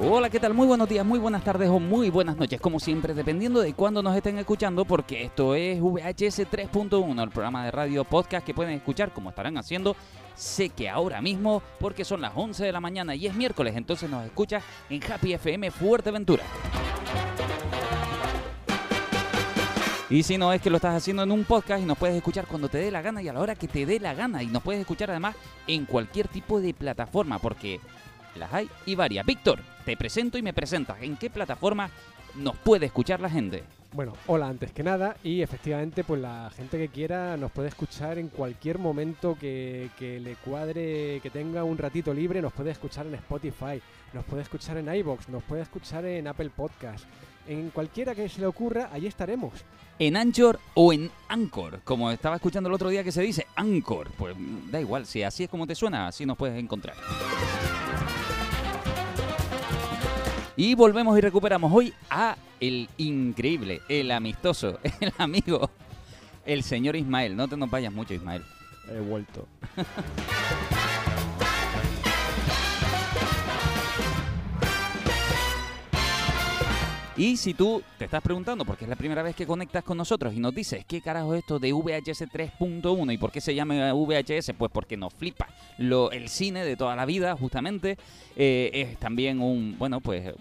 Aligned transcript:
Hola, 0.00 0.28
¿qué 0.28 0.40
tal? 0.40 0.54
Muy 0.54 0.66
buenos 0.66 0.88
días, 0.88 1.06
muy 1.06 1.20
buenas 1.20 1.44
tardes 1.44 1.68
o 1.70 1.78
muy 1.78 2.10
buenas 2.10 2.36
noches, 2.36 2.60
como 2.60 2.80
siempre, 2.80 3.14
dependiendo 3.14 3.60
de 3.60 3.72
cuándo 3.72 4.02
nos 4.02 4.16
estén 4.16 4.38
escuchando, 4.38 4.84
porque 4.84 5.22
esto 5.22 5.54
es 5.54 5.80
VHS 5.80 6.50
3.1, 6.50 7.22
el 7.22 7.30
programa 7.30 7.64
de 7.64 7.70
radio 7.70 8.04
podcast 8.04 8.44
que 8.44 8.54
pueden 8.54 8.74
escuchar 8.74 9.12
como 9.12 9.30
estarán 9.30 9.56
haciendo. 9.56 9.94
Sé 10.34 10.70
que 10.70 10.90
ahora 10.90 11.22
mismo, 11.22 11.62
porque 11.78 12.04
son 12.04 12.20
las 12.22 12.32
11 12.34 12.64
de 12.64 12.72
la 12.72 12.80
mañana 12.80 13.14
y 13.14 13.26
es 13.26 13.34
miércoles, 13.34 13.76
entonces 13.76 14.10
nos 14.10 14.24
escucha 14.24 14.60
en 14.90 15.00
Happy 15.10 15.32
FM 15.32 15.70
Fuerteventura. 15.70 16.42
Y 20.14 20.22
si 20.22 20.38
no 20.38 20.52
es 20.52 20.62
que 20.62 20.70
lo 20.70 20.76
estás 20.76 20.94
haciendo 20.94 21.24
en 21.24 21.32
un 21.32 21.42
podcast 21.42 21.82
y 21.82 21.86
nos 21.86 21.98
puedes 21.98 22.14
escuchar 22.14 22.46
cuando 22.46 22.68
te 22.68 22.78
dé 22.78 22.92
la 22.92 23.02
gana 23.02 23.20
y 23.20 23.26
a 23.26 23.32
la 23.32 23.40
hora 23.40 23.56
que 23.56 23.66
te 23.66 23.84
dé 23.84 23.98
la 23.98 24.14
gana 24.14 24.44
y 24.44 24.46
nos 24.46 24.62
puedes 24.62 24.80
escuchar 24.80 25.10
además 25.10 25.34
en 25.66 25.86
cualquier 25.86 26.28
tipo 26.28 26.60
de 26.60 26.72
plataforma 26.72 27.40
porque 27.40 27.80
las 28.36 28.52
hay 28.52 28.70
y 28.86 28.94
varias. 28.94 29.26
Víctor, 29.26 29.58
te 29.84 29.96
presento 29.96 30.38
y 30.38 30.42
me 30.42 30.52
presentas. 30.52 31.02
¿En 31.02 31.16
qué 31.16 31.30
plataforma 31.30 31.90
nos 32.36 32.56
puede 32.58 32.86
escuchar 32.86 33.18
la 33.18 33.28
gente? 33.28 33.64
Bueno, 33.92 34.12
hola 34.28 34.46
antes 34.46 34.70
que 34.70 34.84
nada 34.84 35.16
y 35.24 35.42
efectivamente 35.42 36.04
pues 36.04 36.20
la 36.20 36.48
gente 36.56 36.78
que 36.78 36.90
quiera 36.90 37.36
nos 37.36 37.50
puede 37.50 37.70
escuchar 37.70 38.16
en 38.18 38.28
cualquier 38.28 38.78
momento 38.78 39.36
que, 39.36 39.90
le 39.98 40.36
cuadre, 40.36 41.18
que 41.24 41.30
tenga 41.30 41.64
un 41.64 41.76
ratito 41.76 42.14
libre, 42.14 42.40
nos 42.40 42.52
puede 42.52 42.70
escuchar 42.70 43.06
en 43.06 43.16
Spotify, 43.16 43.82
nos 44.12 44.24
puede 44.24 44.42
escuchar 44.42 44.76
en 44.76 44.94
iBox, 44.94 45.28
nos 45.28 45.42
puede 45.42 45.62
escuchar 45.62 46.04
en 46.04 46.28
Apple 46.28 46.50
Podcast, 46.50 47.04
en 47.46 47.70
cualquiera 47.70 48.14
que 48.14 48.28
se 48.28 48.40
le 48.40 48.46
ocurra, 48.46 48.90
allí 48.92 49.06
estaremos. 49.06 49.52
¿En 49.98 50.16
Anchor 50.16 50.58
o 50.74 50.92
en 50.92 51.10
Anchor? 51.28 51.80
Como 51.84 52.10
estaba 52.10 52.36
escuchando 52.36 52.68
el 52.68 52.74
otro 52.74 52.88
día 52.88 53.04
que 53.04 53.12
se 53.12 53.22
dice 53.22 53.46
Anchor. 53.54 54.10
Pues 54.16 54.36
mm, 54.36 54.70
da 54.70 54.80
igual, 54.80 55.06
si 55.06 55.22
así 55.22 55.44
es 55.44 55.50
como 55.50 55.66
te 55.66 55.74
suena, 55.74 56.08
así 56.08 56.26
nos 56.26 56.36
puedes 56.36 56.58
encontrar. 56.58 56.96
Y 60.56 60.74
volvemos 60.74 61.16
y 61.18 61.20
recuperamos 61.20 61.72
hoy 61.72 61.92
a 62.10 62.36
el 62.60 62.88
increíble, 62.96 63.82
el 63.88 64.10
amistoso, 64.10 64.78
el 65.00 65.12
amigo, 65.18 65.70
el 66.44 66.62
señor 66.62 66.96
Ismael. 66.96 67.36
No 67.36 67.48
te 67.48 67.56
nos 67.56 67.70
vayas 67.70 67.92
mucho, 67.92 68.14
Ismael. 68.14 68.42
He 68.88 69.00
vuelto. 69.00 69.46
Y 77.16 77.36
si 77.36 77.54
tú 77.54 77.80
te 77.96 78.06
estás 78.06 78.22
preguntando, 78.22 78.64
porque 78.64 78.84
es 78.84 78.88
la 78.88 78.96
primera 78.96 79.22
vez 79.22 79.36
que 79.36 79.46
conectas 79.46 79.84
con 79.84 79.96
nosotros 79.96 80.34
y 80.34 80.40
nos 80.40 80.52
dices, 80.52 80.84
¿qué 80.84 81.00
carajo 81.00 81.34
es 81.34 81.40
esto 81.40 81.60
de 81.60 81.72
VHS 81.72 82.22
3.1 82.22 83.14
y 83.14 83.18
por 83.18 83.30
qué 83.30 83.40
se 83.40 83.54
llama 83.54 83.92
VHS? 83.92 84.52
Pues 84.58 84.72
porque 84.72 84.96
nos 84.96 85.14
flipa 85.14 85.48
el 85.78 86.28
cine 86.28 86.64
de 86.64 86.76
toda 86.76 86.96
la 86.96 87.06
vida, 87.06 87.36
justamente. 87.36 87.98
Eh, 88.34 88.70
es 88.72 88.98
también 88.98 89.40
un, 89.40 89.76
bueno, 89.78 90.00
pues 90.00 90.34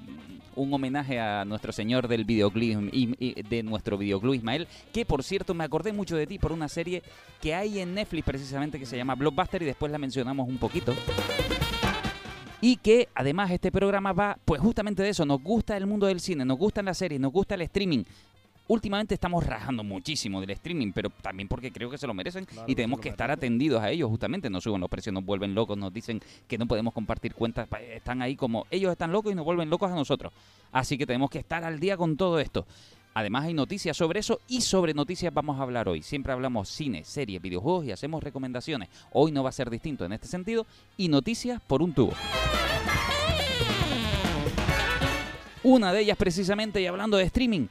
un 0.55 0.73
homenaje 0.73 1.19
a 1.19 1.45
nuestro 1.45 1.71
señor 1.71 2.07
del 2.07 2.25
videoclip, 2.25 2.77
de 2.79 3.63
nuestro 3.63 3.97
videoclub 3.97 4.33
Ismael, 4.33 4.67
que 4.91 5.05
por 5.05 5.23
cierto 5.23 5.53
me 5.53 5.63
acordé 5.63 5.93
mucho 5.93 6.15
de 6.15 6.25
ti 6.25 6.39
por 6.39 6.51
una 6.51 6.67
serie 6.67 7.03
que 7.39 7.53
hay 7.53 7.79
en 7.79 7.93
Netflix 7.93 8.25
precisamente 8.25 8.79
que 8.79 8.85
se 8.85 8.97
llama 8.97 9.15
Blockbuster 9.15 9.61
y 9.61 9.65
después 9.65 9.91
la 9.91 9.97
mencionamos 9.97 10.47
un 10.47 10.57
poquito. 10.57 10.93
Y 12.63 12.77
que 12.77 13.09
además 13.13 13.51
este 13.51 13.73
programa 13.73 14.13
va, 14.13 14.37
pues 14.45 14.61
justamente 14.61 15.03
de 15.03 15.09
eso, 15.09 15.25
nos 15.25 15.43
gusta 15.43 15.75
el 15.75 15.85
mundo 15.85 16.07
del 16.07 16.21
cine, 16.21 16.45
nos 16.45 16.57
gustan 16.57 16.85
las 16.85 16.97
series, 16.97 17.19
nos 17.19 17.33
gusta 17.33 17.55
el 17.55 17.61
streaming. 17.63 18.05
Últimamente 18.69 19.13
estamos 19.13 19.45
rajando 19.45 19.83
muchísimo 19.83 20.39
del 20.39 20.51
streaming, 20.51 20.93
pero 20.93 21.09
también 21.09 21.49
porque 21.49 21.73
creo 21.73 21.89
que 21.89 21.97
se 21.97 22.07
lo 22.07 22.13
merecen 22.13 22.45
Claro, 22.45 22.63
y 22.65 22.73
tenemos 22.73 23.01
que 23.01 23.09
estar 23.09 23.29
atendidos 23.29 23.83
a 23.83 23.91
ellos 23.91 24.09
justamente. 24.09 24.49
Nos 24.49 24.63
suben 24.63 24.79
los 24.79 24.89
precios, 24.89 25.13
nos 25.13 25.25
vuelven 25.25 25.53
locos, 25.53 25.77
nos 25.77 25.93
dicen 25.93 26.21
que 26.47 26.57
no 26.57 26.65
podemos 26.65 26.93
compartir 26.93 27.33
cuentas, 27.33 27.67
están 27.93 28.21
ahí 28.21 28.37
como 28.37 28.65
ellos 28.71 28.93
están 28.93 29.11
locos 29.11 29.33
y 29.33 29.35
nos 29.35 29.43
vuelven 29.43 29.69
locos 29.69 29.91
a 29.91 29.95
nosotros. 29.95 30.31
Así 30.71 30.97
que 30.97 31.05
tenemos 31.05 31.29
que 31.29 31.39
estar 31.39 31.65
al 31.65 31.81
día 31.81 31.97
con 31.97 32.15
todo 32.15 32.39
esto. 32.39 32.65
Además 33.13 33.45
hay 33.45 33.53
noticias 33.53 33.95
sobre 33.95 34.19
eso 34.19 34.39
y 34.47 34.61
sobre 34.61 34.93
noticias 34.93 35.33
vamos 35.33 35.59
a 35.59 35.63
hablar 35.63 35.87
hoy. 35.87 36.01
Siempre 36.01 36.33
hablamos 36.33 36.69
cine, 36.69 37.03
series, 37.03 37.41
videojuegos 37.41 37.85
y 37.85 37.91
hacemos 37.91 38.23
recomendaciones. 38.23 38.89
Hoy 39.11 39.31
no 39.31 39.43
va 39.43 39.49
a 39.49 39.53
ser 39.53 39.69
distinto 39.69 40.03
en 40.05 40.13
este 40.13 40.27
sentido 40.27 40.65
y 40.97 41.09
noticias 41.09 41.61
por 41.61 41.81
un 41.81 41.93
tubo. 41.93 42.13
Una 45.63 45.93
de 45.93 46.01
ellas 46.01 46.17
precisamente, 46.17 46.81
y 46.81 46.87
hablando 46.87 47.15
de 47.15 47.23
streaming, 47.23 47.67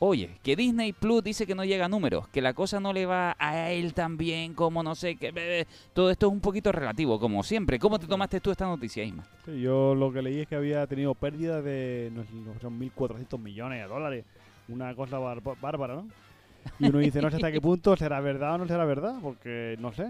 oye, 0.00 0.38
que 0.42 0.56
Disney 0.56 0.92
Plus 0.92 1.22
dice 1.22 1.46
que 1.46 1.54
no 1.54 1.64
llega 1.64 1.84
a 1.84 1.88
números, 1.88 2.26
que 2.28 2.42
la 2.42 2.52
cosa 2.52 2.80
no 2.80 2.92
le 2.92 3.06
va 3.06 3.36
a 3.38 3.70
él 3.70 3.94
tan 3.94 4.16
bien 4.16 4.54
como 4.54 4.82
no 4.82 4.96
sé, 4.96 5.16
eh, 5.20 5.66
todo 5.92 6.10
esto 6.10 6.26
es 6.26 6.32
un 6.32 6.40
poquito 6.40 6.72
relativo, 6.72 7.20
como 7.20 7.44
siempre. 7.44 7.78
¿Cómo 7.78 8.00
te 8.00 8.08
tomaste 8.08 8.40
tú 8.40 8.50
esta 8.50 8.66
noticia, 8.66 9.04
Isma? 9.04 9.24
Yo 9.46 9.94
lo 9.94 10.12
que 10.12 10.22
leí 10.22 10.40
es 10.40 10.48
que 10.48 10.56
había 10.56 10.84
tenido 10.88 11.14
pérdidas 11.14 11.62
de 11.62 12.10
sé, 12.60 12.66
1.400 12.66 13.38
millones 13.38 13.80
de 13.80 13.86
dólares. 13.86 14.24
Una 14.68 14.94
cosa 14.94 15.18
bar- 15.18 15.40
bárbara, 15.60 15.94
¿no? 15.94 16.06
Y 16.78 16.88
uno 16.88 16.98
dice, 16.98 17.20
no 17.20 17.28
sé 17.30 17.36
hasta 17.36 17.50
qué 17.52 17.60
punto 17.60 17.96
será 17.96 18.20
verdad 18.20 18.54
o 18.54 18.58
no 18.58 18.66
será 18.68 18.84
verdad, 18.84 19.16
porque 19.20 19.76
no 19.80 19.92
sé. 19.92 20.06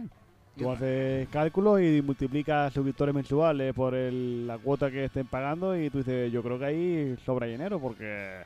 Tú 0.58 0.70
haces 0.70 1.26
cálculos 1.30 1.80
y 1.80 2.02
multiplicas 2.02 2.72
suscriptores 2.74 3.14
mensuales 3.14 3.72
por 3.74 3.94
el- 3.94 4.46
la 4.46 4.58
cuota 4.58 4.90
que 4.90 5.06
estén 5.06 5.26
pagando 5.26 5.74
y 5.76 5.88
tú 5.88 5.98
dices, 5.98 6.30
yo 6.30 6.42
creo 6.42 6.58
que 6.58 6.64
ahí 6.66 7.16
sobra 7.24 7.46
dinero 7.46 7.80
porque... 7.80 8.42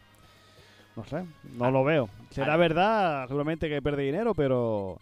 No 0.94 1.04
sé, 1.04 1.24
no 1.58 1.70
lo 1.70 1.84
veo. 1.84 2.08
Será 2.30 2.54
Ah. 2.54 2.56
verdad, 2.56 3.26
seguramente 3.28 3.68
que 3.68 3.82
pierde 3.82 4.02
dinero, 4.04 4.34
pero... 4.34 4.98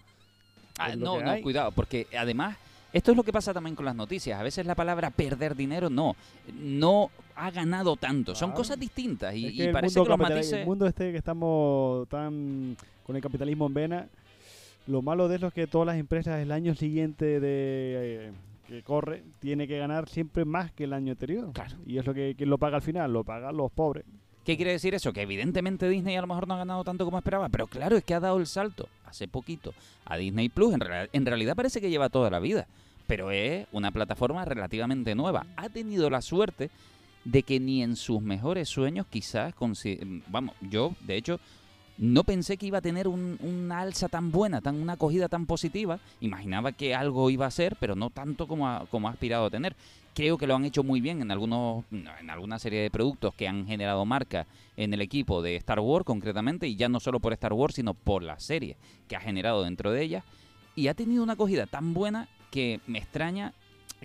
Ah, 0.78 0.97
no, 0.97 1.20
no, 1.20 1.31
hay. 1.31 1.41
cuidado, 1.43 1.70
porque 1.70 2.09
además, 2.19 2.56
esto 2.93 3.10
es 3.12 3.16
lo 3.16 3.22
que 3.22 3.32
pasa 3.32 3.53
también 3.54 3.76
con 3.76 3.84
las 3.84 3.94
noticias. 3.94 4.41
A 4.41 4.43
veces 4.43 4.66
la 4.66 4.75
palabra 4.75 5.10
perder 5.10 5.54
dinero, 5.54 5.88
no, 5.91 6.16
no 6.54 7.10
ha 7.37 7.50
ganado 7.50 7.97
tanto. 7.97 8.34
Son 8.34 8.50
Claro. 8.50 8.59
cosas 8.59 8.78
distintas 8.78 9.34
y, 9.34 9.47
Es 9.47 9.53
y 9.53 9.56
que 9.56 9.65
el 9.67 9.72
parece 9.72 10.00
que 10.03 10.09
los 10.09 10.19
matices... 10.19 10.53
El 10.53 10.67
mundo 10.67 10.87
este 10.87 11.11
que 11.12 11.19
estamos 11.19 12.09
tan 12.09 12.77
con 13.06 13.17
el 13.17 13.22
capitalismo 13.22 13.67
en 13.67 13.75
vena, 13.75 14.09
lo 14.87 15.03
malo 15.03 15.28
de 15.28 15.37
eso 15.37 15.49
es 15.49 15.55
que 15.55 15.67
todas 15.67 15.87
las 15.87 15.97
empresas 15.97 16.41
el 16.41 16.53
año 16.53 16.75
siguiente 16.75 17.41
de 17.41 18.28
eh, 18.28 18.33
que 18.69 18.83
corre 18.83 19.23
tiene 19.41 19.67
que 19.69 19.78
ganar 19.78 20.09
siempre 20.09 20.44
más 20.44 20.73
que 20.73 20.84
el 20.84 20.93
año 20.93 21.12
anterior. 21.12 21.50
Claro. 21.53 21.77
Y 21.87 21.99
eso 21.99 22.15
que 22.15 22.34
quién 22.37 22.49
lo 22.50 22.59
paga 22.59 22.77
al 22.77 22.83
final, 22.83 23.12
lo 23.12 23.25
pagan 23.25 23.56
los 23.56 23.71
pobres. 23.73 24.05
¿Qué 24.44 24.56
quiere 24.56 24.73
decir 24.73 24.94
eso? 24.94 25.12
Que 25.15 25.23
evidentemente 25.23 25.89
Disney 25.89 26.17
a 26.17 26.21
lo 26.21 26.27
mejor 26.27 26.47
no 26.47 26.55
ha 26.55 26.59
ganado 26.59 26.84
tanto 26.84 27.05
como 27.06 27.17
esperaba, 27.19 27.49
pero 27.49 27.67
claro, 27.67 27.97
es 27.97 28.05
que 28.05 28.12
ha 28.15 28.21
dado 28.21 28.37
el 28.39 28.47
salto 28.47 28.89
hace 29.06 29.27
poquito 29.27 29.73
a 30.05 30.17
Disney 30.19 30.50
Plus. 30.50 30.75
En, 30.75 30.81
real- 30.81 31.09
en 31.12 31.25
realidad 31.27 31.56
parece 31.56 31.81
que 31.81 31.89
lleva 31.89 32.11
toda 32.11 32.28
la 32.31 32.41
vida, 32.41 32.67
pero 33.06 33.31
es 33.31 33.67
una 33.73 33.91
plataforma 33.91 34.44
relativamente 34.44 35.15
nueva. 35.15 35.47
Ha 35.56 35.71
tenido 35.71 36.11
la 36.11 36.21
suerte 36.21 36.69
de 37.25 37.43
que 37.43 37.59
ni 37.61 37.83
en 37.83 37.97
sus 37.97 38.21
mejores 38.21 38.69
sueños 38.69 39.07
quizás, 39.09 39.55
vamos, 40.29 40.55
yo 40.61 40.95
de 41.07 41.17
hecho 41.17 41.41
no 41.97 42.25
pensé 42.25 42.57
que 42.57 42.67
iba 42.67 42.79
a 42.79 42.83
tener 42.83 43.07
un- 43.07 43.39
una 43.41 43.81
alza 43.81 44.09
tan 44.09 44.31
buena, 44.33 44.61
tan 44.61 44.75
una 44.77 44.95
acogida 44.95 45.29
tan 45.29 45.47
positiva. 45.47 46.01
Imaginaba 46.21 46.73
que 46.73 46.95
algo 46.95 47.31
iba 47.31 47.47
a 47.47 47.51
ser, 47.53 47.77
pero 47.79 47.95
no 47.95 48.11
tanto 48.11 48.49
como 48.49 48.69
ha, 48.69 48.87
como 48.87 49.07
ha 49.09 49.12
aspirado 49.12 49.47
a 49.47 49.51
tener. 49.51 49.77
Creo 50.12 50.37
que 50.37 50.47
lo 50.47 50.55
han 50.57 50.65
hecho 50.65 50.83
muy 50.83 51.01
bien 51.01 51.23
en 51.23 51.31
algunos 51.31 51.85
en 51.93 52.31
alguna 52.31 52.59
serie 52.59 52.83
de 52.83 52.91
productos 52.91 53.35
que 53.35 53.47
han 53.49 53.67
generado 53.67 54.05
marca 54.05 54.47
en 54.77 54.93
el 54.93 55.01
equipo 55.01 55.41
de 55.43 55.56
Star 55.56 55.81
Wars 55.81 56.05
concretamente 56.05 56.67
y 56.69 56.77
ya 56.77 56.89
no 56.89 56.99
solo 57.01 57.21
por 57.21 57.33
Star 57.33 57.53
Wars 57.53 57.75
sino 57.77 57.95
por 57.95 58.23
la 58.23 58.39
serie 58.39 58.77
que 59.09 59.17
ha 59.17 59.21
generado 59.21 59.62
dentro 59.65 59.91
de 59.93 60.03
ella 60.03 60.25
y 60.77 60.87
ha 60.89 60.95
tenido 60.95 61.23
una 61.23 61.33
acogida 61.33 61.67
tan 61.67 61.95
buena 61.95 62.29
que 62.53 62.81
me 62.87 62.99
extraña 62.99 63.53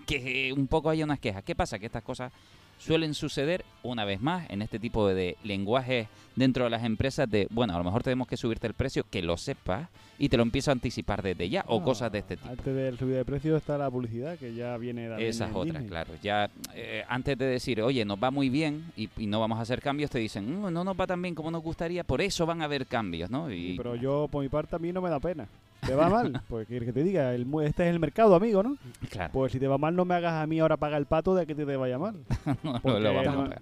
que 0.08 0.52
un 0.56 0.66
poco 0.68 0.90
haya 0.90 1.04
unas 1.06 1.20
quejas. 1.20 1.44
¿Qué 1.44 1.56
pasa? 1.56 1.78
Que 1.78 1.86
estas 1.88 2.04
cosas 2.04 2.32
suelen 2.80 3.14
suceder 3.14 3.64
una 3.84 4.04
vez 4.06 4.20
más 4.22 4.50
en 4.50 4.62
este 4.62 4.80
tipo 4.80 5.08
de 5.08 5.38
lenguajes 5.44 6.08
dentro 6.36 6.64
de 6.64 6.70
las 6.70 6.84
empresas 6.84 7.30
de, 7.30 7.48
bueno, 7.52 7.76
a 7.76 7.78
lo 7.78 7.84
mejor 7.84 8.02
tenemos 8.04 8.28
que 8.28 8.38
subirte 8.38 8.66
el 8.68 8.74
precio, 8.74 9.04
que 9.10 9.22
lo 9.22 9.38
sepas 9.38 9.90
y 10.18 10.28
te 10.30 10.38
lo 10.38 10.44
empiezo 10.44 10.72
a 10.72 10.74
anticipar 10.74 11.22
desde 11.22 11.50
ya 11.50 11.64
o 11.68 11.80
Ah, 11.80 11.84
cosas 11.84 12.12
de 12.12 12.20
este 12.20 12.38
tipo. 12.38 12.50
Antes 12.50 12.74
del 12.76 12.98
subida 12.98 13.18
de 13.18 13.26
precio 13.26 13.56
está 13.58 13.78
la 13.78 13.90
publicidad 13.92 14.38
que 14.38 14.54
ya 14.54 14.76
viene 14.78 15.08
también 15.10 15.30
Esas 15.30 15.50
otras, 15.54 15.66
Disney. 15.82 15.88
claro. 15.90 16.14
Ya 16.24 16.50
eh, 16.74 17.04
antes 17.08 17.38
de 17.38 17.46
decir, 17.46 17.82
oye, 17.82 18.04
nos 18.06 18.18
va 18.22 18.32
muy 18.32 18.50
bien 18.50 18.86
y, 18.98 19.10
y 19.18 19.28
no 19.28 19.40
vamos 19.40 19.60
a 19.60 19.62
hacer 19.62 19.82
cambios, 19.82 20.10
te 20.10 20.20
dicen, 20.20 20.62
"Mm, 20.62 20.72
no 20.74 20.84
nos 20.84 21.00
va 21.00 21.06
tan 21.08 21.22
bien 21.22 21.36
como 21.36 21.52
nos 21.52 21.62
gustaría, 21.64 22.04
por 22.04 22.22
eso 22.22 22.46
van 22.46 22.62
a 22.62 22.66
haber 22.66 22.86
cambios, 22.86 23.30
¿no? 23.30 23.52
Y, 23.52 23.72
Sí, 23.72 23.74
pero 23.78 23.96
yo, 23.96 24.28
por 24.32 24.42
mi 24.44 24.50
parte, 24.50 24.76
a 24.76 24.80
mí 24.80 24.92
no 24.92 25.02
me 25.02 25.10
da 25.10 25.20
pena. 25.20 25.48
¿Te 25.86 25.96
va 25.96 26.10
mal? 26.10 26.42
Pues 26.48 26.68
quieres 26.68 26.88
que 26.88 26.94
te 26.94 27.04
diga, 27.04 27.34
el 27.34 27.48
este 27.64 27.84
es 27.88 27.90
el 27.94 28.00
mercado, 28.00 28.36
amigo, 28.36 28.62
¿no? 28.64 28.78
claro, 29.10 29.32
Pues 29.34 29.52
si 29.52 29.60
te 29.60 29.68
va 29.68 29.78
mal, 29.78 29.96
no 29.96 30.06
me 30.06 30.16
hagas 30.16 30.34
a 30.34 30.46
mí 30.48 30.60
ahora 30.60 30.78
pagar 30.78 31.00
el 31.00 31.06
pato 31.08 31.34
de 31.36 31.46
que 31.48 31.56
te, 31.56 31.66
te 31.66 31.76
vaya 31.78 31.98
mal. 31.98 32.16
no 32.64 33.00
lo 33.00 33.14
vamos 33.14 33.28
a 33.28 33.32
no- 33.32 33.44
pagar. 33.44 33.62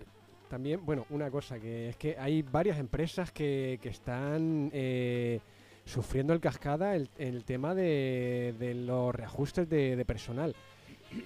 También, 0.49 0.85
bueno, 0.85 1.05
una 1.09 1.29
cosa, 1.29 1.59
que 1.59 1.89
es 1.89 1.97
que 1.97 2.15
hay 2.17 2.41
varias 2.41 2.77
empresas 2.79 3.31
que, 3.33 3.79
que 3.81 3.89
están 3.89 4.69
eh, 4.73 5.41
sufriendo 5.83 6.31
el 6.31 6.39
cascada 6.39 6.95
el, 6.95 7.09
el 7.17 7.43
tema 7.43 7.75
de, 7.75 8.55
de 8.57 8.73
los 8.73 9.13
reajustes 9.13 9.69
de, 9.69 9.97
de 9.97 10.05
personal. 10.05 10.55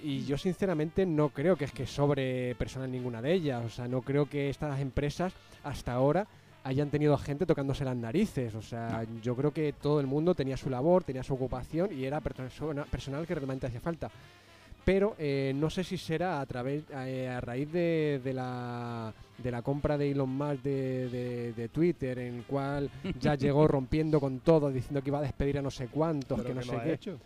Y 0.02 0.24
yo 0.24 0.36
sinceramente 0.38 1.06
no 1.06 1.28
creo 1.28 1.54
que 1.56 1.64
es 1.66 1.72
que 1.72 1.86
sobre 1.86 2.56
personal 2.56 2.90
ninguna 2.90 3.22
de 3.22 3.32
ellas. 3.32 3.64
O 3.64 3.68
sea, 3.68 3.86
no 3.86 4.02
creo 4.02 4.26
que 4.26 4.50
estas 4.50 4.80
empresas 4.80 5.32
hasta 5.62 5.92
ahora 5.92 6.26
hayan 6.64 6.90
tenido 6.90 7.16
gente 7.18 7.46
tocándose 7.46 7.84
las 7.84 7.96
narices. 7.96 8.54
O 8.54 8.62
sea, 8.62 9.04
yo 9.22 9.34
creo 9.36 9.52
que 9.52 9.72
todo 9.72 10.00
el 10.00 10.06
mundo 10.06 10.34
tenía 10.34 10.56
su 10.56 10.70
labor, 10.70 11.04
tenía 11.04 11.22
su 11.22 11.34
ocupación 11.34 11.90
y 11.96 12.04
era 12.04 12.20
persona- 12.20 12.84
personal 12.84 13.26
que 13.26 13.34
realmente 13.34 13.66
hacía 13.66 13.80
falta. 13.80 14.10
Pero 14.84 15.14
eh, 15.18 15.52
no 15.54 15.70
sé 15.70 15.84
si 15.84 15.96
será 15.96 16.40
a 16.40 16.46
través 16.46 16.82
eh, 16.92 17.28
a 17.28 17.40
raíz 17.40 17.70
de, 17.70 18.20
de 18.24 18.32
la, 18.32 19.12
de 19.38 19.50
la 19.52 19.62
compra 19.62 19.96
de 19.96 20.10
Elon 20.10 20.28
Musk 20.30 20.62
de, 20.62 21.08
de- 21.08 21.52
de 21.52 21.68
Twitter, 21.68 22.18
en 22.18 22.34
el 22.38 22.42
cual 22.44 22.90
ya 23.20 23.34
llegó 23.36 23.68
rompiendo 23.68 24.18
con 24.18 24.40
todo, 24.40 24.70
diciendo 24.72 25.00
que 25.00 25.10
iba 25.10 25.18
a 25.20 25.22
despedir 25.22 25.58
a 25.58 25.62
no 25.62 25.70
sé 25.70 25.86
cuántos, 25.86 26.36
Pero 26.40 26.48
que 26.48 26.54
no 26.54 26.60
que 26.62 26.66
sé 26.66 26.72
lo 26.72 26.80
ha 26.80 26.84
qué. 26.84 26.92
hecho. 26.94 27.18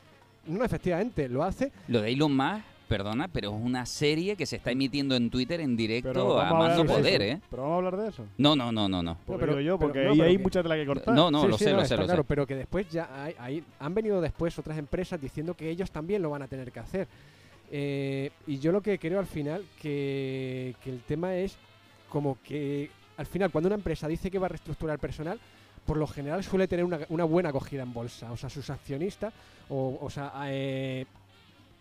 No, 0.49 0.65
efectivamente, 0.65 1.29
lo 1.31 1.43
hace. 1.44 1.73
Lo 1.88 2.03
de 2.03 2.12
Elon 2.12 2.37
Musk, 2.37 2.62
perdona, 2.88 3.29
pero 3.29 3.50
es 3.50 3.61
una 3.61 3.85
serie 3.87 4.37
que 4.37 4.47
se 4.47 4.56
está 4.56 4.71
emitiendo 4.71 5.15
en 5.17 5.31
Twitter 5.31 5.61
en 5.61 5.77
directo 5.77 6.09
Pero 6.11 6.41
a 6.41 6.44
de 6.77 6.85
poder, 6.85 7.23
eso. 7.23 7.35
¿eh? 7.37 7.41
Pero 7.50 7.62
vamos 7.62 7.75
a 7.75 7.77
hablar 7.79 7.97
de 7.97 8.09
eso. 8.09 8.25
No, 8.38 8.55
no, 8.56 8.71
no, 8.73 8.88
no, 8.88 9.03
no. 9.03 9.17
Porque 9.27 9.41
pero- 9.47 9.56
digo 9.56 9.67
yo, 9.67 9.79
pero- 9.79 9.88
porque 9.93 10.05
no, 10.05 10.12
pero 10.12 10.25
hay 10.25 10.37
que- 10.37 10.43
mucha 10.43 10.62
tela 10.62 10.77
que 10.77 10.87
cortar. 10.87 11.15
No, 11.15 11.31
no, 11.31 11.43
Sí, 11.43 11.49
lo 11.49 11.59
sí, 11.59 11.65
sé, 11.65 11.71
no, 11.73 11.77
lo 11.79 11.85
sé, 11.87 11.97
lo 11.97 12.05
claro, 12.05 12.23
sé. 12.23 12.27
pero 12.29 12.47
que 12.47 12.55
después 12.56 12.88
ya 12.91 13.09
hay, 13.25 13.35
hay- 13.38 13.65
han 13.81 13.94
venido 13.94 14.21
después 14.21 14.59
otras 14.59 14.79
empresas 14.79 15.21
diciendo 15.21 15.55
que 15.55 15.69
ellos 15.71 15.91
también 15.91 16.23
lo 16.23 16.31
van 16.31 16.43
a 16.43 16.49
tener 16.49 16.71
que 16.73 16.81
hacer. 16.81 17.09
Eh, 17.71 18.31
y 18.47 18.59
yo 18.61 18.71
lo 18.73 18.81
que 18.81 18.99
creo 18.99 19.19
al 19.19 19.27
final 19.27 19.65
que, 19.83 20.75
que 20.85 20.91
el 20.91 21.00
tema 21.00 21.35
es 21.35 21.56
como 22.09 22.38
que 22.44 22.91
al 23.17 23.27
final 23.27 23.50
cuando 23.50 23.67
una 23.67 23.75
empresa 23.77 24.06
dice 24.06 24.31
que 24.31 24.38
va 24.38 24.47
a 24.47 24.50
reestructurar 24.50 24.99
personal, 25.00 25.41
por 25.85 25.97
lo 25.97 26.06
general 26.06 26.44
suele 26.44 26.69
tener 26.69 26.85
una, 26.85 26.99
una 27.09 27.25
buena 27.25 27.49
acogida 27.49 27.83
en 27.83 27.93
bolsa. 27.93 28.31
O 28.31 28.37
sea, 28.37 28.49
sus 28.50 28.71
accionistas, 28.71 29.33
o, 29.69 29.99
o 30.00 30.11
sea, 30.11 30.33
eh, 30.47 31.06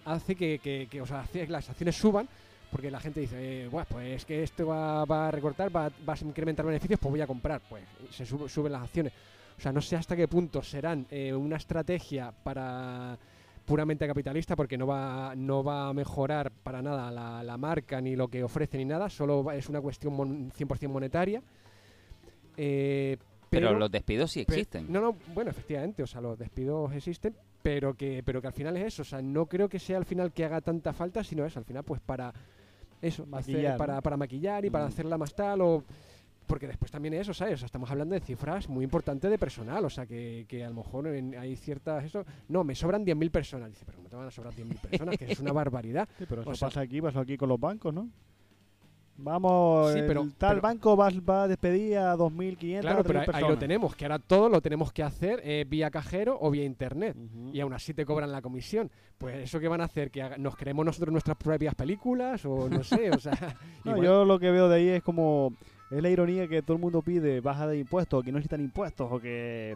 hace 0.06 0.36
que, 0.36 0.60
que- 0.60 0.88
que, 0.90 1.02
o 1.02 1.06
sea, 1.06 1.22
hace 1.22 1.46
que 1.46 1.52
las 1.52 1.70
acciones 1.70 1.96
suban. 1.96 2.28
Porque 2.72 2.90
la 2.92 3.00
gente 3.00 3.22
dice, 3.22 3.64
eh, 3.64 3.68
"Buah, 3.68 3.86
pues 3.86 4.08
es 4.18 4.26
que 4.26 4.44
esto 4.44 4.66
va, 4.68 5.06
va 5.06 5.28
a 5.28 5.32
recortar, 5.32 5.74
va, 5.74 5.90
va 6.08 6.14
a 6.14 6.18
incrementar 6.26 6.66
beneficios, 6.66 7.00
pues 7.00 7.12
voy 7.12 7.22
a 7.22 7.28
comprar. 7.28 7.62
Pues 7.70 7.84
se 8.10 8.26
sub- 8.26 8.50
suben 8.50 8.72
las 8.72 8.82
acciones. 8.84 9.14
O 9.58 9.62
sea, 9.62 9.72
no 9.72 9.80
sé 9.82 9.96
hasta 9.96 10.16
qué 10.16 10.28
punto 10.28 10.62
serán 10.62 11.06
eh, 11.10 11.34
una 11.34 11.56
estrategia 11.58 12.34
para 12.44 13.18
puramente 13.66 14.06
capitalista, 14.08 14.56
porque 14.56 14.78
no 14.78 14.88
va, 14.88 15.34
no 15.38 15.64
va 15.64 15.88
a 15.90 15.94
mejorar 15.94 16.52
para 16.52 16.82
nada 16.82 17.10
la, 17.12 17.44
la 17.44 17.58
marca 17.58 18.02
ni 18.02 18.16
lo 18.16 18.28
que 18.28 18.44
ofrece 18.44 18.78
ni 18.78 18.86
nada, 18.86 19.10
solo 19.10 19.50
es 19.52 19.70
una 19.70 19.80
cuestión 19.80 20.14
mon- 20.14 20.52
100% 20.52 20.90
monetaria. 20.90 21.42
Eh, 22.58 23.18
Pero, 23.50 23.68
pero, 23.70 23.80
los 23.80 23.92
despidos 23.92 24.32
sí 24.32 24.42
existen. 24.42 24.92
No, 24.92 25.00
no, 25.02 25.16
bueno, 25.34 25.52
efectivamente, 25.52 26.04
o 26.04 26.08
sea, 26.08 26.20
los 26.22 26.38
despidos 26.38 26.92
existen, 26.94 27.36
pero 27.66 27.96
que, 27.96 28.22
pero 28.24 28.40
que 28.42 28.48
al 28.48 28.54
final 28.54 28.78
es 28.78 28.84
eso, 28.94 29.02
o 29.02 29.06
sea, 29.06 29.24
no 29.24 29.48
creo 29.48 29.68
que 29.68 29.80
sea 29.80 29.98
al 29.98 30.06
final 30.06 30.32
que 30.32 30.46
haga 30.46 30.62
tanta 30.62 30.94
falta, 30.94 31.24
sino 31.24 31.44
eso, 31.44 31.58
al 31.58 31.66
final 31.66 31.84
pues 31.84 32.00
para 32.00 32.32
eso, 33.02 33.24
hacer- 33.24 33.28
Maquillar, 33.56 33.78
para, 33.78 33.96
¿no? 33.96 34.02
para 34.04 34.18
maquillar 34.18 34.64
y 34.66 34.70
para 34.70 34.86
Mm. 34.86 34.88
hacerla 34.90 35.18
más 35.18 35.34
tal 35.34 35.62
o 35.62 35.84
porque 36.46 36.68
después 36.68 36.92
también 36.92 37.16
es 37.16 37.22
eso, 37.22 37.34
¿sabes? 37.34 37.56
O 37.56 37.58
sea, 37.58 37.66
estamos 37.66 37.90
hablando 37.90 38.14
de 38.14 38.22
cifras 38.22 38.70
muy 38.70 38.84
importantes 38.84 39.32
de 39.32 39.40
personal, 39.40 39.84
o 39.84 39.90
sea, 39.90 40.06
que, 40.06 40.46
que 40.48 40.64
a 40.64 40.70
lo 40.70 40.76
mejor 40.76 41.08
en- 41.08 41.36
hay 41.36 41.56
ciertas 41.56 42.04
eso, 42.06 42.24
no, 42.50 42.64
me 42.64 42.76
sobran 42.76 43.04
10.000 43.04 43.32
personas, 43.32 43.70
dice, 43.72 43.84
pero 43.84 43.98
no 44.00 44.10
te 44.10 44.16
van 44.16 44.28
a 44.28 44.32
sobrar 44.32 44.54
10.000 44.54 44.78
personas, 44.80 45.18
que 45.18 45.26
es 45.32 45.40
una 45.40 45.52
barbaridad. 45.54 46.08
Sí, 46.20 46.26
pero 46.30 46.42
eso 46.42 46.52
O 46.52 46.56
sea- 46.56 46.68
pasa 46.68 46.82
aquí, 46.82 47.02
pasó 47.02 47.20
aquí 47.22 47.36
con 47.36 47.50
los 47.50 47.60
bancos, 47.60 47.92
¿no? 47.92 48.08
Vamos, 49.18 49.94
Sí, 49.94 50.00
el 50.00 50.08
tal 50.34 50.50
pero- 50.58 50.62
banco 50.62 50.98
va, 50.98 51.10
va 51.28 51.44
a 51.44 51.48
despedir 51.48 51.98
a 51.98 52.16
2.500 52.18 52.82
Claro, 52.82 53.04
pero 53.04 53.20
3.000 53.22 53.36
ahí, 53.36 53.48
lo 53.48 53.58
tenemos, 53.58 53.96
que 53.96 54.06
ahora 54.06 54.20
todo 54.20 54.50
lo 54.50 54.62
tenemos 54.62 54.92
que 54.92 55.04
hacer 55.04 55.40
eh, 55.44 55.66
vía 55.68 55.90
cajero 55.90 56.38
o 56.42 56.52
vía 56.52 56.66
internet. 56.66 57.16
Y 57.54 57.60
aún 57.62 57.74
así 57.74 57.94
te 57.94 58.06
cobran 58.06 58.32
la 58.32 58.42
comisión. 58.42 58.92
Pues 59.18 59.38
eso 59.46 59.60
que 59.62 59.70
van 59.70 59.80
a 59.80 59.86
hacer, 59.86 60.12
que 60.12 60.38
nos 60.38 60.58
creemos 60.58 60.86
nosotros 60.86 61.12
nuestras 61.14 61.38
propias 61.38 61.76
películas 61.76 62.44
o 62.46 62.68
no 62.70 62.84
sé, 62.84 63.10
o 63.12 63.20
sea, 63.20 63.32
No, 63.86 63.92
igual- 63.92 64.06
yo 64.06 64.26
lo 64.26 64.38
que 64.40 64.52
veo 64.52 64.68
de 64.68 64.76
ahí 64.76 64.88
es 64.90 65.04
como 65.04 65.54
es 65.92 66.02
la 66.02 66.10
ironía 66.10 66.48
que 66.50 66.62
todo 66.62 66.76
el 66.76 66.82
mundo 66.82 67.02
pide 67.02 67.40
baja 67.40 67.68
de 67.68 67.78
impuestos, 67.80 68.20
o 68.20 68.24
que 68.24 68.32
no 68.32 68.38
necesitan 68.40 68.60
impuestos, 68.60 69.08
o 69.10 69.20
que 69.20 69.76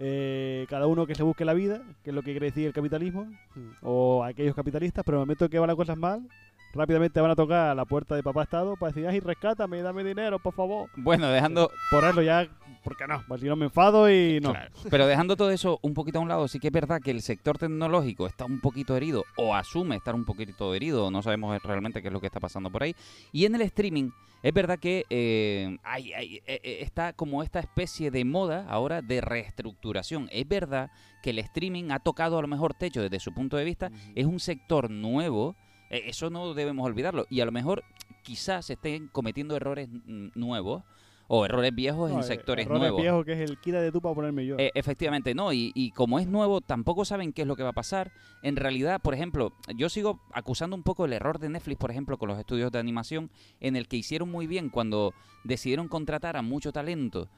eh, 0.00 0.66
cada 0.68 0.86
uno 0.88 1.06
que 1.06 1.14
se 1.14 1.22
busque 1.22 1.44
la 1.44 1.52
vida, 1.54 1.82
que 2.02 2.10
es 2.10 2.14
lo 2.16 2.22
que 2.22 2.32
quiere 2.32 2.46
decir 2.46 2.66
el 2.66 2.72
capitalismo, 2.72 3.26
Mm. 3.54 3.70
o 3.82 4.24
aquellos 4.24 4.54
capitalistas, 4.56 5.04
pero 5.04 5.18
en 5.18 5.20
el 5.20 5.26
momento 5.26 5.48
que 5.48 5.58
van 5.58 5.68
las 5.68 5.76
cosas 5.76 5.96
mal, 5.96 6.26
rápidamente 6.72 7.20
van 7.20 7.30
a 7.30 7.36
tocar 7.36 7.70
a 7.70 7.74
la 7.74 7.84
puerta 7.84 8.14
de 8.14 8.22
papá 8.22 8.42
Estado 8.44 8.76
para 8.76 8.92
decir, 8.92 9.06
ay, 9.08 9.20
rescátame, 9.20 9.82
dame 9.82 10.04
dinero, 10.04 10.38
por 10.38 10.54
favor. 10.54 10.88
Bueno, 10.96 11.28
dejando, 11.28 11.70
Por 11.90 12.04
eso 12.04 12.22
ya, 12.22 12.48
¿por 12.82 12.96
qué 12.96 13.06
no? 13.06 13.22
Si 13.38 13.46
no 13.46 13.56
me 13.56 13.66
enfado 13.66 14.10
y 14.10 14.40
no. 14.40 14.50
Claro. 14.52 14.70
Pero 14.90 15.06
dejando 15.06 15.36
todo 15.36 15.50
eso 15.50 15.78
un 15.82 15.94
poquito 15.94 16.18
a 16.18 16.22
un 16.22 16.28
lado, 16.28 16.48
sí 16.48 16.58
que 16.58 16.68
es 16.68 16.72
verdad 16.72 17.00
que 17.02 17.10
el 17.10 17.22
sector 17.22 17.58
tecnológico 17.58 18.26
está 18.26 18.44
un 18.44 18.60
poquito 18.60 18.96
herido 18.96 19.24
o 19.36 19.54
asume 19.54 19.96
estar 19.96 20.14
un 20.14 20.24
poquito 20.24 20.74
herido, 20.74 21.10
no 21.10 21.22
sabemos 21.22 21.62
realmente 21.62 22.00
qué 22.02 22.08
es 22.08 22.12
lo 22.14 22.20
que 22.20 22.26
está 22.26 22.40
pasando 22.40 22.70
por 22.70 22.82
ahí. 22.82 22.94
Y 23.32 23.44
en 23.44 23.54
el 23.54 23.62
streaming 23.62 24.10
es 24.42 24.52
verdad 24.52 24.78
que 24.78 25.04
eh, 25.08 25.76
hay, 25.84 26.12
hay- 26.14 26.36
eh, 26.46 26.60
eh, 26.64 26.78
está 26.80 27.12
como 27.12 27.42
esta 27.42 27.60
especie 27.60 28.10
de 28.10 28.24
moda 28.24 28.66
ahora 28.68 29.00
de 29.02 29.20
reestructuración. 29.20 30.28
Es 30.32 30.48
verdad 30.48 30.90
que 31.22 31.30
el 31.30 31.38
streaming 31.38 31.90
ha 31.90 32.00
tocado 32.00 32.38
a 32.38 32.42
lo 32.42 32.48
mejor 32.48 32.74
techo 32.74 33.00
desde 33.02 33.20
su 33.20 33.32
punto 33.32 33.56
de 33.56 33.64
vista, 33.64 33.90
es 34.16 34.26
un 34.26 34.40
sector 34.40 34.90
nuevo, 34.90 35.54
eso 35.98 36.30
no 36.30 36.54
debemos 36.54 36.86
olvidarlo, 36.86 37.26
y 37.30 37.40
a 37.40 37.44
lo 37.44 37.52
mejor 37.52 37.84
quizás 38.22 38.66
se 38.66 38.74
estén 38.74 39.08
cometiendo 39.08 39.56
errores 39.56 39.88
nuevos 40.34 40.82
o 41.28 41.46
errores 41.46 41.74
viejos 41.74 42.10
No, 42.10 42.18
en 42.18 42.24
sectores 42.24 42.66
errores 42.66 42.80
nuevos. 42.80 43.00
viejos 43.00 43.24
que 43.24 43.32
es 43.32 43.50
el 43.50 43.58
quita 43.58 43.80
de 43.80 43.90
tú 43.90 44.02
para 44.02 44.14
ponerme 44.14 44.44
yo. 44.44 44.56
Eh, 44.58 44.70
efectivamente, 44.74 45.34
no, 45.34 45.52
y, 45.52 45.72
y 45.74 45.90
como 45.92 46.18
es 46.18 46.26
nuevo, 46.26 46.60
tampoco 46.60 47.04
saben 47.04 47.32
qué 47.32 47.42
es 47.42 47.48
lo 47.48 47.56
que 47.56 47.62
va 47.62 47.70
a 47.70 47.74
pasar. 47.74 48.12
En 48.42 48.56
realidad, 48.56 49.00
por 49.00 49.14
ejemplo, 49.14 49.52
yo 49.74 49.88
sigo 49.88 50.20
acusando 50.32 50.76
un 50.76 50.82
poco 50.82 51.06
el 51.06 51.12
error 51.14 51.38
de 51.38 51.48
Netflix, 51.48 51.78
por 51.78 51.90
ejemplo, 51.90 52.18
con 52.18 52.28
los 52.28 52.38
estudios 52.38 52.70
de 52.70 52.80
animación, 52.80 53.30
en 53.60 53.76
el 53.76 53.88
que 53.88 53.96
hicieron 53.96 54.30
muy 54.30 54.46
bien 54.46 54.68
cuando 54.68 55.14
decidieron 55.44 55.88
contratar 55.88 56.36
a 56.36 56.42
mucho 56.42 56.70
talento 56.72 57.28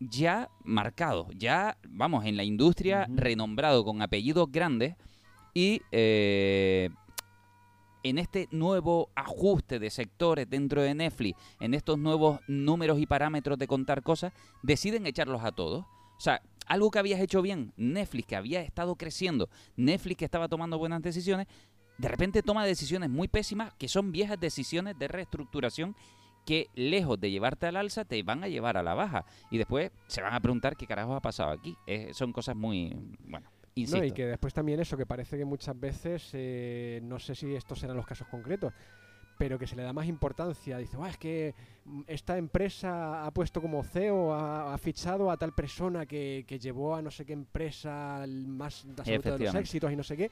ya 0.00 0.48
marcado, 0.64 1.28
ya, 1.36 1.76
vamos, 1.86 2.24
en 2.24 2.36
la 2.36 2.42
industria 2.42 3.06
renombrado, 3.14 3.84
con 3.84 4.00
apellidos 4.00 4.50
grandes, 4.50 4.96
y 5.52 5.82
eh, 5.92 6.88
en 8.02 8.18
este 8.18 8.48
nuevo 8.50 9.10
ajuste 9.14 9.78
de 9.78 9.90
sectores 9.90 10.48
dentro 10.48 10.82
de 10.82 10.94
Netflix, 10.94 11.38
en 11.60 11.74
estos 11.74 11.98
nuevos 11.98 12.40
números 12.48 12.98
y 12.98 13.06
parámetros 13.06 13.58
de 13.58 13.66
contar 13.66 14.02
cosas, 14.02 14.32
deciden 14.62 15.06
echarlos 15.06 15.44
a 15.44 15.52
todos. 15.52 15.84
O 15.84 16.20
sea, 16.20 16.42
algo 16.66 16.90
que 16.90 16.98
habías 16.98 17.20
hecho 17.20 17.42
bien, 17.42 17.72
Netflix 17.76 18.26
que 18.26 18.36
había 18.36 18.60
estado 18.62 18.96
creciendo, 18.96 19.48
Netflix 19.76 20.18
que 20.18 20.24
estaba 20.24 20.48
tomando 20.48 20.78
buenas 20.78 21.02
decisiones, 21.02 21.46
de 21.98 22.08
repente 22.08 22.42
toma 22.42 22.64
decisiones 22.64 23.10
muy 23.10 23.28
pésimas 23.28 23.74
que 23.74 23.88
son 23.88 24.12
viejas 24.12 24.38
decisiones 24.40 24.98
de 24.98 25.08
reestructuración 25.08 25.94
que 26.46 26.68
lejos 26.74 27.20
de 27.20 27.30
llevarte 27.30 27.66
al 27.66 27.76
alza 27.76 28.04
te 28.04 28.22
van 28.22 28.42
a 28.42 28.48
llevar 28.48 28.76
a 28.76 28.82
la 28.82 28.94
baja 28.94 29.26
y 29.50 29.58
después 29.58 29.90
se 30.06 30.22
van 30.22 30.32
a 30.32 30.40
preguntar 30.40 30.76
qué 30.76 30.86
carajo 30.86 31.14
ha 31.14 31.20
pasado 31.20 31.50
aquí. 31.50 31.76
Son 32.12 32.32
cosas 32.32 32.56
muy, 32.56 32.96
bueno, 33.26 33.50
insisto. 33.74 33.98
No, 33.98 34.04
y 34.04 34.12
que 34.12 34.26
después 34.26 34.52
también 34.54 34.80
eso, 34.80 34.96
que 34.96 35.06
parece 35.06 35.36
que 35.38 35.44
muchas 35.44 35.78
veces, 35.78 36.30
eh, 36.32 37.00
no 37.02 37.18
sé 37.18 37.34
si 37.34 37.54
estos 37.54 37.78
serán 37.78 37.96
los 37.96 38.06
casos 38.06 38.26
concretos, 38.28 38.72
pero 39.38 39.58
que 39.58 39.66
se 39.66 39.74
le 39.74 39.82
da 39.82 39.92
más 39.92 40.06
importancia. 40.06 40.76
Dice, 40.76 40.96
"Buah, 40.96 41.08
es 41.10 41.16
que 41.16 41.54
mm, 41.84 42.02
esta 42.06 42.36
empresa 42.36 43.24
ha 43.24 43.30
puesto 43.30 43.62
como 43.62 43.82
CEO, 43.82 44.34
ha, 44.34 44.74
ha 44.74 44.78
fichado 44.78 45.30
a 45.30 45.36
tal 45.36 45.54
persona 45.54 46.04
que, 46.04 46.44
que 46.46 46.58
llevó 46.58 46.94
a 46.94 47.02
no 47.02 47.10
sé 47.10 47.24
qué 47.24 47.32
empresa 47.32 48.24
más 48.28 48.84
la 48.84 48.90
absoluta 48.98 49.30
de 49.30 49.44
los 49.44 49.54
éxitos 49.54 49.92
y 49.92 49.96
no 49.96 50.02
sé 50.02 50.16
qué. 50.16 50.30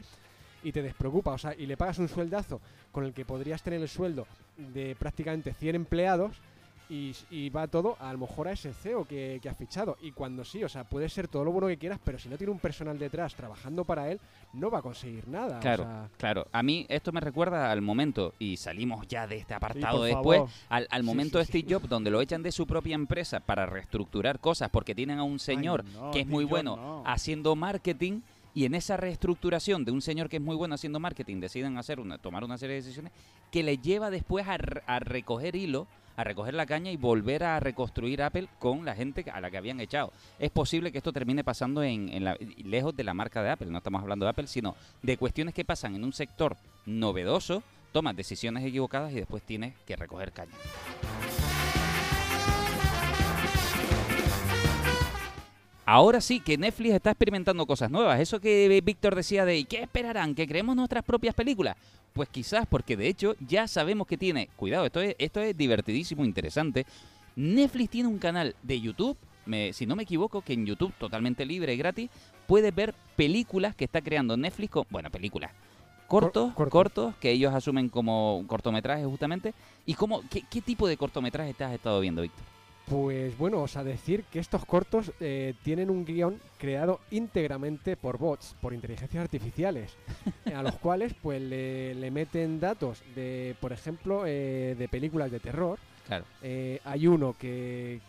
Y 0.63 0.73
te 0.73 0.83
despreocupa, 0.83 1.33
o 1.33 1.39
sea, 1.39 1.55
y 1.57 1.67
le 1.67 1.77
pagas 1.77 1.99
un 2.01 2.09
sueldazo 2.09 2.61
con 2.91 3.05
el 3.05 3.15
que 3.15 3.25
podrías 3.25 3.63
tener 3.63 3.81
el 3.81 3.89
sueldo 3.89 4.27
de 4.57 4.97
prácticamente 4.97 5.55
100 5.55 5.77
empleados 5.77 6.43
y, 6.91 7.15
y 7.31 7.51
va 7.51 7.67
todo 7.69 7.97
a 8.01 8.13
lo 8.13 8.19
mejor 8.19 8.49
a 8.49 8.53
ese 8.53 8.73
CEO 8.73 9.05
que, 9.07 9.39
que 9.43 9.49
has 9.49 9.57
fichado. 9.57 9.97
Y 10.01 10.13
cuando 10.13 10.45
sí, 10.45 10.65
o 10.65 10.69
sea, 10.69 10.85
puede 10.85 11.09
ser 11.09 11.29
todo 11.29 11.45
lo 11.45 11.53
bueno 11.53 11.69
que 11.69 11.77
quieras, 11.77 11.99
pero 12.03 12.19
si 12.19 12.29
no 12.29 12.37
tiene 12.39 12.51
un 12.53 12.59
personal 12.59 12.99
detrás 12.99 13.35
trabajando 13.35 13.85
para 13.85 14.11
él, 14.11 14.19
no 14.55 14.71
va 14.71 14.79
a 14.79 14.83
conseguir 14.83 15.29
nada. 15.29 15.59
o 15.59 15.61
Claro. 15.61 15.85
sea, 15.85 16.09
Claro, 16.17 16.47
a 16.51 16.63
mí 16.63 16.87
esto 16.89 17.13
me 17.13 17.21
recuerda 17.21 17.71
al 17.71 17.83
momento, 17.83 18.35
y 18.39 18.57
salimos 18.57 19.07
ya 19.07 19.27
de 19.27 19.37
este 19.37 19.55
apartado 19.55 20.03
después, 20.05 20.43
al, 20.69 20.87
al 20.91 21.03
momento 21.03 21.39
sí, 21.39 21.53
de 21.53 21.61
Steve 21.61 21.75
Jobs, 21.75 21.89
donde 21.89 22.11
lo 22.11 22.21
echan 22.21 22.43
de 22.43 22.53
su 22.53 22.67
propia 22.67 22.95
empresa 22.95 23.41
para 23.41 23.67
reestructurar 23.67 24.39
cosas, 24.41 24.71
porque 24.71 24.95
tienen 24.95 25.19
a 25.19 25.25
un 25.25 25.39
señor 25.39 25.85
Ay, 25.87 25.93
no, 26.01 26.11
que 26.11 26.21
es 26.21 26.27
muy 26.27 26.45
bueno 26.45 26.77
no. 26.77 27.03
haciendo 27.07 27.55
marketing, 27.55 28.21
y 28.55 28.65
en 28.65 28.75
esa 28.75 28.97
reestructuración 28.97 29.85
de 29.85 29.93
un 29.93 30.01
señor 30.01 30.29
que 30.29 30.37
es 30.39 30.43
muy 30.43 30.57
bueno 30.57 30.75
haciendo 30.75 30.99
marketing, 30.99 31.39
deciden 31.41 31.77
hacer 31.77 32.01
una, 32.01 32.19
tomar 32.19 32.43
una 32.45 32.57
serie 32.59 32.77
de 32.77 32.83
decisiones 32.83 33.13
que 33.53 33.63
le 33.63 33.77
lleva 33.79 34.11
después 34.11 34.47
a, 34.49 34.57
a 34.87 34.99
recoger 35.01 35.55
hilo, 35.55 35.87
a 36.19 36.25
recoger 36.25 36.53
la 36.53 36.67
caña 36.67 36.91
y 36.91 36.97
volver 36.97 37.45
a 37.45 37.61
reconstruir 37.61 38.23
Apple 38.25 38.49
con 38.59 38.85
la 38.85 38.97
gente 38.97 39.25
a 39.33 39.41
la 39.41 39.53
que 39.53 39.57
habían 39.57 39.79
echado. 39.79 40.13
Es 40.41 40.51
posible 40.51 40.91
que 40.91 40.99
esto 40.99 41.13
termine 41.13 41.45
pasando 41.45 41.85
en, 41.85 42.25
lejos 42.65 42.97
de 42.97 43.05
la 43.05 43.15
marca 43.15 43.41
de 43.41 43.51
Apple, 43.51 43.71
no 43.71 43.79
estamos 43.79 44.03
hablando 44.03 44.27
de 44.27 44.31
Apple, 44.31 44.49
sino 44.49 44.75
de 45.01 45.17
cuestiones 45.17 45.55
que 45.55 45.65
pasan 45.65 45.95
en 45.95 46.03
un 46.03 46.13
sector 46.13 46.57
novedoso, 46.87 47.63
tomas 47.93 48.17
decisiones 48.17 48.65
equivocadas 48.65 49.13
y 49.13 49.15
después 49.15 49.45
tienes 49.45 49.75
que 49.87 49.95
recoger 49.95 50.33
caña. 50.33 50.55
Ahora 55.91 56.21
sí 56.21 56.41
que 56.41 56.59
Netflix 56.59 56.93
está 56.97 57.13
experimentando 57.13 57.65
cosas 57.65 57.91
nuevas. 57.91 58.21
Eso 58.21 58.41
que 58.41 58.83
Víctor 58.85 59.15
decía 59.15 59.47
de 59.47 59.57
¿y 59.57 59.65
qué 59.65 59.81
esperarán? 59.81 60.35
¿Que 60.35 60.47
creemos 60.47 60.77
nuestras 60.77 61.03
propias 61.03 61.35
películas? 61.35 61.77
Pues 62.13 62.29
quizás 62.29 62.67
porque 62.69 62.95
de 62.95 63.09
hecho 63.09 63.37
ya 63.41 63.67
sabemos 63.67 64.07
que 64.07 64.19
tiene, 64.19 64.51
cuidado, 64.57 64.85
esto 64.85 65.01
es, 65.01 65.17
esto 65.19 65.41
es 65.41 65.57
divertidísimo, 65.57 66.27
interesante, 66.27 66.85
Netflix 67.37 67.89
tiene 67.89 68.07
un 68.11 68.19
canal 68.19 68.55
de 68.63 68.79
YouTube, 68.83 69.17
me- 69.47 69.73
si 69.73 69.87
no 69.87 69.97
me 69.97 70.03
equivoco, 70.03 70.43
que 70.43 70.53
en 70.53 70.67
YouTube, 70.67 70.93
totalmente 70.99 71.47
libre 71.47 71.73
y 71.73 71.79
gratis, 71.79 72.11
puedes 72.47 72.75
ver 72.75 72.95
películas 73.17 73.75
que 73.75 73.85
está 73.87 74.03
creando 74.03 74.37
Netflix, 74.37 74.71
con, 74.73 74.85
bueno, 74.91 75.11
películas, 75.11 75.53
cortos, 76.07 76.53
cortos. 76.53 76.71
cortos, 76.71 77.15
que 77.19 77.31
ellos 77.31 77.55
asumen 77.55 77.89
como 77.89 78.45
cortometrajes 78.47 79.07
justamente. 79.07 79.55
¿Y 79.87 79.95
cómo, 79.95 80.21
qué, 80.29 80.43
qué 80.51 80.61
tipo 80.61 80.87
de 80.87 80.99
cortometrajes 80.99 81.57
te 81.57 81.65
has 81.65 81.73
estado 81.73 81.99
viendo, 82.01 82.21
Víctor? 82.21 82.45
Pues 82.89 83.37
bueno, 83.37 83.61
o 83.63 83.69
sea, 83.69 83.85
decir 83.85 84.25
que 84.31 84.39
estos 84.39 84.65
cortos 84.65 85.13
eh, 85.21 85.55
tienen 85.63 85.91
un 85.91 86.05
guion 86.07 86.39
creado 86.59 87.01
íntegramente 87.11 87.97
por 87.97 88.17
bots, 88.19 88.57
por 88.63 88.73
inteligencias 88.73 89.23
artificiales, 89.23 89.95
a 90.55 90.63
los 90.63 90.77
cuales 90.77 91.13
pues 91.21 91.43
le, 91.43 91.95
le 91.95 92.11
meten 92.11 92.59
datos 92.61 93.03
de, 93.15 93.55
por 93.61 93.73
ejemplo, 93.73 94.25
eh, 94.27 94.75
de 94.79 94.89
películas 94.89 95.31
de 95.31 95.41
terror. 95.41 95.79
Claro. 96.07 96.25
Eh, 96.43 96.81
hay 96.85 97.07
uno 97.07 97.37
que... 97.39 98.01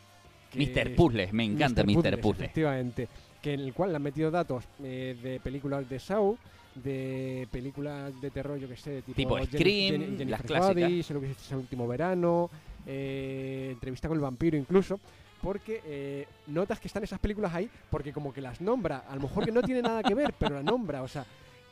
que 0.51 0.59
Mr. 0.59 0.95
Puzzles, 0.95 1.33
me 1.33 1.43
encanta 1.43 1.83
Mr. 1.83 1.93
Puzzles, 1.95 2.17
Puzzles. 2.19 2.41
Efectivamente, 2.45 3.07
que 3.41 3.53
en 3.53 3.59
el 3.59 3.73
cual 3.73 3.89
le 3.89 3.97
han 3.97 4.03
metido 4.03 4.31
datos 4.31 4.63
eh, 4.81 5.17
de 5.21 5.39
películas 5.41 5.89
de 5.89 5.99
Saw, 5.99 6.37
de 6.75 7.47
películas 7.51 8.13
de 8.21 8.31
terror, 8.31 8.57
yo 8.57 8.69
que 8.69 8.77
sé, 8.77 9.01
tipo, 9.01 9.15
Tipo 9.15 9.37
Jenni- 9.39 9.47
Scream, 9.47 9.95
Jenni- 9.95 10.17
Jennifer's 10.17 10.29
las 10.29 10.41
clásicas. 10.43 11.51
El 11.51 11.57
último 11.57 11.87
verano, 11.87 12.49
eh, 12.91 13.69
entrevista 13.71 14.07
con 14.07 14.17
el 14.17 14.21
vampiro 14.21 14.57
incluso. 14.57 14.99
Porque 15.41 15.81
eh, 15.85 16.27
notas 16.47 16.79
que 16.79 16.87
están 16.87 17.03
esas 17.03 17.19
películas 17.19 17.53
ahí, 17.53 17.69
porque 17.89 18.11
como 18.11 18.33
que 18.33 18.41
las 18.41 18.59
nombra, 18.59 19.05
a 19.07 19.15
lo 19.15 19.21
mejor 19.21 19.45
que 19.45 19.51
no 19.51 19.61
tiene 19.61 19.81
nada 19.81 20.03
que 20.03 20.13
ver, 20.13 20.33
pero 20.37 20.55
la 20.55 20.63
nombra, 20.63 21.01
o 21.01 21.07
sea, 21.07 21.25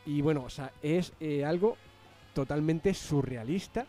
y 0.06 0.22
bueno, 0.22 0.44
o 0.46 0.50
sea, 0.50 0.72
es 0.82 1.12
eh, 1.20 1.44
algo 1.44 1.76
totalmente 2.34 2.94
surrealista, 2.94 3.86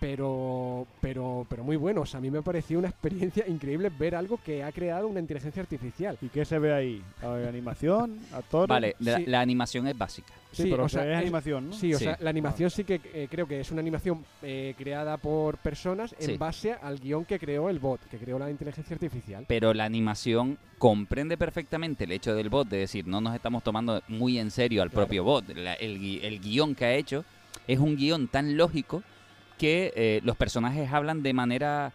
pero, 0.00 0.86
pero, 1.00 1.46
pero 1.48 1.62
muy 1.62 1.76
bueno. 1.76 2.00
O 2.00 2.06
sea, 2.06 2.18
a 2.18 2.20
mí 2.20 2.30
me 2.30 2.42
pareció 2.42 2.78
una 2.78 2.88
experiencia 2.88 3.46
increíble 3.46 3.90
ver 3.96 4.14
algo 4.16 4.40
que 4.44 4.64
ha 4.64 4.72
creado 4.72 5.06
una 5.06 5.20
inteligencia 5.20 5.62
artificial. 5.62 6.16
¿Y 6.22 6.28
qué 6.28 6.44
se 6.44 6.58
ve 6.58 6.72
ahí? 6.72 7.02
¿Animación? 7.22 8.18
¿Actores? 8.32 8.68
Vale, 8.68 8.96
la, 8.98 9.18
Sí. 9.18 9.24
la 9.26 9.40
animación 9.40 9.86
es 9.86 9.96
básica. 9.96 10.32
Sí, 10.52 10.64
Sí, 10.64 10.70
pero 10.70 10.84
o 10.84 10.88
sea, 10.88 11.08
es 11.12 11.16
animación, 11.18 11.70
¿no? 11.70 11.76
Sí, 11.76 11.94
o 11.94 11.98
Sí. 11.98 12.04
sea, 12.04 12.16
la 12.20 12.30
animación 12.30 12.70
sí 12.70 12.82
que 12.82 13.00
eh, 13.14 13.28
creo 13.30 13.46
que 13.46 13.60
es 13.60 13.70
una 13.70 13.80
animación 13.80 14.24
eh, 14.42 14.74
creada 14.76 15.16
por 15.16 15.58
personas 15.58 16.12
Sí. 16.18 16.32
en 16.32 16.38
base 16.38 16.72
al 16.72 16.98
guion 16.98 17.24
que 17.24 17.38
creó 17.38 17.68
el 17.70 17.78
bot, 17.78 18.00
que 18.10 18.18
creó 18.18 18.38
la 18.38 18.50
inteligencia 18.50 18.94
artificial. 18.94 19.44
Pero 19.46 19.72
la 19.74 19.84
animación 19.84 20.58
comprende 20.78 21.36
perfectamente 21.36 22.04
el 22.04 22.12
hecho 22.12 22.34
del 22.34 22.48
bot, 22.48 22.68
de 22.68 22.78
decir, 22.78 23.06
no 23.06 23.20
nos 23.20 23.34
estamos 23.36 23.62
tomando 23.62 24.02
muy 24.08 24.38
en 24.38 24.50
serio 24.50 24.82
al 24.82 24.90
Claro. 24.90 25.06
propio 25.06 25.22
bot. 25.24 25.48
La- 25.54 25.74
el, 25.74 26.18
el 26.24 26.40
guion 26.40 26.74
que 26.74 26.84
ha 26.86 26.94
hecho 26.94 27.24
es 27.68 27.78
un 27.78 27.96
guion 27.96 28.26
tan 28.26 28.56
lógico 28.56 29.02
que 29.60 29.92
eh, 29.94 30.20
los 30.24 30.36
personajes 30.38 30.90
hablan 30.90 31.22
de 31.22 31.34
manera, 31.34 31.92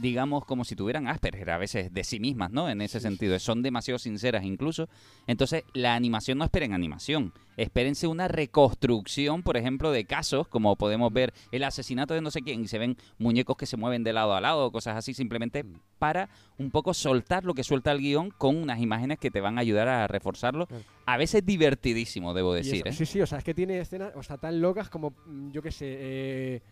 digamos, 0.00 0.44
como 0.44 0.64
si 0.64 0.76
tuvieran 0.76 1.08
Asperger 1.08 1.50
a 1.50 1.58
veces 1.58 1.92
de 1.92 2.04
sí 2.04 2.20
mismas, 2.20 2.52
¿no? 2.52 2.68
En 2.68 2.80
ese 2.80 3.00
sentido, 3.00 3.36
son 3.40 3.62
demasiado 3.62 3.98
sinceras 3.98 4.44
incluso. 4.44 4.88
Entonces, 5.26 5.64
la 5.74 5.94
animación 5.96 6.38
no 6.38 6.44
esperen 6.44 6.72
animación, 6.74 7.32
espérense 7.56 8.06
una 8.06 8.28
reconstrucción, 8.28 9.42
por 9.42 9.56
ejemplo, 9.56 9.90
de 9.90 10.04
casos, 10.04 10.46
como 10.46 10.76
podemos 10.76 11.12
ver 11.12 11.32
el 11.50 11.64
asesinato 11.64 12.14
de 12.14 12.20
no 12.20 12.30
sé 12.30 12.42
quién, 12.42 12.60
y 12.62 12.68
se 12.68 12.78
ven 12.78 12.96
muñecos 13.18 13.56
que 13.56 13.66
se 13.66 13.76
mueven 13.76 14.04
de 14.04 14.12
lado 14.12 14.34
a 14.34 14.40
lado, 14.40 14.70
cosas 14.70 14.96
así, 14.96 15.14
simplemente 15.14 15.64
Mm. 15.64 15.80
para 15.98 16.28
un 16.58 16.70
poco 16.70 16.94
soltar 16.94 17.44
lo 17.44 17.54
que 17.54 17.64
suelta 17.64 17.90
el 17.90 17.98
guion 17.98 18.30
con 18.30 18.56
unas 18.56 18.78
imágenes 18.80 19.18
que 19.18 19.30
te 19.30 19.40
van 19.40 19.58
a 19.58 19.62
ayudar 19.62 19.88
a 19.88 20.06
reforzarlo. 20.06 20.68
A 21.06 21.16
veces 21.16 21.44
divertidísimo, 21.44 22.34
debo 22.34 22.54
decir. 22.54 22.86
eso- 22.86 22.88
¿eh? 22.88 22.92
Sí, 22.92 23.06
sí, 23.06 23.20
o 23.22 23.26
sea, 23.26 23.38
es 23.38 23.44
que 23.44 23.54
tiene 23.54 23.80
escenas, 23.80 24.12
o 24.14 24.22
sea, 24.22 24.36
tan 24.36 24.60
locas 24.60 24.88
como, 24.90 25.10
mm, 25.26 25.50
yo 25.50 25.62
qué 25.62 25.70
sé, 25.72 25.86
eh, 25.88 26.62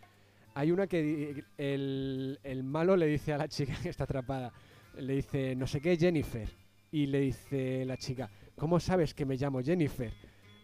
hay 0.56 0.72
una 0.72 0.86
que 0.86 1.44
el, 1.58 2.40
el 2.42 2.64
malo 2.64 2.96
le 2.96 3.06
dice 3.06 3.34
a 3.34 3.36
la 3.36 3.46
chica 3.46 3.74
que 3.82 3.90
está 3.90 4.04
atrapada, 4.04 4.54
le 4.96 5.16
dice, 5.16 5.54
no 5.54 5.66
sé 5.66 5.82
qué, 5.82 5.98
Jennifer, 5.98 6.48
y 6.90 7.04
le 7.04 7.20
dice 7.20 7.84
la 7.84 7.98
chica, 7.98 8.30
¿cómo 8.56 8.80
sabes 8.80 9.12
que 9.12 9.26
me 9.26 9.36
llamo 9.36 9.60
Jennifer? 9.62 10.14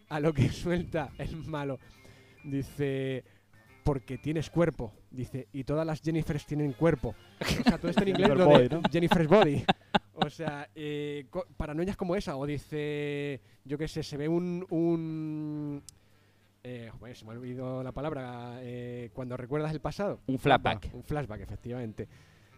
A 0.09 0.19
lo 0.19 0.33
que 0.33 0.49
suelta 0.51 1.11
el 1.19 1.35
malo, 1.35 1.77
dice, 2.43 3.23
porque 3.83 4.17
tienes 4.17 4.49
cuerpo, 4.49 4.91
dice, 5.11 5.47
y 5.53 5.63
todas 5.63 5.85
las 5.85 6.01
Jennifers 6.01 6.47
tienen 6.47 6.73
cuerpo. 6.73 7.13
O 7.39 7.63
sea, 7.63 7.77
todo 7.77 7.91
esto 7.91 8.01
en 8.01 8.07
inglés, 8.09 8.29
Jennifer 8.29 8.47
lo 8.47 8.57
de 8.57 8.67
Body, 8.67 8.69
¿no? 8.69 8.81
Jennifer's 8.91 9.27
Body. 9.27 9.63
O 10.15 10.29
sea, 10.29 10.69
eh, 10.75 11.25
paranoias 11.57 11.97
como 11.97 12.15
esa, 12.15 12.37
o 12.37 12.45
dice, 12.45 13.41
yo 13.65 13.79
qué 13.79 13.87
sé, 13.87 14.03
se 14.03 14.15
ve 14.15 14.27
un... 14.27 14.63
un 14.69 15.83
eh, 16.63 16.89
joder, 16.97 17.15
se 17.15 17.25
me 17.25 17.31
ha 17.31 17.35
olvidado 17.35 17.83
la 17.83 17.91
palabra, 17.91 18.57
eh, 18.61 19.09
cuando 19.13 19.35
recuerdas 19.35 19.71
el 19.73 19.81
pasado. 19.81 20.21
Un 20.27 20.39
flashback. 20.39 20.89
Un 20.93 21.03
flashback, 21.03 21.41
efectivamente. 21.41 22.07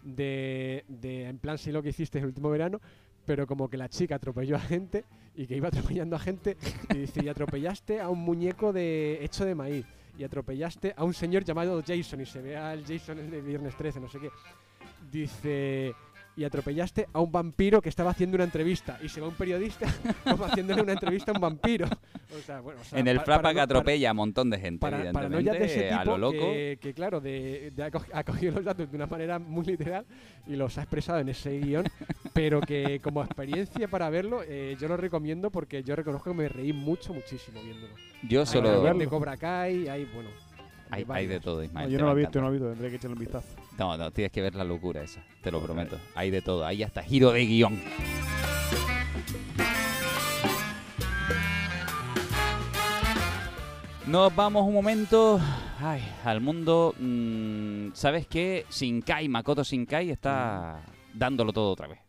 De, 0.03 0.85
de, 0.87 1.25
en 1.25 1.39
plan, 1.39 1.57
sí 1.57 1.71
lo 1.71 1.81
que 1.81 1.89
hiciste 1.89 2.19
el 2.19 2.25
último 2.25 2.51
verano, 2.51 2.79
pero 3.25 3.47
como 3.47 3.67
que 3.67 3.77
la 3.77 3.89
chica 3.89 4.15
atropelló 4.15 4.57
a 4.57 4.59
gente 4.59 5.05
y 5.35 5.47
que 5.47 5.55
iba 5.55 5.67
atropellando 5.69 6.15
a 6.15 6.19
gente 6.19 6.55
y 6.93 6.99
dice, 6.99 7.25
y 7.25 7.29
atropellaste 7.29 7.99
a 7.99 8.09
un 8.09 8.19
muñeco 8.19 8.71
de 8.71 9.23
hecho 9.25 9.43
de 9.43 9.55
maíz 9.55 9.85
y 10.17 10.23
atropellaste 10.23 10.93
a 10.95 11.03
un 11.03 11.13
señor 11.13 11.43
llamado 11.43 11.81
Jason 11.85 12.21
y 12.21 12.25
se 12.25 12.41
ve 12.41 12.55
al 12.55 12.85
Jason 12.85 13.17
el 13.17 13.31
de 13.31 13.41
Viernes 13.41 13.75
13, 13.75 13.99
no 13.99 14.07
sé 14.07 14.19
qué. 14.19 14.29
Dice, 15.11 15.95
y 16.37 16.43
atropellaste 16.43 17.07
a 17.13 17.19
un 17.21 17.31
vampiro 17.31 17.81
que 17.81 17.89
estaba 17.89 18.11
haciendo 18.11 18.35
una 18.35 18.43
entrevista 18.43 18.99
y 19.01 19.09
se 19.09 19.21
va 19.21 19.27
un 19.27 19.35
periodista 19.35 19.87
como 20.23 20.45
haciéndole 20.45 20.81
una 20.81 20.93
entrevista 20.93 21.31
a 21.31 21.35
un 21.35 21.41
vampiro. 21.41 21.87
O 21.87 22.41
sea, 22.45 22.59
bueno, 22.59 22.81
o 22.81 22.83
sea, 22.83 22.99
en 22.99 23.07
el 23.07 23.17
pa- 23.17 23.23
flashback 23.23 23.43
parano- 23.55 23.61
atropella 23.63 24.09
a 24.09 24.11
un 24.11 24.17
montón 24.17 24.49
de 24.49 24.59
gente, 24.59 24.79
para, 24.79 24.97
evidentemente, 24.97 25.51
de 25.59 25.65
ese 25.65 25.81
tipo 25.89 25.95
a 26.01 26.05
lo 26.05 26.17
loco. 26.17 26.37
Que, 26.39 26.77
que, 26.81 26.93
claro, 26.93 27.21
de, 27.21 27.71
de 27.75 27.83
ha, 27.83 27.91
co- 27.91 28.03
ha 28.11 28.23
cogido 28.23 28.53
los 28.55 28.65
datos 28.65 28.89
de 28.91 28.95
una 28.97 29.07
manera 29.07 29.39
muy 29.39 29.65
literal 29.65 30.05
y 30.45 30.55
los 30.55 30.77
ha 30.77 30.81
expresado 30.81 31.19
en 31.19 31.29
ese 31.29 31.57
guion, 31.59 31.85
pero 32.33 32.59
que 32.61 32.99
como 33.01 33.23
experiencia 33.23 33.87
para 33.87 34.09
verlo, 34.09 34.41
eh, 34.45 34.75
yo 34.79 34.87
lo 34.89 34.97
recomiendo 34.97 35.49
porque 35.51 35.83
yo 35.83 35.95
reconozco 35.95 36.31
que 36.31 36.37
me 36.37 36.49
reí 36.49 36.73
mucho, 36.73 37.13
muchísimo 37.13 37.61
viéndolo. 37.63 37.93
Yo 38.27 38.41
Hay 38.41 38.45
solo... 38.47 38.93
de 38.93 39.07
Cobra 39.07 39.37
Kai, 39.37 39.87
hay, 39.87 40.05
bueno... 40.13 40.29
Hay, 40.91 41.03
de 41.03 41.13
hay 41.13 41.25
de 41.27 41.39
todo, 41.39 41.57
No, 41.57 41.63
Ismael. 41.63 41.89
yo 41.89 41.97
te 41.97 42.01
no 42.03 42.09
lo 42.09 42.17
he 42.17 42.21
visto, 42.21 42.41
no 42.41 42.47
lo 42.47 42.49
he 42.49 42.57
visto, 42.57 42.69
tendré 42.71 42.89
que 42.89 42.95
echarle 42.97 43.13
un 43.13 43.19
vistazo. 43.19 43.47
No, 43.77 43.97
no, 43.97 44.11
tienes 44.11 44.31
que 44.31 44.41
ver 44.41 44.55
la 44.55 44.63
locura 44.63 45.03
esa, 45.03 45.23
te 45.41 45.51
lo 45.51 45.61
prometo. 45.61 45.99
Hay 46.15 46.31
de 46.31 46.41
todo, 46.41 46.65
hay 46.65 46.83
hasta 46.83 47.03
giro 47.03 47.31
de 47.31 47.45
guion. 47.45 47.81
Nos 54.07 54.35
vamos 54.35 54.67
un 54.67 54.73
momento 54.73 55.41
ay, 55.79 56.01
al 56.23 56.39
mundo. 56.39 56.93
mm, 56.97 57.89
¿Sabes 57.93 58.27
qué? 58.27 58.65
Shinkai, 58.69 59.27
Makoto 59.27 59.63
Shinkai 59.63 60.11
está 60.11 60.81
dándolo 61.13 61.51
todo 61.51 61.71
otra 61.71 61.87
vez. 61.87 61.99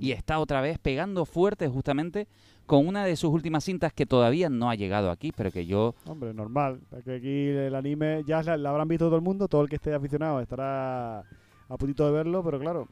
Y 0.00 0.10
está 0.12 0.40
otra 0.40 0.60
vez 0.60 0.78
pegando 0.78 1.24
fuerte 1.24 1.68
justamente 1.68 2.26
con 2.68 2.86
una 2.86 3.06
de 3.06 3.16
sus 3.16 3.30
últimas 3.30 3.64
cintas 3.64 3.94
que 3.94 4.04
todavía 4.04 4.50
no 4.50 4.68
ha 4.68 4.74
llegado 4.74 5.10
aquí, 5.10 5.32
pero 5.34 5.50
que 5.50 5.64
yo 5.64 5.94
Hombre, 6.04 6.34
normal. 6.34 6.80
Que 7.02 7.16
aquí 7.16 7.48
el 7.48 7.74
anime 7.74 8.22
ya 8.26 8.42
la, 8.42 8.68
habrán 8.68 8.86
visto 8.86 9.06
todo 9.06 9.16
el 9.16 9.22
mundo, 9.22 9.48
todo 9.48 9.62
el 9.62 9.70
que 9.70 9.76
esté 9.76 9.94
aficionado 9.94 10.38
estará 10.40 11.20
a 11.20 11.76
puntito 11.78 12.04
de 12.04 12.12
verlo, 12.12 12.44
pero 12.44 12.60
claro, 12.60 12.86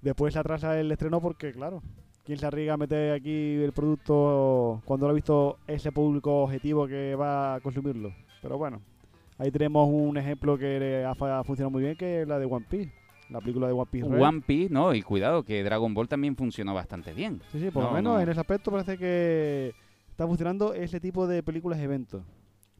después 0.00 0.32
se 0.32 0.40
atrasa 0.40 0.80
el 0.80 0.90
estreno 0.90 1.20
porque, 1.20 1.52
claro, 1.52 1.82
¿quién 2.24 2.38
se 2.38 2.46
arriesga 2.46 2.74
a 2.74 2.76
meter 2.78 3.12
aquí 3.12 3.56
el 3.56 3.72
producto 3.72 4.80
cuando 4.86 5.06
lo 5.06 5.10
ha 5.10 5.14
visto 5.14 5.58
ese 5.66 5.92
público 5.92 6.44
objetivo 6.44 6.88
que 6.88 7.14
va 7.14 7.56
a 7.56 7.60
consumirlo? 7.60 8.14
Pero 8.40 8.56
bueno, 8.56 8.80
ahí 9.36 9.50
tenemos 9.50 9.86
un 9.92 10.16
ejemplo 10.16 10.56
que 10.56 11.04
ha 11.06 11.44
funcionado 11.44 11.70
muy 11.70 11.82
bien, 11.82 11.94
que 11.94 12.22
es 12.22 12.28
la 12.28 12.38
de 12.38 12.46
One 12.46 12.64
Piece, 12.66 12.90
la 13.30 13.40
película 13.40 13.66
de 13.66 13.72
One 13.72 13.86
Piece. 13.90 14.08
Red. 14.08 14.20
One 14.22 14.40
Piece, 14.46 14.72
¿no? 14.72 14.94
Y 14.94 15.02
cuidado, 15.02 15.42
que 15.42 15.62
Dragon 15.62 15.92
Ball 15.94 16.08
también 16.08 16.36
funcionó 16.36 16.74
bastante 16.74 17.12
bien. 17.12 17.40
Sí, 17.52 17.60
sí, 17.60 17.70
por 17.70 17.82
No, 17.84 17.90
lo 17.90 17.94
menos 17.96 18.14
no. 18.14 18.20
en 18.20 18.28
ese 18.28 18.40
aspecto 18.40 18.70
parece 18.70 18.96
que 18.98 19.74
está 20.10 20.26
funcionando 20.26 20.74
ese 20.74 21.00
tipo 21.00 21.26
de 21.26 21.42
películas 21.42 21.78
eventos. 21.80 22.22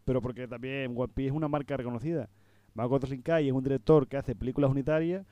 Pero 0.05 0.23
porque 0.23 0.49
también 0.49 0.93
One 0.97 1.13
Piece 1.15 1.29
es 1.29 1.35
una 1.35 1.49
marca 1.49 1.77
reconocida. 1.77 2.29
Makoto 2.75 3.07
Shinkai 3.07 3.47
es 3.49 3.53
un 3.53 3.63
director 3.63 4.07
que 4.07 4.17
hace 4.17 4.35
películas 4.35 4.71
unitarias 4.71 5.27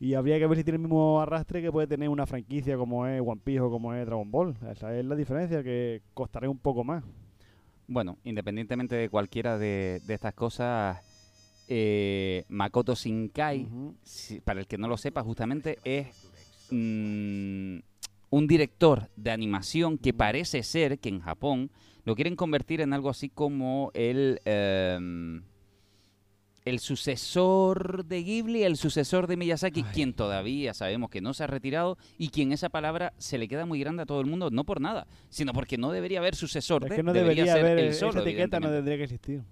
y 0.00 0.14
habría 0.14 0.38
que 0.38 0.46
ver 0.46 0.58
si 0.58 0.64
tiene 0.64 0.76
el 0.76 0.82
mismo 0.82 1.20
arrastre 1.20 1.62
que 1.62 1.70
puede 1.70 1.86
tener 1.86 2.08
una 2.08 2.26
franquicia 2.26 2.76
como 2.76 3.06
es 3.06 3.22
One 3.24 3.40
Piece 3.42 3.60
o 3.60 3.70
como 3.70 3.94
es 3.94 4.04
Dragon 4.04 4.30
Ball. 4.30 4.54
Esa 4.70 4.96
es 4.98 5.04
la 5.04 5.14
diferencia, 5.14 5.62
que 5.62 6.02
costará 6.12 6.50
un 6.50 6.58
poco 6.58 6.82
más. 6.84 7.04
Bueno, 7.86 8.18
independientemente 8.24 8.96
de 8.96 9.08
cualquiera 9.08 9.58
de, 9.58 10.00
de 10.06 10.14
estas 10.14 10.34
cosas, 10.34 10.98
eh, 11.68 12.44
Makoto 12.48 12.94
Shinkai, 12.94 13.68
para 14.44 14.60
el 14.60 14.66
que 14.66 14.78
no 14.78 14.88
lo 14.88 14.96
sepa, 14.96 15.22
justamente 15.22 15.78
es 15.84 16.06
mm, 16.70 17.78
un 18.30 18.46
director 18.46 19.10
de 19.16 19.30
animación 19.30 19.98
que 19.98 20.12
parece 20.12 20.62
ser 20.62 20.98
que 20.98 21.08
en 21.08 21.20
Japón 21.20 21.70
lo 22.04 22.14
quieren 22.14 22.36
convertir 22.36 22.80
en 22.80 22.92
algo 22.92 23.10
así 23.10 23.28
como 23.28 23.90
el... 23.94 24.40
em, 24.44 25.42
el 26.64 26.78
sucesor 26.78 28.04
de 28.04 28.22
Ghibli, 28.22 28.62
el 28.62 28.76
sucesor 28.76 29.26
de 29.26 29.36
Miyazaki, 29.36 29.82
quien 29.82 30.12
todavía 30.12 30.74
sabemos 30.74 31.10
que 31.10 31.20
no 31.20 31.34
se 31.34 31.44
ha 31.44 31.46
retirado 31.46 31.98
y 32.18 32.28
quien 32.28 32.52
esa 32.52 32.68
palabra 32.68 33.12
se 33.18 33.38
le 33.38 33.48
queda 33.48 33.66
muy 33.66 33.80
grande 33.80 34.02
a 34.02 34.06
todo 34.06 34.20
el 34.20 34.26
mundo, 34.26 34.50
no 34.50 34.64
por 34.64 34.80
nada, 34.80 35.06
sino 35.28 35.52
porque 35.52 35.76
no 35.76 35.90
debería 35.90 36.20
haber 36.20 36.36
sucesor 36.36 36.84
Es 36.84 36.90
de, 36.90 36.96
que 36.96 37.02
no 37.02 37.12
debería 37.12 37.54
debería 37.54 37.92
ser 37.92 38.08
haber 38.08 38.18
esa 38.18 38.20
etiqueta, 38.20 38.60
no 38.60 38.70
tendría 38.70 38.96
que 38.96 39.04
existir. 39.04 39.42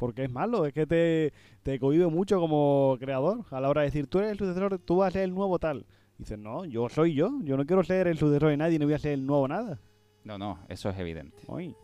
Porque 0.00 0.24
es 0.24 0.30
malo, 0.30 0.64
es 0.64 0.72
que 0.72 0.86
te, 0.86 1.34
te 1.62 1.78
cohibe 1.78 2.06
mucho 2.06 2.40
como 2.40 2.96
creador 2.98 3.44
a 3.50 3.60
la 3.60 3.68
hora 3.68 3.82
de 3.82 3.88
decir, 3.88 4.06
tú 4.06 4.18
eres 4.18 4.32
el 4.32 4.38
sucesor, 4.38 4.78
tú 4.78 4.96
vas 4.96 5.08
a 5.08 5.10
ser 5.10 5.24
el 5.24 5.34
nuevo 5.34 5.58
tal. 5.58 5.84
Dices, 6.16 6.38
no, 6.38 6.64
yo 6.64 6.88
soy 6.88 7.12
yo, 7.12 7.30
yo 7.42 7.58
no 7.58 7.66
quiero 7.66 7.84
ser 7.84 8.06
el 8.06 8.16
sucesor 8.16 8.48
de 8.48 8.56
nadie, 8.56 8.78
no 8.78 8.86
voy 8.86 8.94
a 8.94 8.98
ser 8.98 9.12
el 9.12 9.26
nuevo 9.26 9.46
nada. 9.46 9.78
No, 10.24 10.38
no, 10.38 10.58
eso 10.70 10.88
es 10.88 10.98
evidente. 10.98 11.36
Uy. 11.48 11.76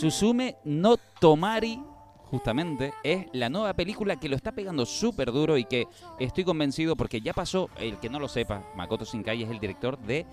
Susume 0.00 0.56
no 0.64 0.96
Tomari, 1.20 1.82
justamente, 2.30 2.92
es 3.02 3.26
la 3.32 3.48
nueva 3.48 3.74
película 3.74 4.16
que 4.16 4.28
lo 4.28 4.36
está 4.36 4.52
pegando 4.52 4.84
súper 4.86 5.32
duro 5.32 5.56
y 5.56 5.64
que 5.64 5.86
estoy 6.18 6.44
convencido 6.44 6.96
porque 6.96 7.20
ya 7.20 7.32
pasó, 7.32 7.70
el 7.78 7.98
que 7.98 8.08
no 8.10 8.18
lo 8.18 8.28
sepa, 8.28 8.62
Makoto 8.76 9.04
Shinkai 9.04 9.42
es 9.42 9.50
el 9.50 9.58
director 9.60 9.98
de 9.98 10.26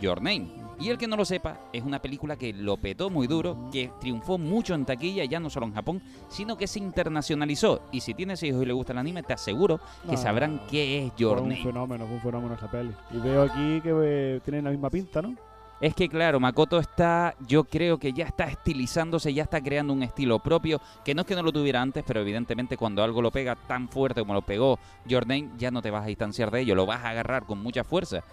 Your 0.00 0.20
Name. 0.20 0.48
Y 0.78 0.90
el 0.90 0.98
que 0.98 1.06
no 1.06 1.16
lo 1.16 1.24
sepa, 1.24 1.58
es 1.72 1.82
una 1.82 2.00
película 2.02 2.36
que 2.36 2.52
lo 2.52 2.76
petó 2.76 3.08
muy 3.08 3.26
duro, 3.26 3.70
que 3.72 3.90
triunfó 3.98 4.36
mucho 4.36 4.74
en 4.74 4.84
taquilla, 4.84 5.24
ya 5.24 5.40
no 5.40 5.48
solo 5.48 5.64
en 5.66 5.72
Japón, 5.72 6.02
sino 6.28 6.58
que 6.58 6.66
se 6.66 6.78
internacionalizó. 6.80 7.80
Y 7.92 8.00
si 8.00 8.12
tienes 8.12 8.42
hijos 8.42 8.62
y 8.62 8.66
le 8.66 8.74
gusta 8.74 8.92
el 8.92 8.98
anime, 8.98 9.22
te 9.22 9.32
aseguro 9.32 9.80
que 10.04 10.12
No, 10.12 10.16
sabrán 10.18 10.60
qué 10.70 11.06
es 11.06 11.16
Your 11.16 11.38
Fue 11.38 11.42
un 11.44 11.48
Name. 11.48 11.62
fenómeno, 11.62 12.04
fue 12.06 12.14
un 12.16 12.20
fenómeno 12.20 12.54
esa 12.56 12.70
peli. 12.70 12.90
Y 13.10 13.18
veo 13.18 13.42
aquí 13.44 13.80
que 13.80 13.90
eh, 13.94 14.40
tienen 14.44 14.64
la 14.64 14.70
misma 14.70 14.90
pinta, 14.90 15.22
¿no? 15.22 15.34
Es 15.80 15.94
que 15.94 16.08
claro, 16.08 16.40
Makoto 16.40 16.78
está, 16.78 17.34
yo 17.46 17.64
creo 17.64 17.98
que 17.98 18.12
ya 18.14 18.24
está 18.24 18.44
estilizándose, 18.44 19.34
ya 19.34 19.42
está 19.42 19.60
creando 19.60 19.92
un 19.92 20.02
estilo 20.02 20.38
propio, 20.38 20.80
que 21.04 21.14
no 21.14 21.20
es 21.20 21.26
que 21.26 21.34
no 21.34 21.42
lo 21.42 21.52
tuviera 21.52 21.82
antes, 21.82 22.02
pero 22.06 22.20
evidentemente 22.20 22.78
cuando 22.78 23.02
algo 23.02 23.20
lo 23.20 23.30
pega 23.30 23.56
tan 23.56 23.88
fuerte 23.88 24.22
como 24.22 24.32
lo 24.32 24.40
pegó 24.40 24.78
Jordan, 25.08 25.58
ya 25.58 25.70
no 25.70 25.82
te 25.82 25.90
vas 25.90 26.04
a 26.04 26.06
distanciar 26.06 26.50
de 26.50 26.62
ello, 26.62 26.74
lo 26.74 26.86
vas 26.86 27.04
a 27.04 27.10
agarrar 27.10 27.44
con 27.44 27.62
mucha 27.62 27.84
fuerza. 27.84 28.24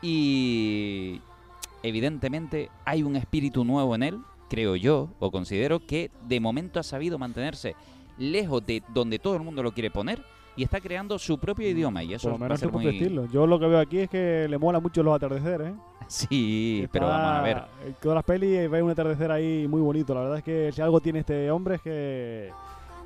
Y 0.00 1.20
evidentemente 1.82 2.70
hay 2.84 3.02
un 3.02 3.16
espíritu 3.16 3.64
nuevo 3.64 3.96
en 3.96 4.04
él, 4.04 4.18
creo 4.48 4.76
yo, 4.76 5.08
o 5.18 5.32
considero 5.32 5.84
que 5.84 6.12
de 6.28 6.38
momento 6.38 6.78
ha 6.78 6.84
sabido 6.84 7.18
mantenerse 7.18 7.74
lejos 8.16 8.64
de 8.64 8.84
donde 8.94 9.18
todo 9.18 9.34
el 9.34 9.42
mundo 9.42 9.62
lo 9.62 9.72
quiere 9.72 9.90
poner 9.90 10.22
y 10.56 10.62
está 10.62 10.80
creando 10.80 11.18
su 11.18 11.38
propio 11.38 11.68
idioma 11.68 12.04
y 12.04 12.14
eso 12.14 12.30
Por 12.30 12.32
lo 12.32 12.38
va 12.38 12.46
a 12.46 12.48
menos 12.48 12.60
ser 12.60 12.70
muy... 12.70 12.86
estilo. 12.86 13.26
Yo 13.26 13.46
lo 13.46 13.58
que 13.58 13.66
veo 13.66 13.80
aquí 13.80 13.98
es 13.98 14.08
que 14.08 14.46
le 14.48 14.56
mola 14.56 14.78
mucho 14.78 15.02
los 15.02 15.14
atardeceres, 15.14 15.72
¿eh? 15.72 15.74
Sí, 16.28 16.82
Está, 16.84 16.92
pero 16.92 17.06
vamos 17.08 17.30
a 17.32 17.42
ver. 17.42 17.62
Todas 18.00 18.14
las 18.14 18.24
pelis 18.24 18.50
eh, 18.58 18.68
ve 18.68 18.82
un 18.82 18.90
atardecer 18.90 19.30
ahí 19.30 19.66
muy 19.68 19.80
bonito. 19.80 20.14
La 20.14 20.20
verdad 20.20 20.38
es 20.38 20.44
que 20.44 20.70
si 20.72 20.80
algo 20.80 21.00
tiene 21.00 21.20
este 21.20 21.50
hombre 21.50 21.76
es 21.76 21.82
que 21.82 22.50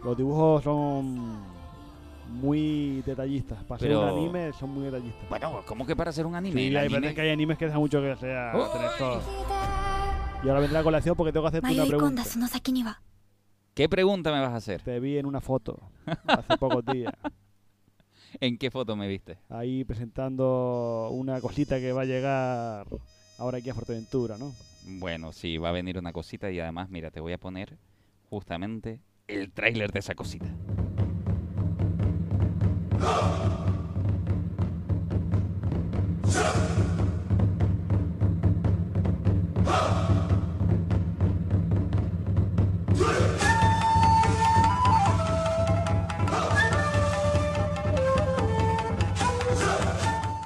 los 0.04 0.16
dibujos 0.16 0.62
son 0.62 1.40
muy 2.28 3.02
detallistas. 3.06 3.64
Para 3.64 3.78
pero... 3.80 4.00
ser 4.00 4.12
un 4.12 4.18
anime 4.18 4.52
son 4.52 4.70
muy 4.70 4.84
detallistas. 4.84 5.28
Bueno, 5.28 5.62
¿cómo 5.66 5.86
que 5.86 5.96
para 5.96 6.12
ser 6.12 6.26
un 6.26 6.34
anime? 6.34 6.60
Sí, 6.60 6.70
la 6.70 6.80
anime... 6.82 7.08
Es 7.08 7.14
que 7.14 7.20
hay 7.22 7.30
animes 7.30 7.58
que 7.58 7.66
dejan 7.66 7.80
mucho 7.80 8.00
que 8.00 8.16
sea. 8.16 8.52
Y 10.42 10.48
ahora 10.48 10.60
vendrá 10.60 10.80
la 10.80 10.84
colación 10.84 11.16
porque 11.16 11.32
tengo 11.32 11.44
que 11.44 11.48
hacerte 11.48 11.66
una 11.74 11.86
pregunta. 11.86 12.22
¿Qué 13.74 13.88
pregunta 13.88 14.32
me 14.32 14.40
vas 14.40 14.50
a 14.50 14.56
hacer? 14.56 14.82
Te 14.82 14.98
vi 15.00 15.18
en 15.18 15.26
una 15.26 15.40
foto 15.40 15.90
hace 16.26 16.56
pocos 16.58 16.84
días. 16.92 17.12
¿En 18.38 18.58
qué 18.58 18.70
foto 18.70 18.94
me 18.96 19.08
viste? 19.08 19.38
Ahí 19.48 19.84
presentando 19.84 21.08
una 21.10 21.40
cosita 21.40 21.80
que 21.80 21.92
va 21.92 22.02
a 22.02 22.06
llegar 22.06 22.86
ahora 23.38 23.58
aquí 23.58 23.70
a 23.70 23.74
Fuerteventura, 23.74 24.38
¿no? 24.38 24.54
Bueno, 24.86 25.32
sí, 25.32 25.58
va 25.58 25.70
a 25.70 25.72
venir 25.72 25.98
una 25.98 26.12
cosita 26.12 26.50
y 26.50 26.60
además, 26.60 26.90
mira, 26.90 27.10
te 27.10 27.20
voy 27.20 27.32
a 27.32 27.38
poner 27.38 27.76
justamente 28.28 29.00
el 29.26 29.50
tráiler 29.52 29.90
de 29.92 29.98
esa 29.98 30.14
cosita. 30.14 30.46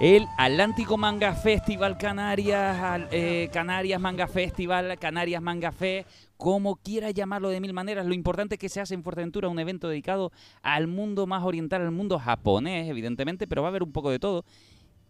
El 0.00 0.26
Atlántico 0.36 0.96
Manga 0.96 1.34
Festival 1.34 1.96
Canarias, 1.96 3.02
eh, 3.12 3.48
Canarias 3.52 4.00
Manga 4.00 4.26
Festival, 4.26 4.98
Canarias 4.98 5.40
Manga 5.40 5.70
Fe, 5.72 6.04
como 6.36 6.76
quiera 6.76 7.10
llamarlo 7.12 7.48
de 7.48 7.60
mil 7.60 7.72
maneras. 7.72 8.04
Lo 8.04 8.12
importante 8.12 8.56
es 8.56 8.58
que 8.58 8.68
se 8.68 8.80
hace 8.80 8.94
en 8.94 9.02
Fuerteventura 9.04 9.48
un 9.48 9.58
evento 9.58 9.88
dedicado 9.88 10.32
al 10.62 10.88
mundo 10.88 11.26
más 11.26 11.44
oriental, 11.44 11.80
al 11.82 11.92
mundo 11.92 12.18
japonés, 12.18 12.88
evidentemente, 12.88 13.46
pero 13.46 13.62
va 13.62 13.68
a 13.68 13.70
haber 13.70 13.82
un 13.84 13.92
poco 13.92 14.10
de 14.10 14.18
todo. 14.18 14.44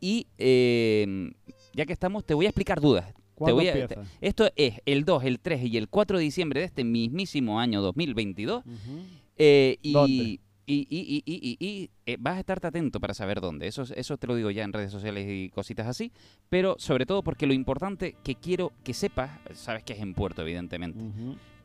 Y 0.01 0.27
eh, 0.39 1.33
ya 1.73 1.87
que 1.87 1.93
estamos, 1.95 2.25
te 2.25 2.35
voy 2.35 2.45
a 2.47 2.51
explicar 2.51 2.81
dudas. 2.81 3.07
Te 3.07 3.15
¿Cuándo 3.37 3.57
voy 3.57 3.69
a- 3.69 3.73
empieza? 3.73 4.03
te- 4.03 4.27
esto 4.29 4.49
es 4.55 4.81
el 4.85 5.05
2, 5.05 5.25
el 5.25 5.41
3 5.41 5.65
y 5.65 5.77
el 5.79 5.89
4 5.89 6.19
de 6.19 6.25
diciembre 6.25 6.61
de 6.61 6.67
este 6.67 6.85
mismísimo 6.85 7.59
año 7.59 7.81
2022. 7.81 8.63
Ujú. 8.65 9.01
Eh, 9.37 9.79
y, 9.83 9.93
¿Dónde? 9.93 10.41
Y, 10.67 10.87
y, 10.89 11.23
y, 11.27 11.33
y, 11.35 11.57
y- 11.61 11.67
y, 11.67 11.91
eh, 12.07 12.17
vas 12.19 12.37
a 12.37 12.41
estarte 12.41 12.67
atento 12.67 13.01
para 13.01 13.15
saber 13.15 13.41
dónde. 13.41 13.67
Eso, 13.67 13.83
eso 13.95 14.17
te 14.17 14.27
lo 14.27 14.35
digo 14.37 14.51
ya 14.51 14.65
en 14.65 14.73
redes 14.73 14.91
sociales 14.93 15.27
y 15.29 15.51
cositas 15.51 15.87
así. 15.87 16.11
Pero 16.49 16.77
sobre 16.79 17.07
todo 17.07 17.23
porque 17.23 17.47
lo 17.47 17.53
importante 17.55 18.17
que 18.25 18.35
quiero 18.37 18.73
que 18.83 18.95
sepas, 18.95 19.31
sabes 19.55 19.83
que 19.85 19.93
es 19.95 20.01
en 20.01 20.15
Puerto, 20.15 20.43
evidentemente. 20.43 20.99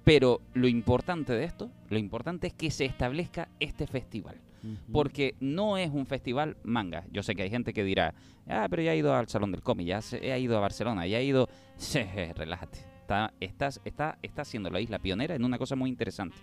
Pero 0.03 0.41
lo 0.53 0.67
importante 0.67 1.33
de 1.33 1.43
esto, 1.45 1.69
lo 1.89 1.97
importante 1.99 2.47
es 2.47 2.53
que 2.53 2.71
se 2.71 2.85
establezca 2.85 3.49
este 3.59 3.85
festival. 3.88 4.35
Porque 4.91 5.35
no 5.39 5.77
es 5.77 5.89
un 5.89 6.05
festival 6.05 6.57
manga. 6.63 7.05
Yo 7.13 7.23
sé 7.23 7.33
que 7.35 7.43
hay 7.43 7.49
gente 7.49 7.73
que 7.73 7.83
dirá, 7.83 8.13
ah, 8.47 8.67
pero 8.69 8.81
ya 8.81 8.93
he 8.93 8.97
ido 8.97 9.13
al 9.15 9.27
Salón 9.29 9.51
del 9.53 9.62
Cómic, 9.62 9.88
ya 9.88 9.99
he 10.21 10.38
ido 10.39 10.57
a 10.57 10.59
Barcelona, 10.59 11.07
ya 11.07 11.19
he 11.19 11.23
ido... 11.23 11.47
Relájate. 12.35 12.79
Está, 13.01 13.33
estás, 13.39 13.81
está, 13.85 14.19
está 14.21 14.45
siendo 14.45 14.69
la 14.69 14.79
isla 14.81 14.99
pionera 14.99 15.33
en 15.35 15.43
una 15.45 15.57
cosa 15.57 15.75
muy 15.75 15.89
interesante. 15.89 16.35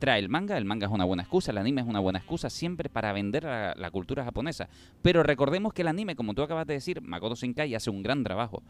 Trae 0.00 0.18
el 0.18 0.28
manga, 0.28 0.58
el 0.58 0.64
manga 0.64 0.88
es 0.88 0.92
una 0.92 1.04
buena 1.04 1.22
excusa, 1.22 1.52
el 1.52 1.58
anime 1.58 1.82
es 1.82 1.86
una 1.86 2.00
buena 2.00 2.18
excusa 2.18 2.50
siempre 2.50 2.88
para 2.88 3.12
vender 3.12 3.44
la, 3.44 3.74
la 3.76 3.90
cultura 3.92 4.24
japonesa. 4.24 4.68
Pero 5.02 5.22
recordemos 5.22 5.72
que 5.72 5.82
el 5.82 5.88
anime, 5.88 6.16
como 6.16 6.34
tú 6.34 6.42
acabas 6.42 6.66
de 6.66 6.74
decir, 6.74 7.00
Makoto 7.02 7.36
Shinkai 7.36 7.74
hace 7.76 7.90
un 7.90 8.02
gran 8.02 8.24
trabajo. 8.24 8.62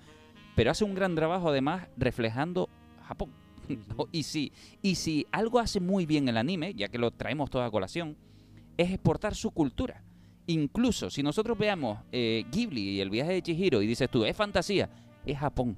Pero 0.57 0.73
hace 0.73 0.85
un 0.85 0.95
gran 0.95 1.15
trabajo 1.15 1.49
además 1.49 1.89
reflejando 1.97 2.69
Japón. 3.07 3.31
y, 4.13 4.25
si, 4.25 4.53
y 4.83 4.97
si 4.97 5.27
algo 5.33 5.59
hace 5.59 5.81
muy 5.81 6.07
bien 6.07 6.29
el 6.29 6.37
anime, 6.37 6.75
ya 6.75 6.89
que 6.89 6.99
lo 6.99 7.11
traemos 7.11 7.51
toda 7.51 7.67
a 7.67 7.71
colación, 7.71 8.17
es 8.77 8.91
exportar 8.91 9.35
su 9.35 9.51
cultura. 9.51 10.03
Incluso 10.47 11.11
si 11.11 11.23
nosotros 11.23 11.57
veamos 11.57 12.01
eh, 12.13 12.45
Ghibli 12.51 12.81
y 12.81 13.01
el 13.01 13.11
viaje 13.11 13.33
de 13.33 13.43
Chihiro 13.43 13.83
y 13.83 13.87
dices 13.87 14.11
tú, 14.11 14.25
es 14.25 14.37
fantasía, 14.37 14.91
es 15.25 15.39
Japón. 15.39 15.77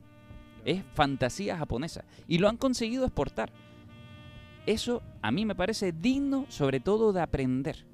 Es 0.65 0.83
fantasía 0.95 1.59
japonesa. 1.59 2.05
Y 2.29 2.38
lo 2.38 2.49
han 2.49 2.57
conseguido 2.57 3.05
exportar. 3.05 3.53
Eso 4.66 5.03
a 5.22 5.33
mí 5.33 5.44
me 5.44 5.57
parece 5.57 5.92
digno 5.92 6.46
sobre 6.48 6.79
todo 6.79 7.12
de 7.12 7.20
aprender. 7.20 7.85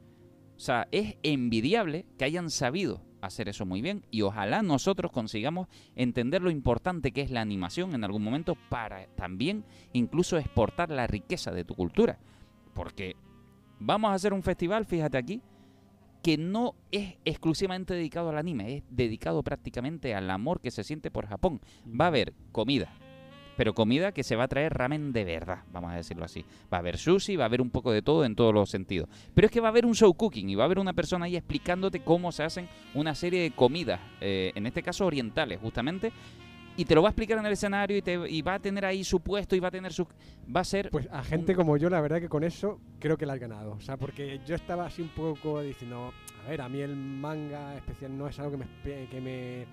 O 0.56 0.60
sea, 0.60 0.86
es 0.90 1.16
envidiable 1.22 2.04
que 2.18 2.24
hayan 2.24 2.50
sabido 2.50 3.00
hacer 3.22 3.48
eso 3.48 3.64
muy 3.64 3.80
bien 3.80 4.04
y 4.10 4.22
ojalá 4.22 4.62
nosotros 4.62 5.10
consigamos 5.10 5.68
entender 5.96 6.42
lo 6.42 6.50
importante 6.50 7.12
que 7.12 7.22
es 7.22 7.30
la 7.30 7.40
animación 7.40 7.94
en 7.94 8.04
algún 8.04 8.22
momento 8.22 8.56
para 8.68 9.06
también 9.14 9.64
incluso 9.92 10.36
exportar 10.36 10.90
la 10.90 11.06
riqueza 11.06 11.52
de 11.52 11.64
tu 11.64 11.74
cultura. 11.74 12.18
Porque 12.74 13.16
vamos 13.80 14.10
a 14.10 14.14
hacer 14.14 14.32
un 14.32 14.42
festival, 14.42 14.84
fíjate 14.84 15.16
aquí, 15.16 15.40
que 16.22 16.36
no 16.36 16.74
es 16.90 17.16
exclusivamente 17.24 17.94
dedicado 17.94 18.28
al 18.28 18.38
anime, 18.38 18.76
es 18.76 18.82
dedicado 18.90 19.42
prácticamente 19.42 20.14
al 20.14 20.30
amor 20.30 20.60
que 20.60 20.70
se 20.70 20.84
siente 20.84 21.10
por 21.10 21.26
Japón. 21.26 21.60
Va 21.88 22.06
a 22.06 22.08
haber 22.08 22.34
comida, 22.52 22.92
pero 23.58 23.74
comida 23.74 24.12
que 24.12 24.22
se 24.22 24.36
va 24.36 24.44
a 24.44 24.48
traer 24.48 24.72
ramen 24.72 25.12
de 25.12 25.24
verdad, 25.24 25.64
vamos 25.72 25.90
a 25.92 25.96
decirlo 25.96 26.24
así. 26.24 26.44
Va 26.72 26.76
a 26.76 26.80
haber 26.80 26.96
sushi, 26.96 27.34
va 27.34 27.42
a 27.42 27.46
haber 27.48 27.60
un 27.60 27.70
poco 27.70 27.90
de 27.90 28.02
todo 28.02 28.24
en 28.24 28.36
todos 28.36 28.54
los 28.54 28.70
sentidos. 28.70 29.08
Pero 29.34 29.46
es 29.46 29.50
que 29.50 29.58
va 29.60 29.66
a 29.66 29.70
haber 29.70 29.84
un 29.84 29.96
show 29.96 30.14
cooking 30.14 30.48
y 30.48 30.54
va 30.54 30.62
a 30.62 30.66
haber 30.66 30.78
una 30.78 30.92
persona 30.92 31.24
ahí 31.24 31.34
explicándote 31.36 31.98
cómo 32.00 32.30
se 32.30 32.44
hacen 32.44 32.68
una 32.94 33.16
serie 33.16 33.42
de 33.42 33.50
comidas, 33.50 33.98
eh, 34.20 34.52
en 34.54 34.64
este 34.66 34.80
caso 34.82 35.04
orientales, 35.06 35.58
justamente. 35.60 36.12
Y 36.76 36.84
te 36.84 36.94
lo 36.94 37.02
va 37.02 37.08
a 37.08 37.10
explicar 37.10 37.36
en 37.38 37.46
el 37.46 37.52
escenario 37.54 37.96
y, 37.96 38.02
te, 38.02 38.16
y 38.30 38.40
va 38.42 38.54
a 38.54 38.58
tener 38.60 38.84
ahí 38.84 39.02
su 39.02 39.18
puesto 39.18 39.56
y 39.56 39.58
va 39.58 39.66
a 39.66 39.70
tener 39.72 39.92
su... 39.92 40.06
Va 40.54 40.60
a 40.60 40.64
ser... 40.64 40.90
Pues 40.90 41.08
a 41.10 41.24
gente 41.24 41.56
como 41.56 41.76
yo, 41.76 41.90
la 41.90 42.00
verdad 42.00 42.20
que 42.20 42.28
con 42.28 42.44
eso 42.44 42.78
creo 43.00 43.16
que 43.18 43.26
la 43.26 43.32
has 43.32 43.40
ganado. 43.40 43.72
O 43.72 43.80
sea, 43.80 43.96
porque 43.96 44.38
yo 44.46 44.54
estaba 44.54 44.86
así 44.86 45.02
un 45.02 45.08
poco 45.08 45.60
diciendo, 45.60 46.12
a 46.46 46.50
ver, 46.50 46.60
a 46.60 46.68
mí 46.68 46.78
el 46.78 46.94
manga 46.94 47.74
especial 47.74 48.16
no 48.16 48.28
es 48.28 48.38
algo 48.38 48.52
que 48.52 48.56
me, 48.58 48.64
espe- 48.66 49.08
que 49.08 49.20
me, 49.20 49.66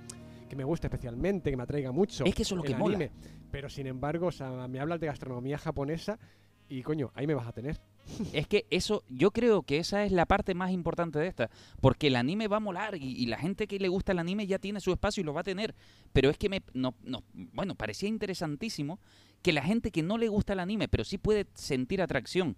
que 0.47 0.55
me 0.55 0.63
guste 0.63 0.87
especialmente, 0.87 1.49
que 1.49 1.57
me 1.57 1.63
atraiga 1.63 1.91
mucho. 1.91 2.25
es 2.25 2.35
que 2.35 2.43
eso 2.43 2.55
es 2.55 2.57
lo 2.57 2.63
que 2.63 2.75
mola. 2.75 2.95
anime. 2.95 3.11
Pero 3.51 3.69
sin 3.69 3.87
embargo, 3.87 4.27
o 4.27 4.31
sea, 4.31 4.67
me 4.67 4.79
hablas 4.79 4.99
de 4.99 5.07
gastronomía 5.07 5.57
japonesa 5.57 6.19
y 6.67 6.81
coño, 6.81 7.11
ahí 7.13 7.27
me 7.27 7.33
vas 7.33 7.47
a 7.47 7.51
tener. 7.51 7.79
Es 8.33 8.47
que 8.47 8.67
eso, 8.69 9.03
yo 9.09 9.31
creo 9.31 9.63
que 9.63 9.79
esa 9.79 10.03
es 10.03 10.11
la 10.11 10.27
parte 10.27 10.53
más 10.53 10.71
importante 10.71 11.17
de 11.17 11.27
esta, 11.27 11.49
porque 11.81 12.07
el 12.07 12.15
anime 12.15 12.47
va 12.47 12.57
a 12.57 12.59
molar 12.59 12.95
y, 12.95 13.03
y 13.03 13.25
la 13.25 13.37
gente 13.37 13.65
que 13.67 13.79
le 13.79 13.87
gusta 13.87 14.11
el 14.11 14.19
anime 14.19 14.45
ya 14.45 14.59
tiene 14.59 14.79
su 14.79 14.91
espacio 14.91 15.21
y 15.21 15.23
lo 15.23 15.33
va 15.33 15.41
a 15.41 15.43
tener. 15.43 15.73
Pero 16.13 16.29
es 16.29 16.37
que 16.37 16.49
me, 16.49 16.61
no, 16.73 16.93
no, 17.03 17.23
bueno, 17.33 17.73
parecía 17.75 18.07
interesantísimo 18.07 18.99
que 19.41 19.53
la 19.53 19.63
gente 19.63 19.91
que 19.91 20.03
no 20.03 20.17
le 20.17 20.27
gusta 20.27 20.53
el 20.53 20.59
anime, 20.59 20.87
pero 20.87 21.03
sí 21.03 21.17
puede 21.17 21.47
sentir 21.55 22.01
atracción 22.01 22.55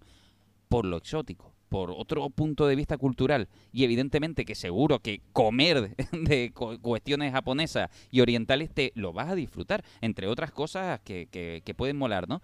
por 0.68 0.84
lo 0.84 0.96
exótico, 0.96 1.52
por 1.68 1.90
otro 1.90 2.28
punto 2.30 2.66
de 2.66 2.76
vista 2.76 2.96
cultural 2.96 3.48
y 3.72 3.84
evidentemente 3.84 4.44
que 4.44 4.54
seguro 4.54 5.00
que 5.00 5.20
comer 5.32 5.94
de 6.12 6.50
cu- 6.54 6.78
cuestiones 6.80 7.32
japonesas 7.32 7.90
y 8.10 8.20
orientales 8.20 8.70
te 8.72 8.92
lo 8.94 9.12
vas 9.12 9.28
a 9.30 9.34
disfrutar, 9.34 9.84
entre 10.00 10.26
otras 10.26 10.50
cosas 10.52 11.00
que, 11.00 11.26
que- 11.30 11.62
que 11.64 11.74
pueden 11.74 11.96
molar, 11.96 12.28
¿no? 12.28 12.40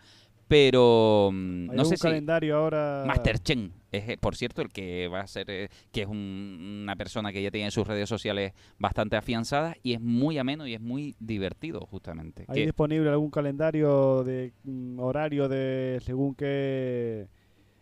Pero 0.47 1.31
mm, 1.33 1.71
Hay 1.71 1.77
no 1.77 1.83
un 1.85 1.89
sé 1.89 1.97
si 1.97 2.03
calendario 2.03 2.57
ahora. 2.57 3.03
Master 3.07 3.39
Chen 3.39 3.73
es, 3.91 4.09
eh, 4.11 4.19
por 4.19 4.37
cierto, 4.37 4.61
el 4.61 4.69
que 4.69 5.09
va 5.09 5.21
a 5.21 5.27
ser, 5.27 5.51
eh, 5.51 5.69
que 5.91 6.03
es 6.03 6.07
un- 6.07 6.83
una 6.83 6.97
persona 6.97 7.33
que 7.33 7.43
ya 7.43 7.51
tiene 7.51 7.71
sus 7.71 7.87
redes 7.87 8.09
sociales 8.11 8.53
bastante 8.79 9.17
afianzadas 9.17 9.77
y 9.83 9.95
es 9.95 10.01
muy 10.03 10.37
ameno 10.37 10.67
y 10.67 10.75
es 10.75 10.81
muy 10.83 11.17
divertido, 11.19 11.81
justamente. 11.87 12.45
¿Hay 12.49 12.65
disponible 12.67 13.09
algún 13.09 13.31
calendario 13.31 14.23
de 14.23 14.53
mm, 14.65 14.99
horario 15.01 15.49
de 15.49 15.99
según 16.05 16.35
qué 16.35 17.27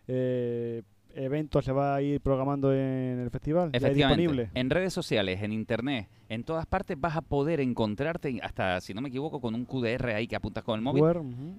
eh, 0.07 0.83
evento 1.15 1.61
se 1.61 1.71
va 1.71 1.95
a 1.95 2.01
ir 2.01 2.21
programando 2.21 2.73
en 2.73 3.19
el 3.19 3.29
festival? 3.29 3.71
¿Ya 3.71 3.77
hay 3.77 3.83
Efectivamente, 3.85 4.21
disponible? 4.21 4.49
en 4.53 4.69
redes 4.69 4.93
sociales, 4.93 5.41
en 5.43 5.53
internet, 5.53 6.07
en 6.29 6.43
todas 6.43 6.65
partes 6.65 6.99
vas 6.99 7.15
a 7.15 7.21
poder 7.21 7.59
encontrarte, 7.59 8.39
hasta 8.41 8.81
si 8.81 8.93
no 8.93 9.01
me 9.01 9.09
equivoco, 9.09 9.39
con 9.39 9.53
un 9.53 9.65
QDR 9.65 10.09
ahí 10.15 10.27
que 10.27 10.35
apuntas 10.35 10.63
con 10.63 10.75
el 10.75 10.81
móvil. 10.81 11.03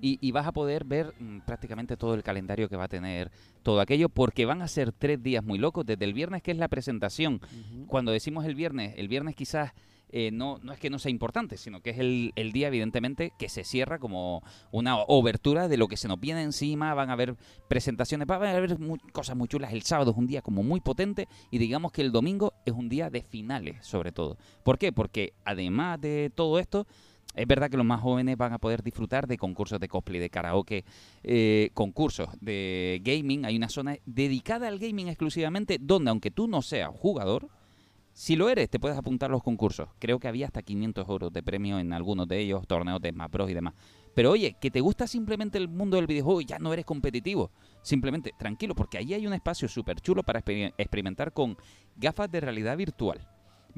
Y, 0.01 0.19
y 0.21 0.33
vas 0.33 0.47
a 0.47 0.53
poder 0.53 0.85
ver 0.85 1.15
mm, 1.19 1.41
prácticamente 1.47 1.97
todo 1.97 2.15
el 2.15 2.23
calendario 2.23 2.69
que 2.69 2.77
va 2.77 2.85
a 2.85 2.89
tener 2.89 3.31
todo 3.63 3.81
aquello, 3.81 4.09
porque 4.09 4.45
van 4.45 4.63
a 4.63 4.69
ser 4.69 4.93
tres 4.93 5.23
días 5.23 5.45
muy 5.45 5.59
locos, 5.59 5.87
desde 5.87 6.05
el 6.05 6.15
viernes 6.15 6.43
que 6.43 6.51
es 6.51 6.59
la 6.59 6.69
presentación, 6.69 7.41
cuando 7.87 8.11
decimos 8.13 8.45
el 8.45 8.55
viernes, 8.55 8.95
el 8.97 9.09
viernes 9.09 9.37
quizás 9.37 9.73
eh, 10.11 10.31
no, 10.33 10.59
no 10.63 10.73
es 10.73 10.79
que 10.79 10.91
no 10.91 10.99
sea 10.99 11.11
importante, 11.11 11.57
sino 11.57 11.81
que 11.81 11.91
es 11.91 11.99
el, 11.99 12.33
el 12.37 12.53
día, 12.53 12.69
evidentemente, 12.69 13.33
que 13.39 13.49
se 13.49 13.65
cierra 13.65 13.99
como 13.99 14.43
una 14.71 14.99
obertura 14.99 15.69
de 15.69 15.77
lo 15.77 15.89
que 15.89 15.97
se 15.97 16.09
nos 16.09 16.21
viene 16.21 16.43
encima. 16.43 16.95
Van 16.95 17.11
a 17.11 17.15
haber 17.15 17.37
presentaciones, 17.69 18.27
van 18.27 18.43
a 18.45 18.57
haber 18.57 18.77
cosas 19.13 19.37
muy 19.37 19.49
chulas. 19.49 19.73
El 19.73 19.83
sábado 19.83 20.13
es 20.13 20.17
un 20.17 20.27
día 20.27 20.43
como 20.43 20.63
muy 20.63 20.81
potente 20.81 21.29
y 21.51 21.59
digamos 21.59 21.93
que 21.93 22.03
el 22.03 22.13
domingo 22.13 22.55
es 22.65 22.73
un 22.73 22.89
día 22.89 23.11
de 23.11 23.23
finales, 23.23 23.85
sobre 23.85 24.13
todo. 24.13 24.37
¿Por 24.63 24.79
qué? 24.79 24.93
Porque 24.93 25.33
además 25.45 26.01
de 26.01 26.31
todo 26.35 26.59
esto, 26.59 26.87
es 27.35 27.47
verdad 27.47 27.69
que 27.69 27.77
los 27.77 27.87
más 27.87 28.01
jóvenes 28.01 28.37
van 28.37 28.53
a 28.53 28.59
poder 28.59 28.83
disfrutar 28.83 29.27
de 29.27 29.37
concursos 29.37 29.81
de 29.81 29.89
cosplay, 29.89 30.21
de 30.21 30.31
karaoke, 30.31 30.85
eh, 31.25 31.71
concursos 31.75 32.29
de 32.41 33.01
gaming. 33.03 33.45
Hay 33.45 33.57
una 33.57 33.69
zona 33.69 33.97
dedicada 34.07 34.69
al 34.69 34.79
gaming 34.79 35.09
exclusivamente, 35.09 35.79
donde 35.81 36.11
aunque 36.11 36.31
tú 36.31 36.47
no 36.47 36.63
seas 36.63 36.91
jugador, 36.91 37.49
si 38.15 38.37
lo 38.37 38.49
eres, 38.49 38.71
te 38.71 38.79
puedes 38.79 38.97
apuntar 38.97 39.31
a 39.31 39.33
los 39.33 39.43
concursos. 39.43 39.89
Creo 39.99 40.21
que 40.21 40.29
había 40.29 40.47
hasta 40.47 40.63
500 40.63 41.09
euros 41.09 41.33
de 41.33 41.43
premio 41.43 41.81
en 41.81 41.93
algunos 41.93 42.29
de 42.29 42.39
ellos, 42.39 42.67
torneos 42.67 43.03
de 43.03 43.11
Smash 43.11 43.31
Bros 43.31 43.51
y 43.51 43.55
demás. 43.55 43.75
Pero 44.15 44.31
oye, 44.31 44.57
que 44.61 44.71
te 44.71 44.81
gusta 44.81 45.09
simplemente 45.09 45.59
el 45.59 45.69
mundo 45.69 45.97
del 45.97 46.07
videojuego 46.07 46.41
y 46.41 46.45
ya 46.45 46.61
no 46.61 46.73
eres 46.73 46.85
competitivo. 46.85 47.51
Simplemente, 47.83 48.31
tranquilo, 48.39 48.77
porque 48.77 48.99
ahí 48.99 49.13
hay 49.13 49.27
un 49.27 49.33
espacio 49.35 49.67
súper 49.67 50.01
chulo 50.01 50.23
para 50.23 50.41
exper- 50.45 50.73
experimentar 50.79 51.33
con 51.33 51.57
gafas 51.97 52.31
de 52.31 52.41
realidad 52.41 52.77
virtual. 52.77 53.19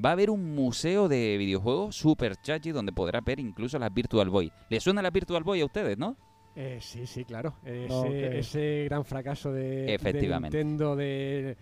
Va 0.05 0.11
a 0.11 0.13
haber 0.13 0.29
un 0.29 0.55
museo 0.55 1.09
de 1.09 1.39
videojuegos 1.39 1.97
súper 1.97 2.37
chachi 2.37 2.71
donde 2.71 2.93
podrás 2.93 3.25
ver 3.25 3.41
incluso 3.41 3.79
las 3.79 3.93
Virtual 3.95 4.29
Boy. 4.29 4.53
¿Le 4.69 4.79
suena 4.79 5.01
la 5.01 5.09
Virtual 5.09 5.43
Boy 5.43 5.63
a 5.63 5.65
ustedes, 5.65 5.97
no? 5.97 6.15
Eh, 6.55 6.79
sí, 6.83 7.07
sí, 7.07 7.25
claro. 7.25 7.55
Ese, 7.65 8.85
gran 8.85 9.07
fracaso 9.07 9.51
de, 9.53 9.95
de. 10.13 10.21
Nintendo 10.55 10.97
de 10.97 11.57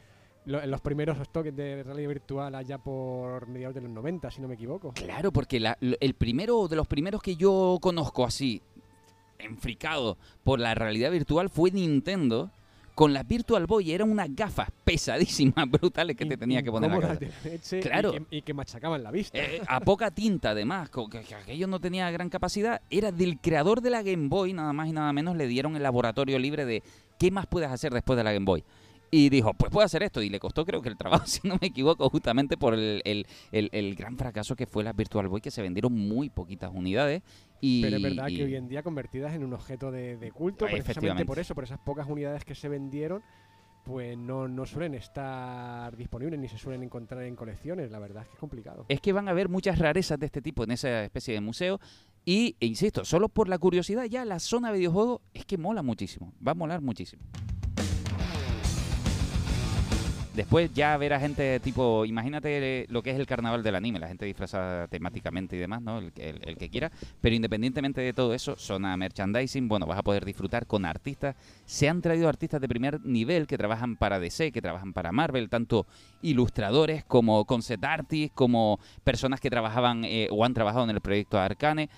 lo- 0.46 0.62
en 0.62 0.70
los 0.70 0.80
primeros 0.80 1.16
toques 1.30 1.54
de 1.56 1.82
realidad 1.82 2.08
virtual 2.08 2.54
allá 2.54 2.78
por 2.78 3.46
mediados 3.48 3.74
de 3.74 3.80
los 3.82 3.90
90, 3.90 4.30
si 4.30 4.40
no 4.40 4.48
me 4.48 4.54
equivoco. 4.54 4.92
Claro, 4.92 5.32
porque 5.32 5.58
la- 5.60 5.76
el 5.80 6.14
primero 6.14 6.68
de 6.68 6.76
los 6.76 6.86
primeros 6.86 7.22
que 7.22 7.36
yo 7.36 7.78
conozco 7.80 8.24
así, 8.24 8.60
enfricado 9.38 10.16
por 10.42 10.60
la 10.60 10.74
realidad 10.74 11.10
virtual, 11.10 11.48
fue 11.50 11.70
Nintendo 11.70 12.50
con 12.94 13.12
las 13.12 13.26
Virtual 13.26 13.66
Boy. 13.66 13.90
Eran 13.92 14.10
unas 14.10 14.34
gafas 14.34 14.68
pesadísimas, 14.84 15.66
brutales 15.70 16.16
que 16.16 16.24
te 16.26 16.36
tenía 16.36 16.62
que 16.62 16.70
poner 16.70 16.90
la 16.92 17.16
de 17.16 17.30
leche 17.44 17.78
y 17.78 17.82
Claro. 17.82 18.12
que- 18.12 18.22
Y, 18.30 18.42
que, 18.42 18.54
machacaban 18.54 19.02
la 19.02 19.10
vista. 19.10 19.36
Eh, 19.38 19.60
a 19.66 19.80
poca 19.80 20.10
tinta, 20.12 20.50
además, 20.50 20.88
que, 20.90 21.22
que 21.24 21.34
aquello 21.34 21.66
no 21.66 21.80
tenía 21.80 22.10
gran 22.12 22.28
capacidad. 22.30 22.80
Era 22.90 23.10
del 23.10 23.38
creador 23.40 23.80
de 23.80 23.90
la 23.90 24.02
Game 24.02 24.28
Boy, 24.28 24.52
nada 24.52 24.72
más 24.72 24.88
y 24.88 24.92
nada 24.92 25.12
menos, 25.12 25.36
le 25.36 25.46
dieron 25.48 25.74
el 25.76 25.82
laboratorio 25.82 26.38
libre 26.38 26.64
de 26.64 26.82
qué 27.18 27.30
más 27.32 27.46
puedes 27.46 27.70
hacer 27.70 27.92
después 27.92 28.16
de 28.16 28.24
la 28.24 28.32
Game 28.32 28.46
Boy. 28.46 28.62
Y 29.16 29.28
dijo, 29.28 29.54
pues 29.54 29.70
puedo 29.70 29.84
hacer 29.86 30.02
esto. 30.02 30.20
Y 30.22 30.28
le 30.28 30.40
costó, 30.40 30.64
creo 30.64 30.82
que 30.82 30.88
el 30.88 30.96
trabajo, 30.96 31.24
si 31.26 31.46
no 31.46 31.56
me 31.60 31.68
equivoco, 31.68 32.08
justamente 32.10 32.56
por 32.56 32.74
el, 32.74 33.00
el- 33.04 33.26
el- 33.52 33.68
el 33.72 33.94
gran 33.94 34.16
fracaso 34.16 34.56
que 34.56 34.66
fue 34.66 34.82
la 34.82 34.92
Virtual 34.92 35.28
Boy, 35.28 35.40
que 35.40 35.50
se 35.52 35.62
vendieron 35.62 35.92
muy 35.92 36.30
poquitas 36.30 36.70
unidades. 36.74 37.22
Y, 37.60 37.82
Pero 37.82 37.96
es 37.98 38.02
verdad 38.02 38.28
y- 38.28 38.36
que 38.36 38.44
hoy 38.44 38.56
en 38.56 38.68
día 38.68 38.82
convertidas 38.82 39.32
en 39.34 39.44
un 39.44 39.52
objeto 39.52 39.90
de, 39.92 40.16
de 40.16 40.32
culto, 40.32 40.64
Ah, 40.66 40.68
precisamente 40.72 41.24
por 41.24 41.38
eso, 41.38 41.54
por 41.54 41.62
esas 41.64 41.78
pocas 41.78 42.08
unidades 42.08 42.44
que 42.44 42.54
se 42.56 42.68
vendieron, 42.68 43.22
pues 43.84 44.16
no, 44.18 44.48
no 44.48 44.64
suelen 44.66 44.94
estar 44.94 45.96
disponibles 45.96 46.40
ni 46.40 46.48
se 46.48 46.58
suelen 46.58 46.82
encontrar 46.82 47.22
en 47.22 47.36
colecciones. 47.36 47.90
La 47.90 47.98
verdad 47.98 48.22
es 48.22 48.28
que 48.30 48.34
es 48.34 48.40
complicado. 48.40 48.86
es 48.88 49.00
que 49.00 49.12
van 49.12 49.28
a 49.28 49.30
haber 49.30 49.48
muchas 49.48 49.78
rarezas 49.78 50.18
de 50.18 50.26
este 50.26 50.42
tipo 50.42 50.64
en 50.64 50.70
esa 50.72 51.04
especie 51.04 51.34
de 51.34 51.40
museo. 51.40 51.78
Y, 52.24 52.56
e 52.60 52.66
insisto, 52.66 53.04
solo 53.04 53.28
por 53.28 53.48
la 53.48 53.58
curiosidad, 53.58 54.04
ya 54.06 54.24
la 54.24 54.40
zona 54.40 54.72
de 54.72 54.78
videojuegos 54.78 55.20
es 55.34 55.44
que 55.44 55.58
mola 55.58 55.82
muchísimo. 55.82 56.32
Va 56.46 56.52
a 56.52 56.54
molar 56.54 56.80
muchísimo. 56.80 57.22
Después 60.34 60.72
ya 60.74 60.96
verá 60.96 61.20
gente 61.20 61.60
tipo, 61.60 62.04
imagínate 62.04 62.86
lo 62.88 63.02
que 63.02 63.10
es 63.10 63.16
el 63.18 63.26
carnaval 63.26 63.62
del 63.62 63.76
anime, 63.76 64.00
la 64.00 64.08
gente 64.08 64.26
disfrazada 64.26 64.88
temáticamente 64.88 65.54
y 65.54 65.60
demás, 65.60 65.80
¿no? 65.80 65.98
El, 65.98 66.12
el- 66.16 66.40
el 66.48 66.56
que 66.56 66.68
quiera. 66.68 66.90
Pero 67.20 67.36
independientemente 67.36 68.00
de 68.00 68.12
todo 68.12 68.34
eso, 68.34 68.56
zona 68.56 68.96
merchandising, 68.96 69.68
bueno, 69.68 69.86
vas 69.86 69.98
a 69.98 70.02
poder 70.02 70.24
disfrutar 70.24 70.66
con 70.66 70.84
artistas. 70.84 71.36
Se 71.66 71.88
han 71.88 72.02
traído 72.02 72.28
artistas 72.28 72.60
de 72.60 72.68
primer 72.68 73.00
nivel 73.04 73.46
que 73.46 73.56
trabajan 73.56 73.96
para 73.96 74.18
DC, 74.18 74.50
que 74.50 74.60
trabajan 74.60 74.92
para 74.92 75.12
Marvel, 75.12 75.48
tanto 75.48 75.86
ilustradores 76.20 77.04
como 77.04 77.44
concept 77.44 77.84
artists, 77.84 78.32
como 78.34 78.80
personas 79.04 79.40
que 79.40 79.50
trabajaban 79.50 80.04
eh, 80.04 80.26
o 80.32 80.44
han 80.44 80.52
trabajado 80.54 80.84
en 80.84 80.90
el 80.90 81.00
proyecto 81.00 81.38
Arcane. 81.38 81.88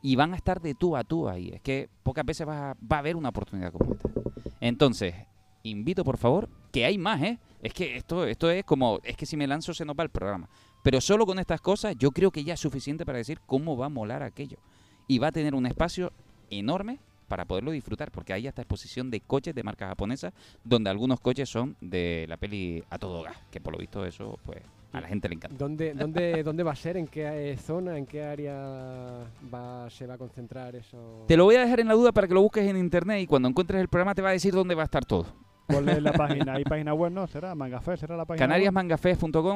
Y 0.00 0.16
van 0.16 0.32
a 0.32 0.36
estar 0.36 0.60
de 0.60 0.74
tú 0.74 0.96
a 0.96 1.04
tú 1.04 1.28
ahí. 1.28 1.50
Es 1.50 1.60
que 1.60 1.88
pocas 2.02 2.24
veces 2.24 2.48
a- 2.48 2.74
va 2.90 2.96
a 2.96 2.98
haber 2.98 3.16
una 3.16 3.28
oportunidad 3.28 3.70
como 3.70 3.92
esta. 3.94 4.08
Entonces, 4.60 5.14
invito 5.62 6.04
por 6.04 6.18
favor, 6.18 6.48
que 6.70 6.84
hay 6.84 6.98
más, 6.98 7.22
¿eh? 7.22 7.38
Es 7.62 7.72
que 7.72 7.96
esto, 7.96 8.26
esto 8.26 8.50
es 8.50 8.64
como, 8.64 9.00
es 9.04 9.16
que 9.16 9.26
si 9.26 9.36
me 9.36 9.46
lanzo 9.46 9.72
se 9.74 9.84
nos 9.84 9.96
va 9.96 10.02
el 10.02 10.10
programa. 10.10 10.48
Pero 10.82 11.00
solo 11.00 11.26
con 11.26 11.38
estas 11.38 11.60
cosas 11.60 11.96
yo 11.96 12.10
creo 12.10 12.30
que 12.30 12.44
ya 12.44 12.54
es 12.54 12.60
suficiente 12.60 13.06
para 13.06 13.18
decir 13.18 13.40
cómo 13.46 13.76
va 13.76 13.86
a 13.86 13.90
molar 13.90 14.22
aquello. 14.22 14.58
Y 15.06 15.18
va 15.18 15.28
a 15.28 15.32
tener 15.32 15.54
un 15.54 15.66
espacio 15.66 16.12
enorme 16.50 16.98
para 17.28 17.46
poderlo 17.46 17.70
disfrutar, 17.70 18.10
porque 18.10 18.34
hay 18.34 18.46
hasta 18.46 18.60
exposición 18.60 19.10
de 19.10 19.20
coches 19.20 19.54
de 19.54 19.62
marca 19.62 19.88
japonesa, 19.88 20.34
donde 20.64 20.90
algunos 20.90 21.18
coches 21.18 21.48
son 21.48 21.76
de 21.80 22.26
la 22.28 22.36
peli 22.36 22.84
A 22.90 22.98
Todo 22.98 23.22
Gas, 23.22 23.38
que 23.50 23.58
por 23.58 23.72
lo 23.72 23.78
visto 23.78 24.04
eso, 24.04 24.38
pues, 24.44 24.58
a 24.92 25.00
la 25.00 25.08
gente 25.08 25.30
le 25.30 25.36
encanta. 25.36 25.56
¿Dónde, 25.56 25.94
dónde, 25.94 26.42
¿Dónde 26.42 26.62
va 26.62 26.72
a 26.72 26.76
ser? 26.76 26.98
¿En 26.98 27.06
qué 27.06 27.52
eh, 27.52 27.56
zona? 27.56 27.96
¿En 27.96 28.04
qué 28.04 28.22
área 28.22 29.24
va, 29.52 29.88
se 29.88 30.06
va 30.06 30.14
a 30.14 30.18
concentrar 30.18 30.76
eso? 30.76 31.24
Te 31.26 31.36
lo 31.36 31.44
voy 31.44 31.56
a 31.56 31.62
dejar 31.62 31.80
en 31.80 31.88
la 31.88 31.94
duda 31.94 32.12
para 32.12 32.28
que 32.28 32.34
lo 32.34 32.42
busques 32.42 32.68
en 32.68 32.76
internet 32.76 33.22
y 33.22 33.26
cuando 33.26 33.48
encuentres 33.48 33.80
el 33.80 33.88
programa 33.88 34.14
te 34.14 34.20
va 34.20 34.28
a 34.28 34.32
decir 34.32 34.52
dónde 34.52 34.74
va 34.74 34.82
a 34.82 34.84
estar 34.84 35.04
todo. 35.06 35.26
¿Cuál 35.72 35.88
es 35.88 36.02
la 36.02 36.12
página? 36.12 36.54
¿Hay 36.54 36.64
página 36.64 36.94
web? 36.94 37.12
¿No? 37.12 37.26
¿Será? 37.26 37.54
¿Mangafé? 37.54 37.96
¿Será 37.96 38.16
la 38.16 38.24
página 38.24 38.44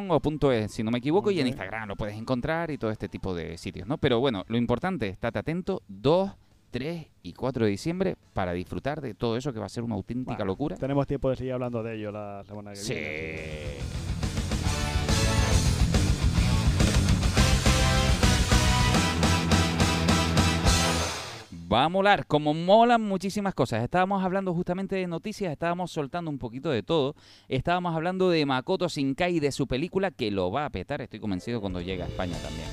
o 0.08 0.20
punto 0.20 0.52
.es, 0.52 0.72
si 0.72 0.82
no 0.82 0.90
me 0.90 0.98
equivoco, 0.98 1.30
y 1.30 1.40
en. 1.40 1.48
Instagram 1.48 1.88
lo 1.88 1.96
puedes 1.96 2.16
encontrar 2.16 2.70
y 2.70 2.78
todo 2.78 2.90
este 2.90 3.08
tipo 3.08 3.34
de 3.34 3.58
sitios, 3.58 3.86
¿no? 3.86 3.98
Pero 3.98 4.20
bueno, 4.20 4.44
lo 4.48 4.56
importante, 4.56 5.08
estate 5.08 5.38
atento, 5.38 5.82
2, 5.88 6.32
3 6.70 7.06
y 7.22 7.32
4 7.32 7.64
de 7.64 7.70
diciembre 7.70 8.16
para 8.32 8.52
disfrutar 8.52 9.00
de 9.00 9.14
todo 9.14 9.36
eso 9.36 9.52
que 9.52 9.58
va 9.58 9.66
a 9.66 9.70
ser 9.70 9.84
una 9.84 9.94
auténtica 9.94 10.36
Bueno, 10.38 10.46
locura. 10.46 10.76
Tenemos 10.76 11.06
tiempo 11.06 11.30
de 11.30 11.36
seguir 11.36 11.52
hablando 11.52 11.82
de 11.82 11.96
ello 11.96 12.12
la 12.12 12.42
semana 12.46 12.70
que 12.70 12.76
Sí. 12.76 14.05
Va 21.72 21.82
a 21.82 21.88
molar, 21.88 22.26
como 22.26 22.54
molan 22.54 23.02
muchísimas 23.02 23.52
cosas. 23.52 23.82
Estábamos 23.82 24.22
hablando 24.22 24.54
justamente 24.54 24.94
de 24.94 25.08
noticias, 25.08 25.50
estábamos 25.50 25.90
soltando 25.90 26.30
un 26.30 26.38
poquito 26.38 26.70
de 26.70 26.84
todo. 26.84 27.16
Estábamos 27.48 27.96
hablando 27.96 28.30
de 28.30 28.46
Makoto 28.46 28.86
Shinkai 28.86 29.36
y 29.36 29.40
de 29.40 29.50
su 29.50 29.66
película 29.66 30.12
que 30.12 30.30
lo 30.30 30.52
va 30.52 30.66
a 30.66 30.70
petar, 30.70 31.00
estoy 31.00 31.18
convencido, 31.18 31.60
cuando 31.60 31.80
llegue 31.80 32.04
a 32.04 32.06
España 32.06 32.36
también. 32.38 32.68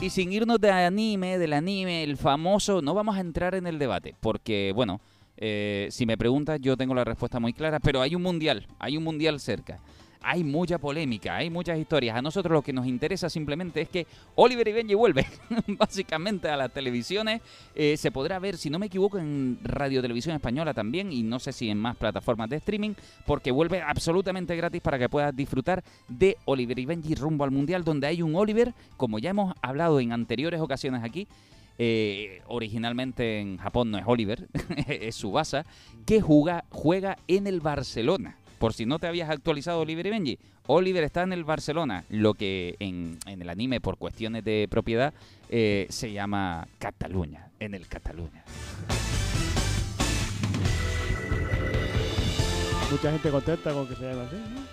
Y 0.00 0.10
sin 0.10 0.32
irnos 0.32 0.60
de 0.60 0.70
anime, 0.70 1.38
del 1.38 1.54
anime, 1.54 2.04
el 2.04 2.16
famoso, 2.16 2.82
no 2.82 2.94
vamos 2.94 3.16
a 3.16 3.20
entrar 3.20 3.56
en 3.56 3.66
el 3.66 3.78
debate, 3.78 4.14
porque, 4.20 4.72
bueno, 4.76 5.00
eh, 5.36 5.88
si 5.90 6.06
me 6.06 6.16
preguntas, 6.16 6.60
yo 6.60 6.76
tengo 6.76 6.94
la 6.94 7.02
respuesta 7.02 7.40
muy 7.40 7.52
clara, 7.52 7.80
pero 7.80 8.00
hay 8.00 8.14
un 8.14 8.22
mundial, 8.22 8.68
hay 8.78 8.96
un 8.96 9.02
mundial 9.02 9.40
cerca. 9.40 9.80
Hay 10.28 10.42
mucha 10.42 10.78
polémica, 10.78 11.36
hay 11.36 11.50
muchas 11.50 11.78
historias. 11.78 12.16
A 12.16 12.20
nosotros 12.20 12.52
lo 12.52 12.62
que 12.62 12.72
nos 12.72 12.84
interesa 12.84 13.30
simplemente 13.30 13.82
es 13.82 13.88
que 13.88 14.08
Oliver 14.34 14.66
y 14.66 14.72
Benji 14.72 14.94
vuelve 14.94 15.24
básicamente 15.68 16.48
a 16.48 16.56
las 16.56 16.72
televisiones. 16.72 17.40
Eh, 17.76 17.96
se 17.96 18.10
podrá 18.10 18.40
ver, 18.40 18.56
si 18.56 18.68
no 18.68 18.80
me 18.80 18.86
equivoco, 18.86 19.18
en 19.18 19.58
Radio 19.62 20.02
Televisión 20.02 20.34
Española 20.34 20.74
también 20.74 21.12
y 21.12 21.22
no 21.22 21.38
sé 21.38 21.52
si 21.52 21.70
en 21.70 21.78
más 21.78 21.96
plataformas 21.96 22.50
de 22.50 22.56
streaming, 22.56 22.94
porque 23.24 23.52
vuelve 23.52 23.80
absolutamente 23.82 24.56
gratis 24.56 24.82
para 24.82 24.98
que 24.98 25.08
puedas 25.08 25.34
disfrutar 25.34 25.84
de 26.08 26.36
Oliver 26.44 26.76
y 26.76 26.86
Benji 26.86 27.14
rumbo 27.14 27.44
al 27.44 27.52
Mundial, 27.52 27.84
donde 27.84 28.08
hay 28.08 28.20
un 28.20 28.34
Oliver, 28.34 28.74
como 28.96 29.20
ya 29.20 29.30
hemos 29.30 29.54
hablado 29.62 30.00
en 30.00 30.10
anteriores 30.10 30.60
ocasiones 30.60 31.04
aquí, 31.04 31.28
eh, 31.78 32.40
originalmente 32.48 33.38
en 33.38 33.58
Japón 33.58 33.92
no 33.92 33.98
es 33.98 34.04
Oliver, 34.08 34.48
es 34.88 35.14
Subasa, 35.14 35.64
que 36.04 36.20
juega, 36.20 36.64
juega 36.70 37.16
en 37.28 37.46
el 37.46 37.60
Barcelona. 37.60 38.36
Por 38.58 38.72
si 38.72 38.86
no 38.86 38.98
te 38.98 39.06
habías 39.06 39.30
actualizado 39.30 39.80
Oliver 39.80 40.06
y 40.06 40.10
Benji, 40.10 40.38
Oliver 40.66 41.04
está 41.04 41.22
en 41.22 41.32
el 41.32 41.44
Barcelona, 41.44 42.04
lo 42.08 42.34
que 42.34 42.76
en, 42.80 43.18
el 43.26 43.48
anime 43.48 43.80
por 43.80 43.98
cuestiones 43.98 44.44
de 44.44 44.66
propiedad 44.70 45.12
eh, 45.50 45.86
se 45.90 46.12
llama 46.12 46.66
Cataluña, 46.78 47.48
en 47.60 47.74
el 47.74 47.86
Cataluña. 47.86 48.44
Mucha 52.90 53.12
gente 53.12 53.30
contenta 53.30 53.72
con 53.72 53.88
que 53.88 53.96
se 53.96 54.02
llame 54.02 54.22
así. 54.22 54.36
¿no? 54.36 54.65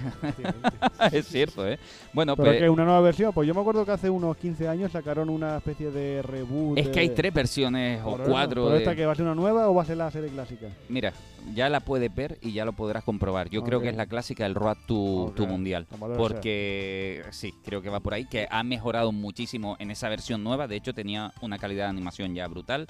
es 1.12 1.26
cierto, 1.26 1.66
¿eh? 1.66 1.78
Bueno, 2.12 2.36
Pero 2.36 2.48
pues, 2.50 2.60
que 2.60 2.68
una 2.70 2.84
nueva 2.84 3.00
versión, 3.00 3.32
pues 3.32 3.46
yo 3.46 3.54
me 3.54 3.60
acuerdo 3.60 3.84
que 3.84 3.92
hace 3.92 4.10
unos 4.10 4.36
15 4.36 4.68
años 4.68 4.92
sacaron 4.92 5.28
una 5.30 5.56
especie 5.58 5.90
de 5.90 6.22
reboot. 6.22 6.78
es 6.78 6.88
que 6.88 7.00
hay 7.00 7.10
tres 7.10 7.32
versiones 7.32 8.00
o 8.04 8.16
cuatro. 8.18 8.64
¿Pero 8.64 8.74
de- 8.76 8.78
esta 8.78 8.96
que 8.96 9.06
va 9.06 9.12
a 9.12 9.14
ser 9.14 9.24
una 9.24 9.34
nueva 9.34 9.68
o 9.68 9.74
va 9.74 9.82
a 9.82 9.86
ser 9.86 9.96
la 9.96 10.10
serie 10.10 10.30
clásica? 10.30 10.66
Mira, 10.88 11.12
ya 11.54 11.68
la 11.68 11.80
puedes 11.80 12.14
ver 12.14 12.38
y 12.42 12.52
ya 12.52 12.64
lo 12.64 12.72
podrás 12.72 13.04
comprobar. 13.04 13.48
Yo 13.50 13.62
creo 13.62 13.80
que 13.80 13.88
es 13.88 13.96
la 13.96 14.06
clásica 14.06 14.44
del 14.44 14.54
Road 14.54 14.76
to, 14.86 15.32
to 15.36 15.46
Mundial. 15.46 15.86
Porque 16.16 17.22
sí, 17.30 17.54
creo 17.64 17.82
que 17.82 17.88
va 17.90 18.00
por 18.00 18.14
ahí, 18.14 18.24
que 18.26 18.46
ha 18.50 18.62
mejorado 18.62 19.12
muchísimo 19.12 19.76
en 19.78 19.90
esa 19.90 20.08
versión 20.08 20.44
nueva. 20.44 20.68
De 20.68 20.76
hecho, 20.76 20.92
tenía 20.94 21.32
una 21.40 21.58
calidad 21.58 21.84
de 21.84 21.90
animación 21.90 22.34
ya 22.34 22.46
brutal. 22.46 22.86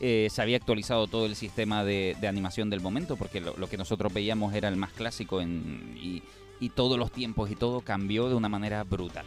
Eh, 0.00 0.28
se 0.30 0.42
había 0.42 0.56
actualizado 0.56 1.06
todo 1.06 1.24
el 1.26 1.36
sistema 1.36 1.84
de, 1.84 2.16
de 2.20 2.26
animación 2.26 2.68
del 2.68 2.80
momento, 2.80 3.16
porque 3.16 3.40
lo, 3.40 3.56
lo 3.56 3.68
que 3.68 3.76
nosotros 3.76 4.12
veíamos 4.12 4.52
era 4.54 4.68
el 4.68 4.76
más 4.76 4.90
clásico 4.92 5.40
en, 5.40 5.94
y, 5.96 6.22
y 6.64 6.70
todos 6.70 6.98
los 6.98 7.12
tiempos 7.12 7.50
y 7.50 7.56
todo 7.56 7.82
cambió 7.82 8.30
de 8.30 8.34
una 8.34 8.48
manera 8.48 8.82
brutal. 8.84 9.26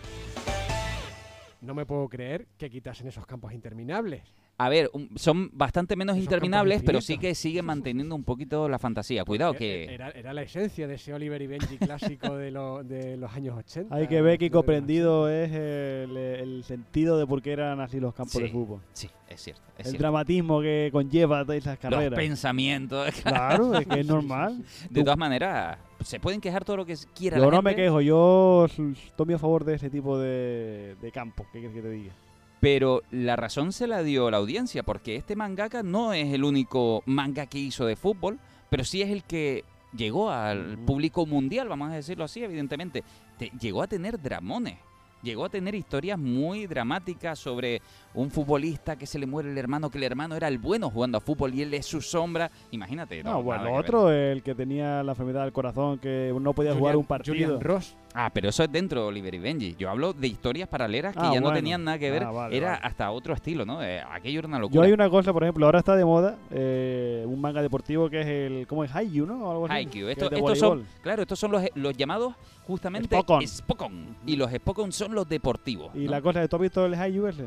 No 1.62 1.76
me 1.76 1.86
puedo 1.86 2.10
creer 2.10 2.48
que 2.58 2.68
quitasen 2.68 3.08
esos 3.08 3.28
campos 3.28 3.54
interminables. 3.54 4.24
A 4.60 4.70
ver, 4.70 4.90
un- 4.94 5.10
son 5.18 5.52
bastante 5.54 5.96
menos 5.96 6.16
Esos 6.16 6.24
interminables, 6.26 6.82
pero 6.84 7.00
sí 7.00 7.20
que 7.20 7.36
siguen 7.36 7.66
manteniendo 7.66 8.16
un 8.16 8.24
poquito 8.24 8.68
la 8.68 8.80
fantasía. 8.80 9.24
Cuidado 9.24 9.54
Eh, 9.54 9.58
que... 9.58 9.94
Era, 9.94 10.10
era 10.10 10.34
la 10.34 10.42
esencia 10.42 10.88
de 10.88 10.96
ese 10.96 11.14
Oliver 11.14 11.40
y 11.44 11.46
Benji 11.46 11.78
clásico 11.78 12.36
de, 12.36 12.50
lo- 12.50 12.84
de 12.84 13.18
los 13.18 13.32
años 13.34 13.56
80. 13.56 13.94
Hay 13.94 14.08
que 14.08 14.20
ver 14.24 14.40
que 14.40 14.46
los 14.46 14.54
comprendido 14.54 15.30
es 15.30 15.52
el, 15.52 16.18
el 16.18 16.64
sentido 16.64 17.20
de 17.20 17.28
por 17.28 17.44
qué 17.44 17.52
eran 17.52 17.80
así 17.82 18.00
los 18.00 18.16
campos 18.16 18.42
de 18.42 18.50
fútbol. 18.50 18.82
Sí, 18.94 19.08
es 19.30 19.42
cierto. 19.42 19.62
Es 19.78 19.86
el 19.86 19.92
cierto. 19.92 20.00
dramatismo 20.00 20.60
que 20.62 20.90
conlleva 20.92 21.44
todas 21.46 21.58
esas 21.60 21.74
Los 21.84 21.92
carreras. 21.92 22.18
pensamientos. 22.18 23.14
Claro, 23.22 23.76
es 23.78 23.86
que 23.86 24.00
es 24.00 24.08
normal. 24.08 24.64
De 24.90 25.04
todas 25.04 25.20
maneras, 25.20 25.78
se 26.04 26.20
pueden 26.20 26.42
quejar 26.42 26.66
todo 26.66 26.78
lo 26.78 26.86
que 26.88 26.96
quiera 27.14 27.38
Yo 27.38 27.46
la 27.46 27.52
no 27.58 27.62
me 27.62 27.76
quejo, 27.76 28.02
yo 28.02 28.66
estoy 28.66 29.34
a 29.36 29.38
favor 29.38 29.66
de 29.66 29.76
ese 29.76 29.92
tipo 29.92 30.18
de, 30.18 30.96
de 31.00 31.12
campos. 31.12 31.46
¿Qué 31.54 31.60
quieres 31.60 31.76
que 31.76 31.82
te 31.84 31.92
diga? 31.92 32.14
Pero 32.60 33.04
la 33.12 33.36
razón 33.36 33.72
se 33.72 33.88
la 33.88 34.04
dio 34.04 34.32
la 34.32 34.38
audiencia, 34.38 34.84
porque 34.84 35.16
este 35.16 35.36
mangaka 35.36 35.84
no 35.84 36.14
es 36.14 36.34
el 36.34 36.44
único 36.44 37.04
manga 37.06 37.46
que 37.46 37.60
hizo 37.60 37.86
de 37.86 37.96
fútbol, 37.96 38.40
pero 38.70 38.84
sí 38.84 39.02
es 39.02 39.10
el 39.12 39.24
que 39.24 39.64
llegó 39.96 40.30
al 40.32 40.78
público 40.80 41.26
mundial, 41.26 41.68
vamos 41.70 41.92
a 41.92 41.96
decirlo 41.96 42.24
así, 42.26 42.44
evidentemente. 42.44 43.04
Te- 43.38 43.52
llegó 43.60 43.82
a 43.84 43.88
tener 43.88 44.22
dramones. 44.22 44.78
Llegó 45.24 45.46
a 45.46 45.50
tener 45.50 45.74
historias 45.74 46.18
muy 46.20 46.68
dramáticas 46.68 47.40
sobre 47.40 47.82
un 48.14 48.30
futbolista 48.30 48.96
que 48.98 49.08
se 49.08 49.18
le 49.18 49.26
muere 49.26 49.50
el 49.52 49.58
hermano, 49.58 49.90
que 49.90 49.98
el 49.98 50.04
hermano 50.04 50.36
era 50.36 50.48
el 50.48 50.60
bueno 50.60 50.92
jugando 50.92 51.18
a 51.18 51.22
fútbol 51.22 51.56
y 51.56 51.64
él 51.64 51.74
es 51.74 51.88
su 51.88 52.02
sombra. 52.02 52.52
Imagínate. 52.70 53.24
No, 53.24 53.32
no, 53.32 53.44
bueno, 53.44 53.64
ver. 53.64 53.74
otro, 53.74 54.12
el 54.12 54.44
que 54.44 54.54
tenía 54.54 55.02
la 55.02 55.14
enfermedad 55.14 55.42
del 55.44 55.52
corazón, 55.54 55.98
que 55.98 56.32
no 56.40 56.54
podía 56.54 56.76
jugar 56.76 56.96
un 56.96 57.06
partido. 57.06 57.34
Julian 57.36 57.60
Ross. 57.62 57.96
Ah, 58.20 58.32
pero 58.34 58.50
eso 58.50 58.64
es 58.64 58.72
dentro 58.72 59.02
de 59.02 59.08
Oliver 59.10 59.36
y 59.36 59.38
Benji. 59.38 59.76
Yo 59.78 59.92
hablo 59.92 60.12
de 60.12 60.28
historias 60.28 60.68
paralelas 60.68 61.14
que 61.14 61.20
Ah, 61.22 61.32
ya 61.36 61.40
no 61.40 61.54
tenían 61.54 61.84
nada 61.84 62.00
que 62.00 62.10
ver. 62.10 62.24
Ah, 62.24 62.32
vale, 62.32 62.58
era 62.58 62.72
vale. 62.72 62.82
hasta 62.84 63.12
otro 63.12 63.32
estilo, 63.36 63.64
¿no? 63.64 63.84
Eh, 63.84 64.02
aquello 64.12 64.40
era 64.40 64.48
una 64.48 64.58
Yo 64.58 64.62
locura. 64.62 64.86
hay 64.88 64.92
una 64.92 65.08
cosa, 65.08 65.32
por 65.32 65.44
ejemplo, 65.44 65.66
ahora 65.68 65.78
está 65.80 65.96
de 65.96 66.04
moda 66.04 66.36
eh, 66.50 67.24
un 67.28 67.40
manga 67.40 67.62
deportivo 67.62 68.10
que 68.10 68.22
es 68.22 68.26
el. 68.28 68.66
¿Cómo 68.68 68.84
es? 68.84 68.96
Haikyuu, 68.96 69.28
¿no? 69.28 69.52
Algo 69.52 69.66
así. 69.66 69.74
Haikyuu. 69.76 70.08
que 70.08 70.12
Esto- 70.14 70.26
es 70.26 70.32
de 70.32 70.38
estos 70.40 70.58
son, 70.58 70.88
claro, 71.04 71.22
estos 71.22 71.38
son 71.38 71.52
los, 71.52 71.64
los 71.76 71.96
llamados 71.96 72.34
justamente 72.66 73.16
Spokon. 73.16 73.48
Spokon. 73.48 74.16
Y 74.26 74.36
los 74.36 74.52
Spokon 74.52 74.92
son 74.92 75.14
los 75.14 75.30
deportivos. 75.30 75.92
Y 75.94 76.06
¿no? 76.06 76.12
la 76.12 76.22
cosa 76.22 76.40
de, 76.40 76.48
¿tú 76.48 76.56
has 76.56 76.62
visto 76.64 76.84
el 76.88 76.96
Haikyuu 76.96 77.28
ese? 77.28 77.46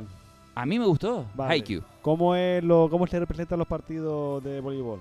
A 0.54 0.66
mí 0.66 0.78
me 0.78 0.86
gustó 0.86 1.26
Vale. 1.34 1.52
Haikyuu. 1.54 1.82
¿Cómo, 2.00 2.36
es 2.36 2.62
lo, 2.62 2.88
¿Cómo 2.88 3.08
se 3.08 3.18
representan 3.18 3.58
los 3.58 3.66
partidos 3.66 4.42
de 4.44 4.60
voleibol? 4.60 5.00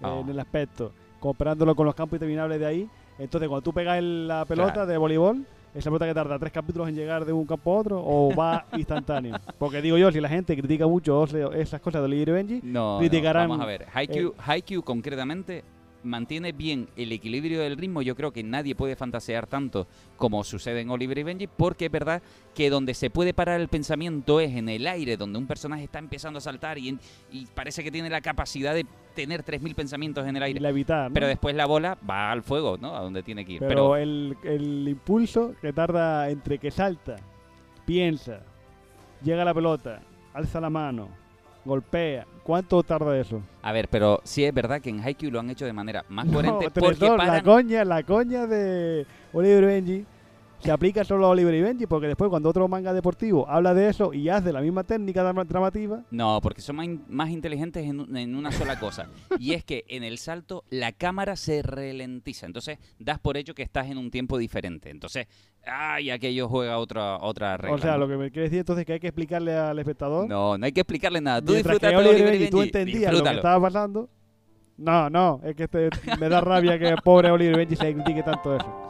Ah. 0.00 0.18
En 0.20 0.28
el 0.28 0.38
aspecto. 0.38 0.92
Comparándolo 1.18 1.74
con 1.74 1.86
los 1.86 1.94
campos 1.96 2.18
interminables 2.18 2.60
de 2.60 2.66
ahí. 2.66 2.88
Entonces, 3.18 3.48
cuando 3.48 3.62
tú 3.62 3.72
pegas 3.72 3.98
el- 3.98 4.28
la 4.28 4.44
pelota 4.44 4.72
Claro. 4.72 4.86
de 4.88 4.98
voleibol, 4.98 5.44
esa 5.74 5.90
pelota 5.90 6.06
que 6.06 6.14
tarda 6.14 6.38
tres 6.38 6.52
capítulos 6.52 6.88
en 6.88 6.94
llegar 6.94 7.24
de 7.24 7.32
un 7.32 7.44
campo 7.46 7.76
a 7.76 7.80
otro 7.80 8.00
o 8.04 8.34
va 8.36 8.64
instantáneo. 8.76 9.36
Porque 9.58 9.82
digo 9.82 9.98
yo, 9.98 10.10
si 10.12 10.20
la 10.20 10.28
gente 10.28 10.56
critica 10.56 10.86
mucho 10.86 11.24
esas 11.54 11.80
cosas 11.80 12.02
de 12.08 12.16
y 12.16 12.24
Benji, 12.24 12.60
No, 12.62 12.94
no, 12.94 12.98
criticarán, 12.98 13.48
vamos 13.48 13.62
a 13.62 13.66
ver. 13.66 13.86
Haikyuu, 13.92 14.34
Haikyuu 14.38 14.82
concretamente 14.82 15.64
mantiene 16.06 16.52
bien 16.52 16.88
el 16.96 17.12
equilibrio 17.12 17.60
del 17.60 17.76
ritmo. 17.76 18.02
Yo 18.02 18.14
creo 18.14 18.32
que 18.32 18.42
nadie 18.42 18.74
puede 18.74 18.96
fantasear 18.96 19.46
tanto 19.46 19.86
como 20.16 20.44
sucede 20.44 20.80
en 20.80 20.90
Oliver 20.90 21.18
y 21.18 21.22
Benji, 21.22 21.46
porque 21.46 21.86
es 21.86 21.90
verdad 21.90 22.22
que 22.54 22.70
donde 22.70 22.94
se 22.94 23.10
puede 23.10 23.34
parar 23.34 23.60
el 23.60 23.68
pensamiento 23.68 24.40
es 24.40 24.54
en 24.54 24.68
el 24.68 24.86
aire, 24.86 25.16
donde 25.16 25.38
un 25.38 25.46
personaje 25.46 25.84
está 25.84 25.98
empezando 25.98 26.38
a 26.38 26.40
saltar 26.40 26.78
y, 26.78 26.98
parece 27.54 27.84
que 27.84 27.90
tiene 27.90 28.08
la 28.08 28.20
capacidad 28.20 28.74
de 28.74 28.86
tener 29.14 29.44
3.000 29.44 29.74
pensamientos 29.74 30.26
en 30.26 30.36
el 30.36 30.42
aire. 30.42 30.60
Pero 31.12 31.26
después 31.26 31.54
la 31.54 31.66
bola 31.66 31.98
va 32.08 32.30
al 32.30 32.42
fuego, 32.42 32.76
¿no? 32.78 32.96
A 32.96 33.00
donde 33.00 33.22
tiene 33.22 33.44
que 33.44 33.54
ir. 33.54 33.58
Pero, 33.60 33.68
Pero, 33.68 33.96
el, 33.96 34.36
el 34.44 34.88
impulso 34.88 35.54
que 35.60 35.72
tarda 35.72 36.30
entre 36.30 36.58
que 36.58 36.70
salta, 36.70 37.16
piensa, 37.84 38.40
llega 39.22 39.44
la 39.44 39.54
pelota, 39.54 40.02
alza 40.34 40.60
la 40.60 40.70
mano, 40.70 41.08
golpea. 41.66 42.26
¿Cuánto 42.42 42.82
tarda 42.82 43.18
eso? 43.18 43.42
a 43.62 43.72
ver, 43.72 43.88
pero 43.88 44.20
sí 44.22 44.44
es 44.44 44.54
verdad 44.54 44.80
que 44.80 44.90
en 44.90 45.00
Haikyuu 45.00 45.32
lo 45.32 45.40
han 45.40 45.50
hecho 45.50 45.66
de 45.66 45.72
manera 45.72 46.04
más 46.08 46.26
coherente 46.26 46.66
No, 46.66 46.70
porque 46.72 47.08
la 47.08 47.42
coña, 47.42 47.84
la 47.84 48.02
coña 48.04 48.46
de 48.46 49.04
Oliver 49.32 49.66
Benji 49.66 50.06
se 50.58 50.70
aplica 50.72 51.04
solo 51.04 51.26
a 51.26 51.28
Oliver 51.28 51.54
y 51.54 51.62
Benji 51.62 51.86
porque 51.86 52.06
después 52.08 52.28
cuando 52.28 52.48
otro 52.48 52.66
manga 52.66 52.92
deportivo 52.92 53.48
habla 53.48 53.72
de 53.74 53.88
eso 53.88 54.12
y 54.12 54.28
hace 54.28 54.52
la 54.52 54.60
misma 54.60 54.82
técnica 54.84 55.22
drama- 55.22 55.44
dramativa, 55.44 56.02
No, 56.10 56.40
porque 56.42 56.60
son 56.60 56.76
más, 56.76 56.86
in- 56.86 57.04
más 57.08 57.30
inteligentes 57.30 57.84
en, 57.86 58.16
en 58.16 58.34
una 58.34 58.50
sola 58.50 58.78
cosa. 58.80 59.08
y 59.38 59.52
es 59.52 59.64
que 59.64 59.84
en 59.88 60.02
el 60.02 60.18
salto 60.18 60.64
la 60.70 60.92
cámara 60.92 61.36
se 61.36 61.62
ralentiza. 61.62 62.46
Entonces 62.46 62.78
das 62.98 63.18
por 63.20 63.36
hecho 63.36 63.54
que 63.54 63.62
estás 63.62 63.86
en 63.88 63.98
un 63.98 64.10
tiempo 64.10 64.38
diferente. 64.38 64.90
Entonces, 64.90 65.26
ay, 65.66 66.10
aquello 66.10 66.48
juega 66.48 66.78
otra, 66.78 67.18
otra 67.18 67.56
regla. 67.56 67.76
o 67.76 67.78
sea, 67.78 67.92
¿no? 67.92 67.98
lo 67.98 68.08
que 68.08 68.16
me 68.16 68.30
quiere 68.30 68.44
decir 68.48 68.58
entonces 68.60 68.80
es 68.82 68.86
que 68.86 68.92
hay 68.94 69.00
que 69.00 69.08
explicarle 69.08 69.54
al 69.56 69.78
espectador 69.78 70.28
No, 70.28 70.56
no 70.58 70.66
hay 70.66 70.72
que 70.72 70.80
explicarle 70.80 71.20
nada. 71.20 71.40
Tú 71.42 71.52
disfrutas 71.52 71.90
de 71.90 71.96
Oliver 71.96 72.18
y 72.18 72.38
Benji 72.38 72.50
tú 72.50 72.62
entendías 72.62 73.12
lo 73.12 73.22
que 73.22 73.30
estaba 73.30 73.60
pasando. 73.60 74.08
No, 74.78 75.08
no, 75.10 75.40
es 75.44 75.54
que 75.54 75.64
este- 75.64 75.90
me 76.18 76.28
da 76.28 76.40
rabia 76.40 76.78
que 76.78 76.94
pobre 77.04 77.30
Oliver 77.30 77.56
Benji 77.56 77.76
se 77.76 77.94
critique 77.94 78.22
tanto 78.22 78.56
eso. 78.56 78.82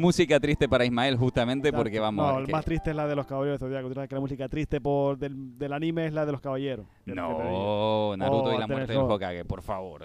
Música 0.00 0.40
triste 0.40 0.68
para 0.68 0.84
Ismael, 0.84 1.16
justamente 1.16 1.72
porque 1.72 2.00
vamos 2.00 2.24
a 2.24 2.28
No, 2.28 2.32
ver 2.34 2.40
el 2.40 2.46
que- 2.46 2.52
más 2.52 2.64
triste 2.64 2.90
es 2.90 2.96
la 2.96 3.06
de 3.06 3.14
los 3.16 3.26
caballeros. 3.26 3.58
Tú 3.60 3.68
sabes 3.70 4.08
que 4.08 4.14
la 4.14 4.20
música 4.20 4.48
triste 4.48 4.80
por 4.80 5.18
del, 5.18 5.58
del 5.58 5.72
anime 5.72 6.06
es 6.06 6.12
la 6.12 6.24
de 6.24 6.32
los 6.32 6.40
caballeros. 6.40 6.86
No, 7.06 7.14
Naruto 8.16 8.44
Oh, 8.44 8.54
y 8.54 8.58
la 8.58 8.66
muerte 8.66 8.92
del. 8.92 9.02
Hokage, 9.02 9.44
por 9.44 9.62
favor. 9.62 10.00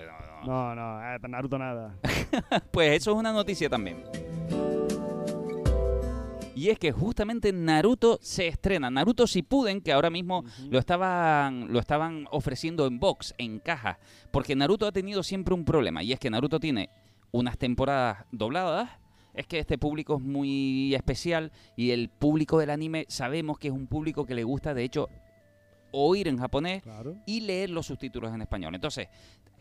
no, 0.45 0.45
no. 0.45 0.75
No, 0.75 0.75
no, 0.75 1.15
eh, 1.15 1.19
Naruto 1.27 1.57
nada. 1.57 1.95
Pues 2.71 2.97
eso 2.97 3.11
es 3.11 3.17
una 3.17 3.31
noticia 3.31 3.69
también. 3.69 4.03
Y 6.57 6.69
es 6.69 6.79
que 6.79 6.91
justamente 6.93 7.51
Naruto 7.51 8.17
se 8.21 8.47
estrena. 8.47 8.89
Naruto 8.89 9.25
Shippuden, 9.25 9.81
que 9.81 9.91
ahora 9.91 10.09
mismo 10.09 10.45
lo 10.69 10.79
estaban, 10.79 11.71
lo 11.71 11.79
estaban 11.79 12.27
ofreciendo 12.31 12.87
en 12.87 12.97
box, 12.99 13.33
en 13.37 13.59
caja. 13.59 13.99
Porque 14.31 14.55
Naruto 14.55 14.87
ha 14.87 14.91
tenido 14.93 15.21
siempre 15.21 15.53
un 15.53 15.65
problema. 15.65 16.01
Y 16.01 16.13
es 16.13 16.19
que 16.19 16.29
Naruto 16.29 16.59
tiene 16.59 16.89
unas 17.31 17.57
temporadas 17.57 18.25
dobladas. 18.31 18.89
Es 19.35 19.47
que 19.47 19.59
este 19.59 19.77
público 19.77 20.15
es 20.17 20.21
muy 20.23 20.95
especial. 20.95 21.51
Y 21.75 21.91
el 21.91 22.09
público 22.09 22.57
del 22.57 22.69
anime 22.69 23.05
sabemos 23.09 23.59
que 23.59 23.67
es 23.67 23.73
un 23.73 23.87
público 23.87 24.25
que 24.25 24.35
le 24.35 24.43
gusta, 24.43 24.73
de 24.73 24.83
hecho, 24.83 25.09
oír 25.91 26.27
en 26.27 26.37
japonés 26.37 26.83
Claro. 26.83 27.15
y 27.25 27.41
leer 27.41 27.69
los 27.69 27.85
subtítulos 27.85 28.33
en 28.33 28.41
español. 28.41 28.75
Entonces, 28.75 29.07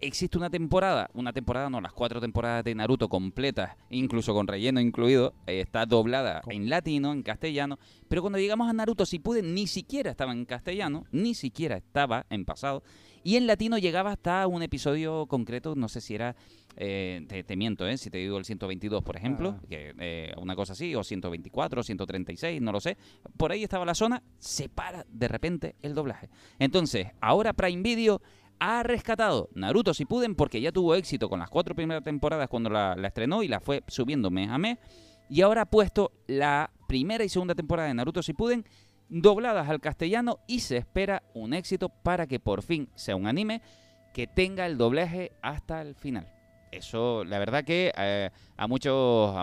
existe 0.01 0.37
una 0.37 0.51
temporada, 0.51 1.09
una 1.15 1.33
temporada 1.33 1.71
no, 1.71 1.81
las 1.81 1.93
cuatro 1.93 2.21
temporadas 2.21 2.65
de 2.65 2.75
Naruto 2.75 3.09
completas, 3.09 3.77
incluso 3.91 4.35
con 4.35 4.49
relleno 4.49 4.81
incluido, 4.81 5.33
eh, 5.47 5.61
está 5.61 5.87
doblada 5.87 6.43
en 6.49 6.69
latino, 6.69 7.13
en 7.13 7.23
castellano, 7.23 7.79
pero 8.09 8.21
cuando 8.21 8.39
llegamos 8.39 8.69
a 8.69 8.73
Naruto 8.73 9.05
Shippuden 9.05 9.55
ni 9.55 9.67
siquiera 9.69 10.11
estaba 10.11 10.33
en 10.33 10.45
castellano, 10.45 11.05
ni 11.13 11.35
siquiera 11.35 11.77
estaba 11.77 12.27
en 12.31 12.45
pasado, 12.45 12.83
y 13.23 13.37
en 13.37 13.47
latino 13.47 13.79
llegaba 13.79 14.11
hasta 14.13 14.47
un 14.49 14.63
episodio 14.63 15.27
concreto, 15.27 15.75
no 15.77 15.89
sé 15.89 16.01
si 16.01 16.17
era, 16.17 16.35
eh, 16.77 17.25
te, 17.29 17.45
te 17.45 17.57
miento, 17.57 17.87
eh, 17.87 17.97
si 17.99 18.11
te 18.11 18.19
digo 18.19 18.39
el 18.39 18.45
122, 18.45 19.03
por 19.03 19.17
ejemplo, 19.17 19.57
Ah. 19.59 19.67
que, 19.69 19.95
eh, 19.99 20.33
una 20.39 20.57
cosa 20.57 20.73
así, 20.73 20.95
o 20.95 21.03
124, 21.05 21.83
136, 21.83 22.61
no 22.61 22.73
lo 22.73 22.81
sé, 22.81 22.97
por 23.37 23.53
ahí 23.53 23.63
estaba 23.63 23.85
la 23.85 23.95
zona, 23.95 24.23
se 24.39 24.69
para 24.69 25.05
de 25.09 25.29
repente 25.29 25.77
el 25.83 25.95
doblaje. 25.95 26.29
Entonces, 26.59 27.09
ahora 27.21 27.53
Prime 27.53 27.83
Video 27.83 28.21
ha 28.59 28.83
rescatado 28.83 29.49
Naruto 29.55 29.93
Shippuden 29.93 30.35
porque 30.35 30.61
ya 30.61 30.73
tuvo 30.73 30.95
éxito 30.95 31.29
con 31.29 31.41
las 31.41 31.51
cuatro 31.51 31.75
primeras 31.75 32.03
temporadas 32.05 32.49
cuando 32.49 32.71
la, 32.71 32.95
la 32.97 33.09
estrenó 33.09 33.43
y 33.43 33.49
la 33.49 33.61
fue 33.61 33.83
subiendo 33.89 34.31
mes 34.31 34.49
a 34.49 34.59
mes. 34.59 34.79
Y 35.29 35.41
ahora 35.41 35.63
ha 35.63 35.67
puesto 35.67 36.13
la 36.27 36.71
primera 36.87 37.25
y 37.25 37.29
segunda 37.29 37.55
temporada 37.55 37.89
de 37.89 37.95
Naruto 37.95 38.21
Shippuden 38.23 38.65
dobladas 39.09 39.69
al 39.69 39.81
castellano 39.81 40.39
y 40.47 40.61
se 40.61 40.77
espera 40.77 41.23
un 41.35 41.53
éxito 41.53 41.89
para 41.89 42.27
que 42.27 42.41
por 42.41 42.63
fin 42.63 42.89
sea 42.95 43.17
un 43.17 43.27
anime 43.27 43.61
que 44.13 44.27
tenga 44.27 44.67
el 44.67 44.79
doblaje 44.79 45.33
hasta 45.43 45.83
el 45.83 45.95
final. 45.95 46.27
Eso, 46.77 47.25
la 47.25 47.39
verdad 47.39 47.65
que 47.65 47.93
eh, 47.97 48.31
a 48.57 48.67
muchos 48.67 49.35
a, 49.37 49.43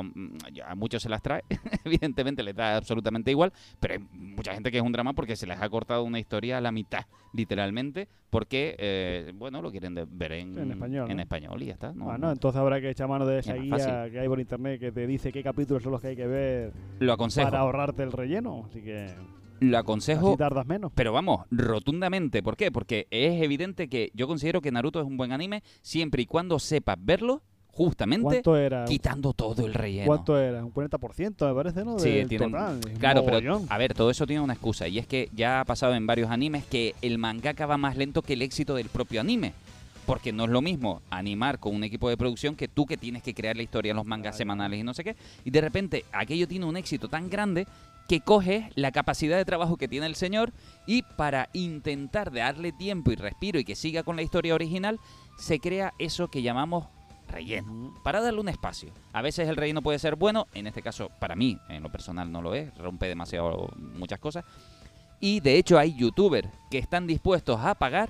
a 0.67 0.75
muchos 0.75 1.01
se 1.01 1.09
las 1.09 1.21
trae, 1.21 1.43
evidentemente 1.85 2.43
les 2.43 2.55
da 2.55 2.77
absolutamente 2.77 3.31
igual, 3.31 3.51
pero 3.79 3.93
hay 3.95 3.99
mucha 4.13 4.53
gente 4.53 4.71
que 4.71 4.77
es 4.77 4.83
un 4.83 4.91
drama 4.91 5.13
porque 5.13 5.35
se 5.35 5.47
les 5.47 5.59
ha 5.61 5.69
cortado 5.69 6.03
una 6.03 6.19
historia 6.19 6.57
a 6.57 6.61
la 6.61 6.71
mitad, 6.71 7.05
literalmente, 7.33 8.07
porque, 8.29 8.75
eh, 8.77 9.31
bueno, 9.35 9.61
lo 9.61 9.71
quieren 9.71 9.95
ver 9.95 10.31
en, 10.33 10.57
En 10.57 10.71
español, 10.71 11.09
en 11.09 11.17
¿no? 11.17 11.23
español 11.23 11.63
y 11.63 11.65
ya 11.67 11.73
está. 11.73 11.93
¿no? 11.93 12.05
Bueno, 12.05 12.31
entonces 12.31 12.59
habrá 12.59 12.79
que 12.81 12.89
echar 12.89 13.07
mano 13.07 13.25
de 13.25 13.39
esa 13.39 13.55
Es 13.55 13.61
guía 13.61 14.09
que 14.09 14.19
hay 14.19 14.27
por 14.27 14.39
internet 14.39 14.79
que 14.79 14.91
te 14.91 15.07
dice 15.07 15.31
qué 15.31 15.43
capítulos 15.43 15.83
son 15.83 15.91
los 15.93 16.01
que 16.01 16.07
hay 16.09 16.15
que 16.15 16.27
ver 16.27 16.73
Lo 16.99 17.13
aconsejo, 17.13 17.49
para 17.49 17.61
ahorrarte 17.61 18.03
el 18.03 18.11
relleno. 18.11 18.65
Así 18.69 18.81
que 18.81 19.07
lo 19.61 19.77
así 19.77 19.83
aconsejo 19.83 20.35
tardas 20.37 20.65
menos. 20.65 20.91
Pero 20.93 21.13
vamos, 21.13 21.45
rotundamente. 21.51 22.43
¿Por 22.43 22.57
qué? 22.57 22.71
Porque 22.71 23.07
es 23.11 23.41
evidente 23.41 23.87
que 23.87 24.11
yo 24.13 24.27
considero 24.27 24.61
que 24.61 24.71
Naruto 24.71 24.99
es 24.99 25.05
un 25.05 25.17
buen 25.17 25.31
anime 25.31 25.63
siempre 25.81 26.23
y 26.23 26.25
cuando 26.25 26.59
sepas 26.59 26.97
verlo, 26.99 27.41
justamente 27.67 28.41
quitando 28.85 29.33
todo 29.33 29.65
el 29.65 29.73
relleno. 29.73 30.07
¿Cuánto 30.07 30.37
era? 30.37 30.63
Un 30.65 30.73
40% 30.73 31.47
me 31.47 31.53
parece, 31.55 31.85
¿no? 31.85 31.97
Sí, 31.99 32.09
Del 32.09 32.27
tiene 32.27 32.45
un- 32.47 32.51
total. 32.51 32.79
Es 32.91 32.99
Claro, 32.99 33.23
pero 33.25 33.61
a 33.69 33.77
ver, 33.77 33.93
todo 33.93 34.09
eso 34.09 34.27
tiene 34.27 34.41
una 34.41 34.53
excusa 34.53 34.87
y 34.87 34.97
es 34.97 35.07
que 35.07 35.29
ya 35.33 35.61
ha 35.61 35.65
pasado 35.65 35.95
en 35.95 36.05
varios 36.05 36.29
animes 36.29 36.65
que 36.65 36.95
el 37.01 37.17
mangaka 37.17 37.65
va 37.65 37.77
más 37.77 37.95
lento 37.95 38.23
que 38.23 38.33
el 38.33 38.41
éxito 38.41 38.75
del 38.75 38.89
propio 38.89 39.21
anime. 39.21 39.53
Porque 40.05 40.33
no 40.33 40.45
es 40.45 40.49
lo 40.49 40.61
mismo 40.63 41.01
animar 41.11 41.59
con 41.59 41.75
un 41.75 41.83
equipo 41.83 42.09
de 42.09 42.17
producción 42.17 42.55
que 42.55 42.67
tú 42.67 42.87
que 42.87 42.97
tienes 42.97 43.21
que 43.21 43.35
crear 43.35 43.55
la 43.55 43.61
historia 43.61 43.91
en 43.91 43.97
los 43.97 44.05
mangas 44.05 44.35
semanales 44.35 44.79
y 44.79 44.83
no 44.83 44.95
sé 44.95 45.03
qué. 45.03 45.15
Y 45.45 45.51
de 45.51 45.61
repente 45.61 46.05
aquello 46.11 46.47
tiene 46.47 46.65
un 46.65 46.75
éxito 46.75 47.07
tan 47.07 47.29
grande 47.29 47.67
que 48.07 48.21
coges 48.21 48.65
la 48.75 48.91
capacidad 48.91 49.37
de 49.37 49.45
trabajo 49.45 49.77
que 49.77 49.87
tiene 49.87 50.05
el 50.05 50.15
señor 50.15 50.51
y 50.85 51.03
para 51.03 51.49
intentar 51.53 52.31
darle 52.31 52.71
tiempo 52.71 53.11
y 53.11 53.15
respiro 53.15 53.59
y 53.59 53.63
que 53.63 53.75
siga 53.75 54.03
con 54.03 54.15
la 54.15 54.21
historia 54.21 54.55
original, 54.55 54.99
se 55.37 55.59
crea 55.59 55.93
eso 55.97 56.27
que 56.27 56.41
llamamos 56.41 56.87
relleno 57.27 57.93
para 58.03 58.21
darle 58.21 58.41
un 58.41 58.49
espacio. 58.49 58.91
A 59.13 59.21
veces 59.21 59.47
el 59.47 59.55
relleno 59.55 59.81
puede 59.81 59.99
ser 59.99 60.15
bueno, 60.15 60.47
en 60.53 60.67
este 60.67 60.81
caso 60.81 61.09
para 61.19 61.35
mí, 61.35 61.57
en 61.69 61.83
lo 61.83 61.91
personal 61.91 62.31
no 62.31 62.41
lo 62.41 62.53
es, 62.53 62.75
rompe 62.77 63.07
demasiado 63.07 63.69
muchas 63.77 64.19
cosas. 64.19 64.45
Y 65.19 65.39
de 65.39 65.57
hecho 65.57 65.77
hay 65.77 65.95
youtubers 65.95 66.49
que 66.69 66.79
están 66.79 67.07
dispuestos 67.07 67.59
a 67.61 67.75
pagar 67.75 68.09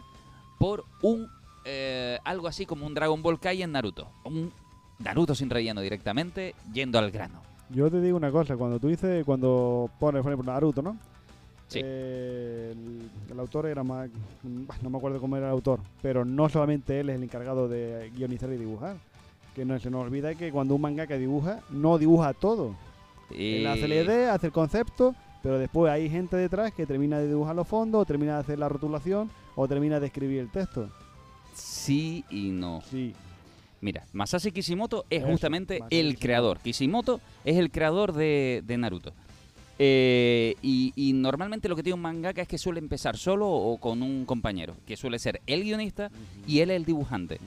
por 0.58 0.86
un 1.02 1.30
eh, 1.66 2.18
algo 2.24 2.48
así 2.48 2.66
como 2.66 2.86
un 2.86 2.94
Dragon 2.94 3.22
Ball 3.22 3.40
Kai 3.40 3.62
en 3.62 3.72
Naruto. 3.72 4.10
Un 4.24 4.52
Naruto 5.00 5.36
sin 5.36 5.50
relleno 5.50 5.82
directamente, 5.82 6.56
yendo 6.74 6.98
al 7.00 7.12
grano. 7.12 7.51
Yo 7.74 7.90
te 7.90 8.02
digo 8.02 8.18
una 8.18 8.32
cosa, 8.32 8.58
cuando 8.58 8.80
tú 8.80 8.88
dices, 8.88 9.24
cuando 9.26 9.90
pones, 10.00 10.22
por 10.22 10.32
ejemplo, 10.32 10.52
Naruto, 10.52 10.82
¿no? 10.82 10.98
Sí. 11.68 11.80
Eh, 11.82 12.74
el, 12.74 13.32
el 13.32 13.40
autor 13.40 13.66
era 13.68 13.82
más, 13.84 14.10
no 14.82 14.90
me 14.90 14.98
acuerdo 14.98 15.22
cómo 15.22 15.38
era 15.38 15.48
el 15.48 15.54
autor, 15.54 15.80
pero 16.02 16.26
no 16.26 16.50
solamente 16.50 17.00
él 17.00 17.10
es 17.10 17.16
el 17.16 17.24
encargado 17.24 17.70
de 17.70 18.12
guionizar 18.16 18.52
y 18.52 18.58
dibujar. 18.58 18.98
Que 19.56 19.64
no 19.66 19.78
se 19.80 19.90
nos 19.90 20.04
olvida 20.06 20.34
que 20.36 20.52
cuando 20.52 20.76
un 20.76 20.82
mangaka 20.82 21.16
dibuja, 21.18 21.60
no 21.70 21.98
dibuja 21.98 22.34
todo. 22.34 22.74
Él 23.34 23.66
hace 23.68 23.88
la 23.88 23.96
Y- 23.96 24.00
idea, 24.00 24.34
hace 24.34 24.48
el 24.48 24.54
concepto, 24.54 25.16
pero 25.44 25.58
después 25.60 25.92
hay 25.92 26.10
gente 26.10 26.36
detrás 26.36 26.74
que 26.74 26.86
termina 26.86 27.20
de 27.20 27.28
dibujar 27.30 27.56
los 27.56 27.68
fondos, 27.68 28.02
o 28.02 28.06
termina 28.06 28.34
de 28.36 28.40
hacer 28.42 28.60
la 28.60 28.68
rotulación, 28.70 29.30
o 29.56 29.68
termina 29.68 30.00
de 30.00 30.08
escribir 30.08 30.40
el 30.40 30.50
texto. 30.52 30.90
Sí 31.54 32.24
y 32.30 32.50
no. 32.50 32.82
Sí, 32.90 33.14
Mira, 33.82 34.06
Masashi 34.14 34.52
Kishimoto 34.52 35.06
es 35.10 35.24
justamente 35.24 35.80
Masashi 35.80 36.00
el 36.00 36.20
creador. 36.20 36.60
Kishimoto 36.60 37.20
es 37.44 37.58
el 37.58 37.72
creador 37.72 38.14
de, 38.14 38.62
de 38.64 38.78
Naruto. 38.78 39.14
Eh, 39.80 40.56
y, 40.62 40.94
y 40.96 41.14
normalmente 41.14 41.68
lo 41.68 41.76
que 41.76 41.82
tiene 41.82 41.96
un 41.96 42.02
mangaka 42.02 42.44
es 42.44 42.48
que 42.48 42.60
suele 42.60 42.80
empezar 42.80 43.18
solo 43.18 43.50
o 43.50 43.78
con 43.80 44.04
un 44.04 44.26
compañero, 44.26 44.76
que 44.86 44.96
suele 44.96 45.18
ser 45.18 45.42
el 45.48 45.64
guionista 45.64 46.12
y 46.46 46.60
él 46.60 46.70
el 46.70 46.86
dibujante. 46.86 47.40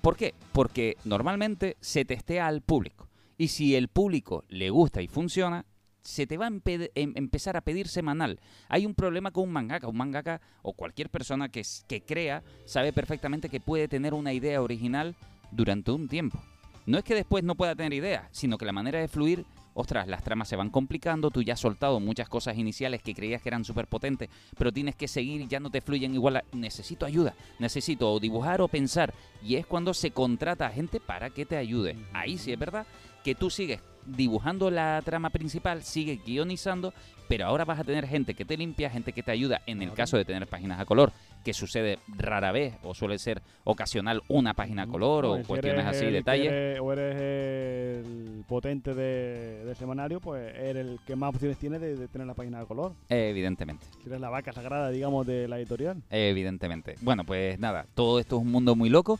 ¿Por 0.00 0.16
qué? 0.16 0.34
Porque 0.52 0.96
normalmente 1.04 1.76
se 1.80 2.06
testea 2.06 2.46
al 2.46 2.62
público. 2.62 3.08
Y 3.36 3.48
si 3.48 3.74
el 3.74 3.88
público 3.88 4.44
le 4.48 4.70
gusta 4.70 5.02
y 5.02 5.08
funciona, 5.08 5.66
se 6.06 6.26
te 6.26 6.36
va 6.36 6.46
a 6.46 6.50
em- 6.94 7.12
empezar 7.16 7.56
a 7.56 7.60
pedir 7.60 7.88
semanal. 7.88 8.38
Hay 8.68 8.86
un 8.86 8.94
problema 8.94 9.30
con 9.30 9.44
un 9.44 9.52
mangaka. 9.52 9.88
Un 9.88 9.96
mangaka 9.96 10.40
o 10.62 10.72
cualquier 10.72 11.10
persona 11.10 11.48
que, 11.48 11.62
que 11.88 12.02
crea 12.02 12.42
sabe 12.64 12.92
perfectamente 12.92 13.48
que 13.48 13.60
puede 13.60 13.88
tener 13.88 14.14
una 14.14 14.32
idea 14.32 14.62
original 14.62 15.14
durante 15.50 15.90
un 15.90 16.08
tiempo. 16.08 16.40
No 16.86 16.98
es 16.98 17.04
que 17.04 17.14
después 17.14 17.42
no 17.44 17.54
pueda 17.56 17.74
tener 17.74 17.92
ideas, 17.92 18.28
sino 18.30 18.56
que 18.58 18.64
la 18.64 18.72
manera 18.72 19.00
de 19.00 19.08
fluir, 19.08 19.44
ostras, 19.74 20.06
las 20.06 20.22
tramas 20.22 20.48
se 20.48 20.54
van 20.54 20.70
complicando, 20.70 21.32
tú 21.32 21.42
ya 21.42 21.54
has 21.54 21.60
soltado 21.60 21.98
muchas 21.98 22.28
cosas 22.28 22.56
iniciales 22.56 23.02
que 23.02 23.12
creías 23.12 23.42
que 23.42 23.48
eran 23.48 23.64
súper 23.64 23.88
potentes, 23.88 24.30
pero 24.56 24.72
tienes 24.72 24.94
que 24.94 25.08
seguir 25.08 25.48
ya 25.48 25.58
no 25.58 25.68
te 25.70 25.80
fluyen 25.80 26.14
igual. 26.14 26.36
a- 26.36 26.44
necesito 26.52 27.04
ayuda, 27.04 27.34
necesito 27.58 28.12
o 28.12 28.20
dibujar 28.20 28.60
o 28.60 28.68
pensar. 28.68 29.12
Y 29.42 29.56
es 29.56 29.66
cuando 29.66 29.92
se 29.94 30.12
contrata 30.12 30.66
a 30.66 30.70
gente 30.70 31.00
para 31.00 31.30
que 31.30 31.44
te 31.44 31.56
ayude. 31.56 31.96
Ahí 32.12 32.38
sí 32.38 32.52
es 32.52 32.58
verdad 32.58 32.86
que 33.26 33.34
tú 33.34 33.50
sigues 33.50 33.80
dibujando 34.06 34.70
la 34.70 35.02
trama 35.04 35.30
principal, 35.30 35.82
sigues 35.82 36.24
guionizando, 36.24 36.94
pero 37.26 37.46
ahora 37.46 37.64
vas 37.64 37.80
a 37.80 37.82
tener 37.82 38.06
gente 38.06 38.34
que 38.34 38.44
te 38.44 38.56
limpia, 38.56 38.88
gente 38.88 39.12
que 39.12 39.24
te 39.24 39.32
ayuda 39.32 39.62
en 39.66 39.82
el 39.82 39.92
caso 39.94 40.16
de 40.16 40.24
tener 40.24 40.46
páginas 40.46 40.78
a 40.78 40.84
color, 40.84 41.10
que 41.44 41.52
sucede 41.52 41.98
rara 42.16 42.52
vez 42.52 42.74
o 42.84 42.94
suele 42.94 43.18
ser 43.18 43.42
ocasional 43.64 44.22
una 44.28 44.54
página 44.54 44.82
a 44.82 44.86
color 44.86 45.24
No, 45.24 45.32
o 45.32 45.36
si 45.38 45.42
cuestiones 45.42 45.84
así, 45.86 46.04
el 46.04 46.12
detalles. 46.12 46.52
eres- 46.52 46.78
o 46.80 46.92
eres 46.92 47.16
el 47.16 48.44
potente 48.46 48.94
de, 48.94 49.64
del 49.64 49.74
semanario, 49.74 50.20
pues 50.20 50.54
eres 50.54 50.86
el 50.86 51.00
que 51.04 51.16
más 51.16 51.30
opciones 51.34 51.58
tiene 51.58 51.80
de, 51.80 51.96
de 51.96 52.06
tener 52.06 52.28
la 52.28 52.34
página 52.34 52.60
de 52.60 52.66
color. 52.66 52.92
Evidentemente, 53.08 53.84
Si 54.04 54.08
eres 54.08 54.20
la 54.20 54.28
vaca 54.30 54.52
sagrada, 54.52 54.90
digamos, 54.90 55.26
de 55.26 55.48
la 55.48 55.58
editorial. 55.58 56.00
evidentemente. 56.10 56.94
Bueno, 57.00 57.24
pues 57.24 57.58
nada, 57.58 57.86
todo 57.96 58.20
esto 58.20 58.36
es 58.36 58.42
un 58.42 58.52
mundo 58.52 58.76
muy 58.76 58.88
loco. 58.88 59.18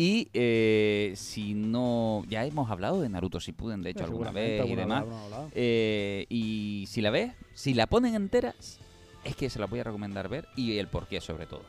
Y 0.00 0.28
eh, 0.32 1.12
si 1.16 1.54
no, 1.54 2.22
ya 2.28 2.44
hemos 2.44 2.70
hablado 2.70 3.00
de 3.00 3.08
Naruto 3.08 3.40
Shippuden, 3.40 3.82
de 3.82 3.90
hecho, 3.90 4.04
alguna 4.04 4.30
vez 4.30 4.64
y 4.64 4.76
demás. 4.76 5.02
hablado. 5.02 5.50
Eh, 5.56 6.24
y 6.28 6.84
si 6.86 7.00
la 7.00 7.10
ves, 7.10 7.32
si 7.52 7.74
la 7.74 7.88
ponen 7.88 8.14
entera, 8.14 8.54
es 9.24 9.34
que 9.34 9.50
se 9.50 9.58
la 9.58 9.66
voy 9.66 9.80
a 9.80 9.82
recomendar 9.82 10.28
ver 10.28 10.46
y 10.54 10.78
el 10.78 10.86
porqué 10.86 11.20
sobre 11.20 11.46
todo. 11.46 11.62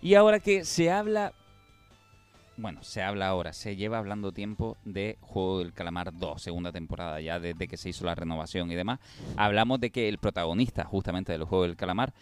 Y 0.00 0.14
ahora 0.14 0.38
que 0.38 0.64
se 0.64 0.88
habla, 0.92 1.32
bueno, 2.56 2.82
se 2.82 3.02
habla 3.02 3.28
ahora, 3.28 3.52
se 3.52 3.76
lleva 3.76 3.98
hablando 3.98 4.32
tiempo 4.32 4.76
de 4.84 5.18
Juego 5.20 5.58
del 5.58 5.72
Calamar 5.72 6.12
2, 6.12 6.40
segunda 6.40 6.72
temporada 6.72 7.20
ya 7.20 7.40
desde 7.40 7.66
que 7.66 7.76
se 7.76 7.88
hizo 7.88 8.04
la 8.04 8.14
renovación 8.14 8.70
y 8.70 8.74
demás. 8.74 9.00
Hablamos 9.36 9.80
de 9.80 9.90
que 9.90 10.08
el 10.08 10.18
protagonista 10.18 10.84
justamente 10.84 11.32
del 11.32 11.44
Juego 11.44 11.64
del 11.64 11.76
Calamar 11.76 12.12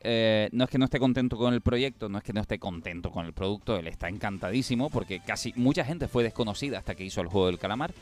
eh, 0.00 0.48
no 0.52 0.64
es 0.64 0.70
que 0.70 0.78
no 0.78 0.84
esté 0.84 0.98
contento 0.98 1.36
con 1.36 1.54
el 1.54 1.60
proyecto, 1.60 2.08
no 2.08 2.18
es 2.18 2.24
que 2.24 2.32
no 2.32 2.40
esté 2.40 2.58
contento 2.58 3.10
con 3.10 3.26
el 3.26 3.32
producto, 3.32 3.76
él 3.76 3.86
está 3.88 4.08
encantadísimo 4.08 4.90
porque 4.90 5.20
casi 5.20 5.52
mucha 5.56 5.84
gente 5.84 6.08
fue 6.08 6.22
desconocida 6.22 6.78
hasta 6.78 6.94
que 6.94 7.04
hizo 7.04 7.20
el 7.20 7.28
juego 7.28 7.46
del 7.46 7.58
calamar 7.58 7.92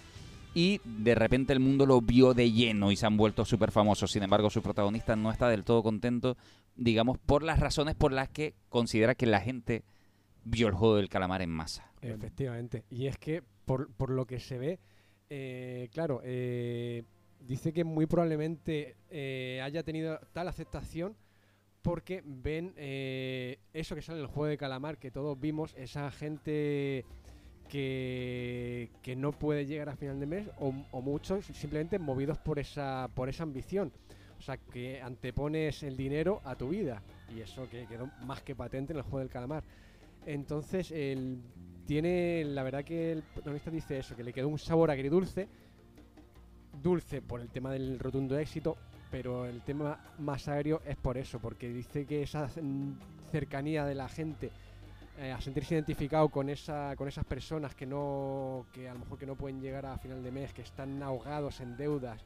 y 0.54 0.80
de 0.85 1.14
repente 1.14 1.52
el 1.52 1.61
mundo 1.61 1.85
lo 1.85 2.00
vio 2.00 2.33
de 2.33 2.52
lleno 2.52 2.92
y 2.92 2.96
se 2.96 3.07
han 3.07 3.16
vuelto 3.16 3.44
súper 3.44 3.72
famosos. 3.72 4.12
Sin 4.12 4.22
embargo, 4.22 4.50
su 4.50 4.62
protagonista 4.62 5.16
no 5.16 5.30
está 5.30 5.48
del 5.48 5.64
todo 5.64 5.83
contento, 5.83 6.37
digamos, 6.76 7.18
por 7.18 7.42
las 7.42 7.59
razones 7.59 7.96
por 7.96 8.12
las 8.12 8.28
que 8.28 8.54
considera 8.68 9.14
que 9.14 9.26
la 9.26 9.40
gente 9.40 9.83
vio 10.44 10.68
el 10.68 10.74
juego 10.74 10.96
del 10.96 11.09
calamar 11.09 11.42
en 11.42 11.50
masa. 11.50 11.90
Efectivamente. 12.00 12.85
Y 12.90 13.07
es 13.07 13.18
que, 13.18 13.42
por, 13.64 13.92
por 13.92 14.11
lo 14.11 14.26
que 14.26 14.40
se 14.40 14.59
ve, 14.59 14.78
eh, 15.30 15.88
claro, 15.92 16.20
eh, 16.24 17.02
dice 17.40 17.72
que 17.72 17.85
muy 17.85 18.07
probablemente 18.07 18.96
eh, 19.11 19.61
haya 19.62 19.83
tenido 19.83 20.18
tal 20.33 20.48
aceptación 20.48 21.16
porque 21.83 22.22
ven 22.24 22.72
eh, 22.76 23.59
eso 23.72 23.95
que 23.95 24.03
sale 24.03 24.18
en 24.18 24.24
el 24.24 24.30
juego 24.30 24.49
de 24.49 24.57
calamar, 24.57 24.99
que 24.99 25.11
todos 25.11 25.38
vimos, 25.38 25.74
esa 25.76 26.11
gente 26.11 27.05
que, 27.68 28.90
que 29.03 29.16
no 29.16 29.32
puede 29.32 29.66
llegar 29.66 29.90
a 29.90 29.97
final 29.97 30.18
de 30.18 30.26
mes, 30.26 30.49
o, 30.59 30.74
o 30.90 31.03
muchos 31.03 31.45
simplemente 31.47 31.99
movidos 31.99 32.38
por 32.38 32.59
esa, 32.59 33.11
por 33.14 33.28
esa 33.28 33.42
ambición. 33.42 33.92
O 34.38 34.42
sea, 34.42 34.57
que 34.57 35.01
antepones 35.01 35.82
el 35.82 35.97
dinero 35.97 36.40
a 36.45 36.55
tu 36.55 36.68
vida. 36.68 37.03
Y 37.34 37.40
eso 37.40 37.68
que 37.70 37.86
quedó 37.86 38.11
más 38.26 38.42
que 38.42 38.55
patente 38.55 38.92
en 38.92 38.99
el 38.99 39.03
juego 39.03 39.20
del 39.20 39.30
calamar. 39.30 39.64
Entonces, 40.27 40.91
el, 40.91 41.39
tiene, 41.87 42.45
la 42.45 42.62
verdad 42.62 42.85
que 42.85 43.12
el 43.12 43.22
protagonista 43.22 43.70
dice 43.70 43.99
eso, 43.99 44.16
que 44.16 44.25
le 44.25 44.33
quedó 44.33 44.49
un 44.49 44.59
sabor 44.59 44.91
agridulce, 44.91 45.49
dulce 46.83 47.22
por 47.22 47.41
el 47.41 47.49
tema 47.49 47.72
del 47.72 47.99
rotundo 47.99 48.39
éxito, 48.39 48.77
pero 49.11 49.47
el 49.47 49.62
tema 49.62 50.01
más 50.18 50.49
agrio 50.49 50.83
es 50.87 50.97
por 50.97 51.16
eso, 51.18 51.39
porque 51.39 51.68
dice 51.68 52.07
que 52.07 52.22
esa 52.22 52.49
cercanía 53.31 53.85
de 53.85 53.95
la 53.95 54.09
gente 54.09 54.51
eh, 55.18 55.31
a 55.31 55.41
sentirse 55.41 55.75
identificado 55.75 56.29
con 56.29 56.49
esa 56.49 56.97
con 56.97 57.07
esas 57.07 57.25
personas 57.25 57.72
que 57.77 57.87
no 57.87 58.66
que 58.72 58.89
a 58.89 58.95
lo 58.95 58.99
mejor 58.99 59.16
que 59.16 59.27
no 59.27 59.37
pueden 59.37 59.61
llegar 59.61 59.87
a 59.87 59.97
final 59.99 60.25
de 60.25 60.33
mes, 60.33 60.53
que 60.53 60.62
están 60.62 61.01
ahogados 61.05 61.61
en 61.61 61.77
deudas 61.77 62.25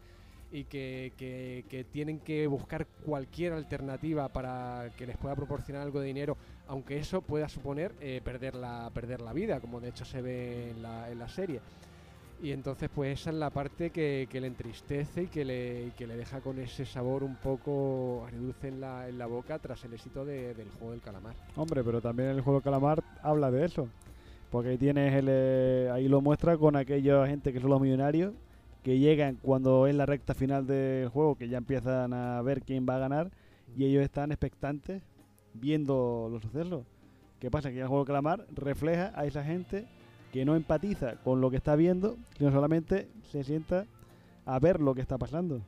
y 0.50 0.64
que, 0.64 1.12
que- 1.16 1.64
que 1.68 1.84
tienen 1.84 2.20
que 2.20 2.46
buscar 2.46 2.86
cualquier 3.04 3.52
alternativa 3.52 4.28
para 4.28 4.90
que 4.96 5.06
les 5.06 5.16
pueda 5.16 5.34
proporcionar 5.36 5.82
algo 5.82 6.00
de 6.00 6.06
dinero, 6.06 6.36
aunque 6.66 6.98
eso 6.98 7.20
pueda 7.22 7.48
suponer 7.48 7.94
eh, 8.00 8.20
perder, 8.24 8.54
la, 8.54 8.90
perder 8.94 9.20
la 9.20 9.32
vida, 9.32 9.60
como 9.60 9.80
de 9.80 9.88
hecho 9.90 10.04
se 10.04 10.22
ve 10.22 10.70
en 10.70 10.82
la, 10.82 11.10
en 11.10 11.18
la 11.18 11.28
serie. 11.28 11.60
Y 12.40 12.52
entonces 12.52 12.88
pues 12.88 13.18
esa 13.20 13.30
es 13.30 13.36
la 13.36 13.50
parte 13.50 13.90
que, 13.90 14.28
que 14.30 14.40
le 14.40 14.46
entristece 14.46 15.24
y 15.24 15.28
que 15.28 15.44
le, 15.44 15.86
y 15.86 15.90
que 15.92 16.06
le 16.06 16.16
deja 16.16 16.40
con 16.40 16.58
ese 16.58 16.86
sabor 16.86 17.24
un 17.24 17.36
poco 17.36 18.24
agridulce 18.24 18.68
en 18.68 18.80
la, 18.80 19.08
en 19.08 19.18
la 19.18 19.26
boca 19.26 19.58
tras 19.58 19.82
el 19.84 19.92
éxito 19.92 20.24
de- 20.24 20.54
del 20.54 20.70
juego 20.70 20.92
del 20.92 21.00
calamar. 21.00 21.34
Hombre, 21.56 21.82
pero 21.82 22.00
también 22.00 22.28
el 22.30 22.40
juego 22.40 22.60
Calamar 22.62 23.02
habla 23.22 23.50
de 23.50 23.64
eso. 23.64 23.88
Porque 24.50 24.70
ahí 24.70 24.78
tienes 24.78 25.12
el, 25.14 25.26
eh, 25.28 25.90
ahí 25.92 26.06
lo 26.08 26.20
muestra 26.20 26.56
con 26.56 26.76
aquella 26.76 27.26
gente 27.26 27.52
que 27.52 27.60
son 27.60 27.70
los 27.70 27.80
millonarios 27.80 28.32
que 28.82 28.98
llegan 28.98 29.38
cuando 29.42 29.86
es 29.86 29.94
la 29.94 30.06
recta 30.06 30.34
final 30.34 30.66
del 30.66 31.08
juego, 31.08 31.36
que 31.36 31.48
ya 31.48 31.58
empiezan 31.58 32.12
a 32.12 32.40
ver 32.42 32.62
quién 32.62 32.86
va 32.88 32.96
a 32.96 33.00
ganar 33.00 33.30
y 33.76 33.84
ellos 33.84 34.02
están 34.02 34.32
expectantes 34.32 35.02
viendo 35.54 36.28
los 36.30 36.42
sucesos. 36.42 36.84
¿Qué 37.38 37.50
pasa? 37.50 37.70
Que 37.70 37.80
el 37.80 37.88
juego 37.88 38.04
Calamar 38.04 38.46
refleja 38.54 39.12
a 39.14 39.24
esa 39.26 39.44
gente 39.44 39.86
que 40.32 40.44
no 40.44 40.56
empatiza 40.56 41.16
con 41.24 41.40
lo 41.40 41.50
que 41.50 41.56
está 41.56 41.76
viendo, 41.76 42.16
sino 42.36 42.50
solamente 42.50 43.08
se 43.30 43.44
sienta 43.44 43.86
a 44.44 44.58
ver 44.58 44.80
lo 44.80 44.94
que 44.94 45.00
está 45.00 45.18
pasando. 45.18 45.60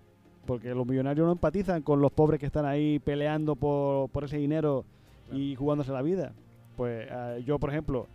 Porque 0.47 0.75
los 0.75 0.87
millonarios 0.87 1.27
no 1.27 1.33
empatizan 1.33 1.83
con 1.83 2.01
los 2.01 2.13
pobres 2.13 2.41
que 2.41 2.47
están 2.47 2.65
ahí 2.65 2.99
peleando 2.99 3.55
por, 3.55 4.09
por 4.11 4.25
ese 4.25 4.39
dinero 4.39 4.85
y 5.33 5.55
jugándose 5.55 5.93
la 5.93 6.03
vida. 6.03 6.33
Pues 6.77 7.07
eh, 7.11 7.43
yo, 7.47 7.59
por 7.59 7.71
ejemplo, 7.71 8.07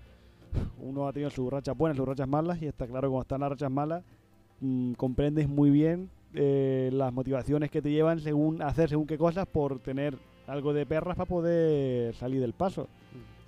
uno 0.80 1.08
ha 1.08 1.14
tenido 1.14 1.30
sus 1.30 1.50
rachas 1.50 1.78
buenas, 1.78 1.98
sus 1.98 2.08
rachas 2.08 2.28
malas, 2.28 2.62
y 2.62 2.68
está 2.68 2.88
claro 2.88 3.10
cuando 3.10 3.22
están 3.22 3.42
las 3.42 3.52
rachas 3.52 3.72
malas, 3.72 4.04
mm, 4.62 4.94
comprendes 4.94 5.48
muy 5.48 5.70
bien 5.70 6.10
eh, 6.34 6.90
las 6.94 7.14
motivaciones 7.14 7.72
que 7.72 7.82
te 7.82 7.92
llevan 7.92 8.20
según 8.20 8.62
hacer 8.62 8.90
según 8.90 9.08
qué 9.08 9.18
cosas 9.18 9.46
por 9.48 9.80
tener 9.80 10.18
algo 10.48 10.74
de 10.74 10.86
perras 10.86 11.16
para 11.16 11.28
poder 11.28 12.14
salir 12.16 12.42
del 12.42 12.54
paso, 12.54 12.88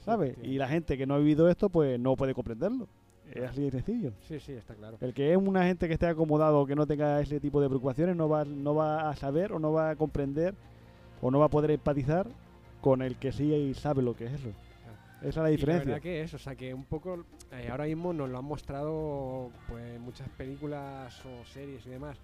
¿sabes? 0.04 0.36
Y 0.42 0.58
la 0.58 0.68
gente 0.68 0.98
que 0.98 1.06
no 1.06 1.16
ha 1.16 1.18
vivido 1.20 1.50
esto, 1.50 1.70
pues 1.70 2.00
no 2.00 2.16
puede 2.16 2.34
comprenderlo. 2.34 2.88
Es 3.34 3.44
así 3.44 3.62
de 3.62 3.72
sencillo. 3.72 4.14
Sí, 4.28 4.40
sí, 4.40 4.54
está 4.54 4.74
claro. 4.74 4.98
El 5.02 5.14
que 5.14 5.32
es 5.32 5.38
una 5.38 5.64
gente 5.64 5.88
que 5.88 5.94
esté 5.94 6.08
acomodado 6.08 6.62
o 6.62 6.66
que 6.66 6.76
no 6.76 6.88
tenga 6.88 7.20
ese 7.20 7.40
tipo 7.40 7.62
de 7.62 7.68
preocupaciones 7.68 8.16
no 8.16 8.30
va, 8.30 8.46
no 8.46 8.74
va 8.74 9.10
a 9.10 9.16
saber 9.16 9.52
o 9.52 9.60
no 9.60 9.74
va 9.74 9.92
a 9.92 9.96
comprender 9.96 10.56
o 11.22 11.30
no 11.30 11.40
va 11.40 11.46
a 11.46 11.50
poder 11.50 11.72
empatizar 11.72 12.28
con 12.82 13.02
el 13.02 13.18
que 13.18 13.32
sí 13.32 13.74
sabe 13.74 14.02
lo 14.02 14.16
que 14.16 14.26
es 14.26 14.34
eso. 14.34 14.50
Esa 15.22 15.30
es 15.30 15.36
la 15.36 15.42
Y 15.42 15.44
la 15.44 15.50
diferencia. 15.50 15.86
verdad 15.86 16.02
que 16.02 16.22
es, 16.22 16.34
o 16.34 16.38
sea, 16.38 16.56
que 16.56 16.74
un 16.74 16.86
poco 16.86 17.26
eh, 17.52 17.68
ahora 17.70 17.86
mismo 17.86 18.14
nos 18.14 18.30
lo 18.30 18.38
han 18.38 18.46
mostrado 18.46 19.52
pues 19.68 20.00
muchas 20.00 20.30
películas 20.30 21.22
o 21.26 21.46
series 21.46 21.86
y 21.86 21.90
demás 21.90 22.18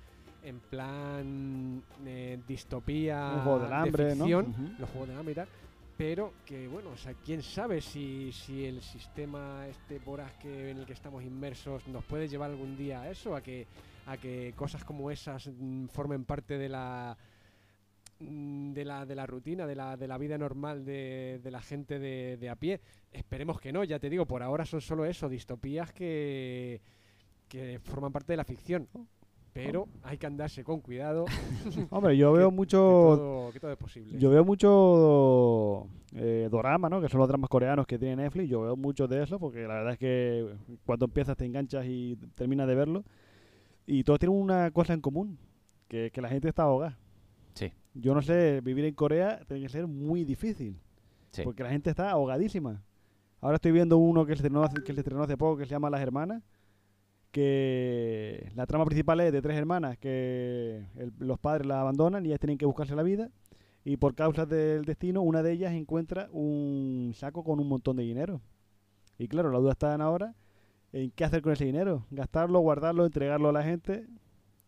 en 0.44 0.60
plan 0.60 1.82
eh, 2.06 2.39
distopía 2.48 3.34
Un 3.36 3.41
juego 3.44 3.60
del 3.60 3.74
hambre, 3.74 4.16
¿no? 4.16 4.26
ficción, 4.26 4.76
los 4.78 4.89
juegos 4.89 5.10
del 5.10 5.18
hambre 5.18 5.32
y 5.32 5.36
tal, 5.36 5.48
pero 5.98 6.34
que 6.46 6.68
bueno, 6.68 6.89
o 6.89 6.98
sea, 6.98 7.14
quién 7.26 7.41
sabe 7.41 7.82
si, 7.82 8.32
si 8.32 8.66
el 8.66 8.82
sistema 8.82 9.66
este 9.68 10.00
voraz 10.00 10.34
que 10.34 10.72
en 10.72 10.80
el 10.80 10.86
que 10.86 10.94
estamos 10.94 11.24
inmersos 11.24 11.88
nos 11.88 12.04
puede 12.04 12.28
llevar 12.28 12.50
algún 12.50 12.76
día 12.76 13.02
a 13.02 13.10
eso, 13.10 13.36
a 13.36 13.41
que 13.41 13.68
a 14.06 14.18
que 14.18 14.54
cosas 14.58 14.84
como 14.84 15.10
esas 15.12 15.48
mm, 15.48 15.86
formen 15.88 16.26
parte 16.26 16.58
de 16.58 16.68
la 16.68 17.16
de 18.74 18.86
la, 18.86 19.05
de 19.05 19.15
la 19.15 19.26
rutina, 19.26 19.65
de 19.67 19.76
la, 19.76 19.97
de 19.97 20.07
la 20.07 20.17
vida 20.17 20.38
normal 20.38 20.86
de, 20.86 21.39
de 21.43 21.51
la 21.51 21.61
gente 21.61 21.99
de, 21.99 22.38
de 22.38 22.49
a 22.49 22.55
pie. 22.55 22.82
Esperemos 23.11 23.59
que 23.59 23.71
no, 23.71 23.84
ya 23.84 23.99
te 23.99 24.09
digo, 24.09 24.26
por 24.26 24.43
ahora 24.43 24.65
son 24.65 24.82
solo 24.82 25.05
eso, 25.05 25.30
distopías 25.30 25.91
que, 25.93 26.82
que 27.47 27.80
forman 27.84 28.11
parte 28.11 28.34
de 28.34 28.38
la 28.38 28.43
ficción. 28.45 28.88
Pero 29.53 29.88
hay 30.01 30.17
que 30.17 30.26
andarse 30.26 30.63
con 30.63 30.82
cuidado. 30.82 31.26
Hombre, 31.91 32.17
yo 32.17 32.32
que- 32.34 32.39
veo 32.39 32.49
que 32.49 32.55
mucho 32.55 32.78
todo, 32.80 33.51
que 33.51 33.59
todo 33.59 33.71
es 33.71 33.78
posible. 33.78 34.17
yo 34.17 34.32
veo 34.32 34.43
mucho 34.43 35.88
eh, 36.15 36.47
dorama, 36.49 36.89
¿no? 36.89 36.99
Que 37.01 37.07
son 37.09 37.19
los 37.19 37.28
dramas 37.28 37.49
coreanos 37.51 37.86
que 37.86 37.99
tiene 37.99 38.15
Netflix. 38.15 38.49
Yo 38.49 38.61
veo 38.61 38.76
mucho 38.76 39.07
de 39.07 39.21
eso 39.24 39.39
porque 39.39 39.61
la 39.67 39.76
verdad 39.76 39.93
es 39.93 39.99
que 39.99 40.55
cuando 40.86 41.05
empiezas 41.05 41.38
te 41.38 41.45
enganchas 41.45 41.86
y 41.88 42.15
terminas 42.36 42.67
de 42.67 42.76
verlo. 42.76 43.03
Y 43.86 44.03
todos 44.03 44.17
tienen 44.19 44.38
una 44.39 44.71
cosa 44.71 44.93
en 44.93 45.01
común, 45.01 45.38
que, 45.88 46.09
que 46.11 46.21
la 46.21 46.30
gente 46.30 46.47
está 46.49 46.63
ahogada. 46.63 46.97
Sí. 47.53 47.71
Yo 47.94 48.14
no 48.16 48.22
sé, 48.22 48.62
vivir 48.62 48.86
en 48.86 48.94
Corea 48.96 49.41
tiene 49.48 49.62
que 49.64 49.70
ser 49.70 49.88
muy 49.88 50.24
difícil. 50.26 50.80
Sí. 51.32 51.41
Porque 51.44 51.64
la 51.64 51.70
gente 51.70 51.89
está 51.89 52.10
ahogadísima. 52.12 52.84
Ahora 53.41 53.56
estoy 53.56 53.72
viendo 53.72 53.98
uno 53.98 54.26
que 54.26 54.32
se 54.34 54.38
estrenó 54.38 54.64
hace, 54.64 54.82
que 54.84 54.94
se 54.94 55.00
estrenó 55.02 55.24
hace 55.24 55.38
poco 55.38 55.58
que 55.58 55.66
se 55.66 55.72
llama 55.72 55.89
Las 55.89 56.02
Hermanas. 56.02 56.44
Que 57.32 58.52
la 58.56 58.68
trama 58.68 58.86
principal 58.86 59.20
es 59.22 59.32
de 59.34 59.41
tres 59.41 59.58
hermanas 59.58 59.98
que 59.98 60.86
el- 60.96 61.14
los 61.18 61.39
padres 61.39 61.66
las 61.66 61.78
abandonan 61.80 62.24
y 62.26 62.30
ellas 62.30 62.39
tienen 62.39 62.60
que 62.60 62.66
buscarse 62.68 62.96
la 62.96 63.02
vida. 63.04 63.32
Y 63.84 63.98
por 63.98 64.14
causas 64.16 64.48
del 64.48 64.86
destino, 64.86 65.22
una 65.24 65.41
de 65.41 65.52
ellas 65.52 65.74
encuentra 65.74 66.30
un 66.32 67.12
saco 67.16 67.44
con 67.44 67.60
un 67.60 67.68
montón 67.68 67.98
de 67.98 68.04
dinero. 68.04 68.39
Y 69.18 69.28
claro, 69.28 69.52
la 69.52 69.60
duda 69.60 69.72
está 69.72 69.96
ahora 69.96 70.36
en 70.91 71.10
qué 71.12 71.26
hacer 71.26 71.41
con 71.41 71.54
ese 71.54 71.66
dinero. 71.66 72.06
Gastarlo, 72.12 72.60
guardarlo, 72.60 73.04
entregarlo 73.06 73.50
a 73.50 73.54
la 73.54 73.64
gente. 73.64 74.06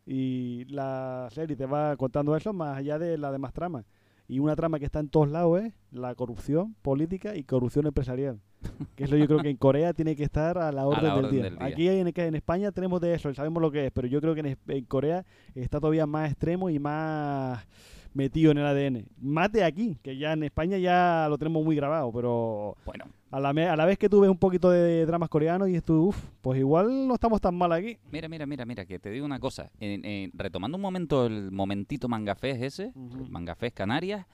Y 0.05 0.65
la 0.65 1.27
serie 1.31 1.55
te 1.55 1.65
va 1.65 1.95
contando 1.97 2.35
eso 2.35 2.53
más 2.53 2.77
allá 2.77 2.99
de 2.99 3.17
la 3.17 3.31
demás 3.31 3.53
trama. 3.53 3.83
Y 4.27 4.39
una 4.39 4.55
trama 4.55 4.79
que 4.79 4.85
está 4.85 4.99
en 4.99 5.09
todos 5.09 5.29
lados 5.29 5.61
es 5.61 5.73
la 5.91 6.15
corrupción 6.15 6.75
política 6.81 7.35
y 7.35 7.43
corrupción 7.43 7.85
empresarial. 7.87 8.39
Que 8.95 9.03
eso 9.03 9.15
yo 9.17 9.27
creo 9.27 9.39
que 9.39 9.49
en 9.51 9.57
Corea 9.57 9.93
tiene 9.93 10.15
que 10.15 10.23
estar 10.23 10.57
a 10.57 10.71
la 10.71 10.85
orden, 10.87 11.03
del, 11.03 11.11
orden 11.13 11.31
día. 11.31 11.43
del 11.43 11.57
día. 11.57 11.65
Aquí 11.67 11.87
en, 11.89 12.07
en 12.15 12.35
España 12.35 12.71
tenemos 12.71 12.99
de 13.01 13.13
eso, 13.13 13.29
y 13.29 13.35
sabemos 13.35 13.61
lo 13.61 13.69
que 13.71 13.85
es, 13.87 13.91
pero 13.91 14.07
yo 14.07 14.19
creo 14.21 14.33
que 14.33 14.39
en, 14.39 14.45
es- 14.47 14.57
en 14.67 14.85
Corea 14.85 15.23
está 15.53 15.79
todavía 15.79 16.07
más 16.07 16.31
extremo 16.31 16.69
y 16.71 16.79
más 16.79 17.67
metido 18.15 18.51
en 18.51 18.57
el 18.57 18.65
ADN. 18.65 19.05
Más 19.19 19.51
de 19.51 19.63
aquí, 19.63 19.97
que 20.01 20.17
ya 20.17 20.33
en 20.33 20.41
España 20.43 20.77
ya 20.79 21.27
lo 21.29 21.37
tenemos 21.37 21.63
muy 21.63 21.75
grabado, 21.75 22.11
pero 22.11 22.75
Bueno, 22.85 23.05
a 23.35 23.39
la, 23.39 23.49
a 23.73 23.75
la 23.75 23.85
vez 23.85 23.97
que 23.97 24.07
tú 24.09 24.21
ves 24.21 24.29
un 24.29 24.37
poquito 24.37 24.69
de 24.69 25.05
dramas 25.05 25.29
coreanos 25.29 25.69
y 25.69 25.75
esto, 25.75 25.93
uff, 26.01 26.17
pues 26.41 26.59
igual 26.59 27.07
no 27.07 27.13
estamos 27.15 27.41
tan 27.41 27.55
mal 27.55 27.71
aquí. 27.73 27.97
mira, 28.11 28.27
mira, 28.29 28.45
mira, 28.45 28.65
mira, 28.65 28.85
que 28.85 28.97
te 28.99 29.09
digo 29.09 29.25
una 29.25 29.39
cosa. 29.39 29.69
Retomando 30.33 30.77
un 30.77 30.81
momento 30.81 31.25
el 31.25 31.51
momentito 31.51 32.07
mangafés 32.07 32.61
ese, 32.61 32.91
Mangafés 33.29 33.73
Canarias, 33.73 34.25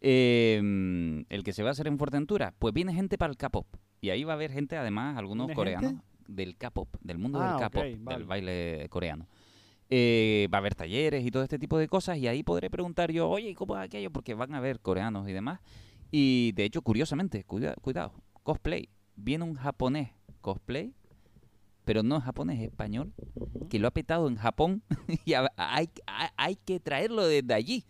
eh, 0.00 1.24
el 1.28 1.44
que 1.44 1.52
se 1.52 1.62
va 1.62 1.70
a 1.70 1.72
hacer 1.72 1.86
en 1.86 1.98
Fuerteventura, 1.98 2.54
pues 2.58 2.74
viene 2.74 2.92
gente 2.94 3.16
para 3.18 3.30
el 3.30 3.36
K-pop. 3.36 3.66
Y 4.00 4.10
ahí 4.10 4.24
va 4.24 4.32
a 4.32 4.36
haber 4.36 4.52
gente, 4.52 4.76
además, 4.76 5.16
algunos 5.16 5.46
¿Viene 5.46 5.56
coreanos 5.56 5.90
gente? 5.92 6.04
del 6.28 6.56
K-pop, 6.56 6.88
del 7.00 7.18
mundo 7.18 7.40
Ah, 7.40 7.50
del 7.52 7.58
K-pop, 7.60 7.82
vale. 8.00 8.18
del 8.18 8.26
baile 8.26 8.86
coreano. 8.90 9.26
Eh, 9.90 10.48
va 10.52 10.58
a 10.58 10.60
haber 10.60 10.74
talleres 10.74 11.24
y 11.24 11.30
todo 11.30 11.42
este 11.42 11.58
tipo 11.58 11.78
de 11.78 11.88
cosas 11.88 12.18
y 12.18 12.26
ahí 12.26 12.42
podré 12.42 12.68
preguntar 12.70 13.12
yo, 13.12 13.28
oye, 13.28 13.50
¿y 13.50 13.54
¿cómo 13.54 13.76
es 13.76 13.82
aquello? 13.84 14.10
Porque 14.10 14.34
van 14.34 14.54
a 14.54 14.58
haber 14.58 14.80
coreanos 14.80 15.28
y 15.28 15.32
demás. 15.32 15.60
Y 16.10 16.52
de 16.52 16.64
hecho, 16.64 16.82
curiosamente, 16.82 17.44
cuida- 17.44 17.74
cuidado, 17.80 18.12
cosplay. 18.44 18.88
Viene 19.16 19.42
un 19.44 19.54
japonés 19.54 20.10
cosplay, 20.40 20.92
pero 21.84 22.02
no 22.04 22.16
es 22.18 22.22
japonés, 22.24 22.60
es 22.60 22.66
español, 22.66 23.12
que 23.68 23.78
lo 23.80 23.88
ha 23.88 23.90
petado 23.90 24.28
en 24.28 24.36
Japón 24.36 24.82
y 25.24 25.34
ha- 25.34 25.50
hay, 25.56 25.90
hay, 26.06 26.28
hay 26.36 26.56
que 26.56 26.78
traerlo 26.78 27.26
desde 27.26 27.52
allí. 27.54 27.84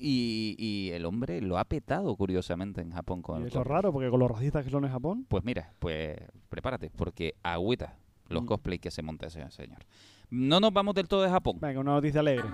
Y, 0.00 0.54
y 0.58 0.90
el 0.92 1.04
hombre 1.06 1.40
lo 1.40 1.58
ha 1.58 1.64
petado, 1.64 2.14
curiosamente, 2.14 2.80
en 2.80 2.92
Japón 2.92 3.20
con 3.20 3.38
Y 3.38 3.42
el 3.42 3.48
eso 3.48 3.62
es 3.62 3.66
raro, 3.66 3.92
porque 3.92 4.08
con 4.10 4.20
los 4.20 4.30
racistas 4.30 4.64
que 4.64 4.70
son 4.70 4.84
en 4.84 4.92
Japón, 4.92 5.26
Pues 5.28 5.42
mira, 5.44 5.72
pues 5.80 6.16
prepárate, 6.48 6.88
porque 6.90 7.34
agüita 7.42 7.96
los 8.28 8.42
Mm. 8.44 8.46
cosplays 8.46 8.80
que 8.80 8.90
se 8.92 9.02
monta 9.02 9.26
ese 9.26 9.50
señor. 9.50 9.78
No 10.30 10.60
nos 10.60 10.72
vamos 10.72 10.94
del 10.94 11.08
todo 11.08 11.22
de 11.22 11.30
Japón. 11.30 11.56
venga, 11.60 11.80
una 11.80 11.92
noticia 11.94 12.20
alegre. 12.20 12.46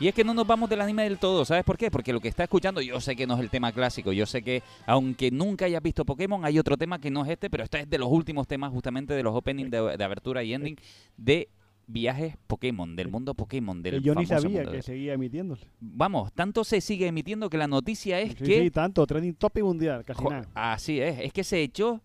Y 0.00 0.06
es 0.06 0.14
que 0.14 0.22
no 0.22 0.32
nos 0.32 0.46
vamos 0.46 0.70
del 0.70 0.80
anime 0.80 1.02
del 1.02 1.18
todo, 1.18 1.44
¿sabes 1.44 1.64
por 1.64 1.76
qué? 1.76 1.90
Porque 1.90 2.12
lo 2.12 2.20
que 2.20 2.28
está 2.28 2.44
escuchando, 2.44 2.80
yo 2.80 3.00
sé 3.00 3.16
que 3.16 3.26
no 3.26 3.34
es 3.34 3.40
el 3.40 3.50
tema 3.50 3.72
clásico, 3.72 4.12
yo 4.12 4.26
sé 4.26 4.42
que 4.42 4.62
aunque 4.86 5.32
nunca 5.32 5.64
hayas 5.64 5.82
visto 5.82 6.04
Pokémon, 6.04 6.44
hay 6.44 6.56
otro 6.58 6.76
tema 6.76 7.00
que 7.00 7.10
no 7.10 7.24
es 7.24 7.30
este, 7.32 7.50
pero 7.50 7.64
este 7.64 7.80
es 7.80 7.90
de 7.90 7.98
los 7.98 8.08
últimos 8.08 8.46
temas 8.46 8.70
justamente 8.72 9.12
de 9.14 9.22
los 9.24 9.34
openings 9.34 9.70
de, 9.72 9.96
de 9.96 10.04
abertura 10.04 10.44
y 10.44 10.54
ending 10.54 10.76
de 11.16 11.48
viajes 11.88 12.36
Pokémon, 12.46 12.94
del 12.94 13.08
mundo 13.08 13.34
Pokémon, 13.34 13.82
del 13.82 14.00
yo 14.00 14.14
ni 14.14 14.24
sabía 14.24 14.62
que 14.62 14.70
de- 14.70 14.82
seguía 14.82 15.14
emitiéndose. 15.14 15.66
Vamos, 15.80 16.32
tanto 16.32 16.62
se 16.62 16.80
sigue 16.80 17.08
emitiendo 17.08 17.50
que 17.50 17.58
la 17.58 17.66
noticia 17.66 18.20
es 18.20 18.34
Sí, 18.34 18.44
que... 18.44 18.62
sí, 18.62 18.70
tanto, 18.70 19.04
trending 19.04 19.34
topic 19.34 19.64
mundial, 19.64 20.04
casi 20.04 20.22
Jo- 20.22 20.30
nada. 20.30 20.46
Así 20.54 21.00
es, 21.00 21.18
es 21.18 21.32
que 21.32 21.42
se 21.42 21.60
echó, 21.60 22.02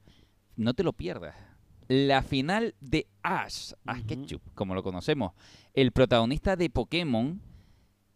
no 0.56 0.74
te 0.74 0.82
lo 0.84 0.94
pierdas, 0.94 1.36
la 1.89 2.24
final 2.24 2.74
de 2.80 3.06
Ash, 3.22 3.74
Ash 3.86 4.00
Ujú. 4.00 4.08
Ketchum, 4.08 4.39
como 4.56 4.74
lo 4.74 4.82
conocemos. 4.82 5.34
El 5.76 5.91
protagonista 5.91 6.56
de 6.56 6.72
Pokémon 6.72 7.39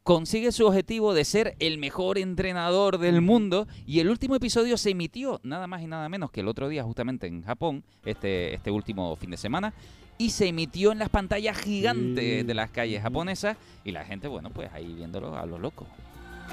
consigue 0.08 0.54
su 0.54 0.66
objetivo 0.66 1.14
de 1.14 1.26
ser 1.26 1.58
el 1.60 1.78
mejor 1.78 2.18
entrenador 2.18 2.98
del 2.98 3.20
mundo 3.20 3.68
y 3.86 4.00
el 4.00 4.10
último 4.10 4.36
episodio 4.36 4.78
se 4.78 4.92
emitió 4.92 5.42
nada 5.44 5.68
más 5.68 5.82
y 5.82 5.88
nada 5.88 6.08
menos 6.08 6.32
que 6.32 6.40
el 6.40 6.48
otro 6.48 6.70
día 6.70 6.82
justamente 6.82 7.28
en 7.28 7.44
Japón, 7.44 7.84
este, 8.06 8.54
este 8.54 8.72
último 8.72 9.14
fin 9.18 9.32
de 9.32 9.36
semana. 9.36 9.74
y 10.18 10.30
se 10.30 10.48
emitió 10.48 10.94
en 10.94 11.00
las 11.00 11.10
pantallas 11.10 11.58
gigantes 11.58 12.48
de 12.48 12.54
las 12.54 12.72
calles 12.72 13.02
japonesas 13.02 13.58
y 13.84 13.92
la 13.92 14.06
gente, 14.06 14.30
bueno, 14.30 14.50
pues 14.50 14.72
ahí 14.72 14.94
viéndolo 14.94 15.36
a 15.36 15.46
lo 15.46 15.60
loco. 15.60 15.86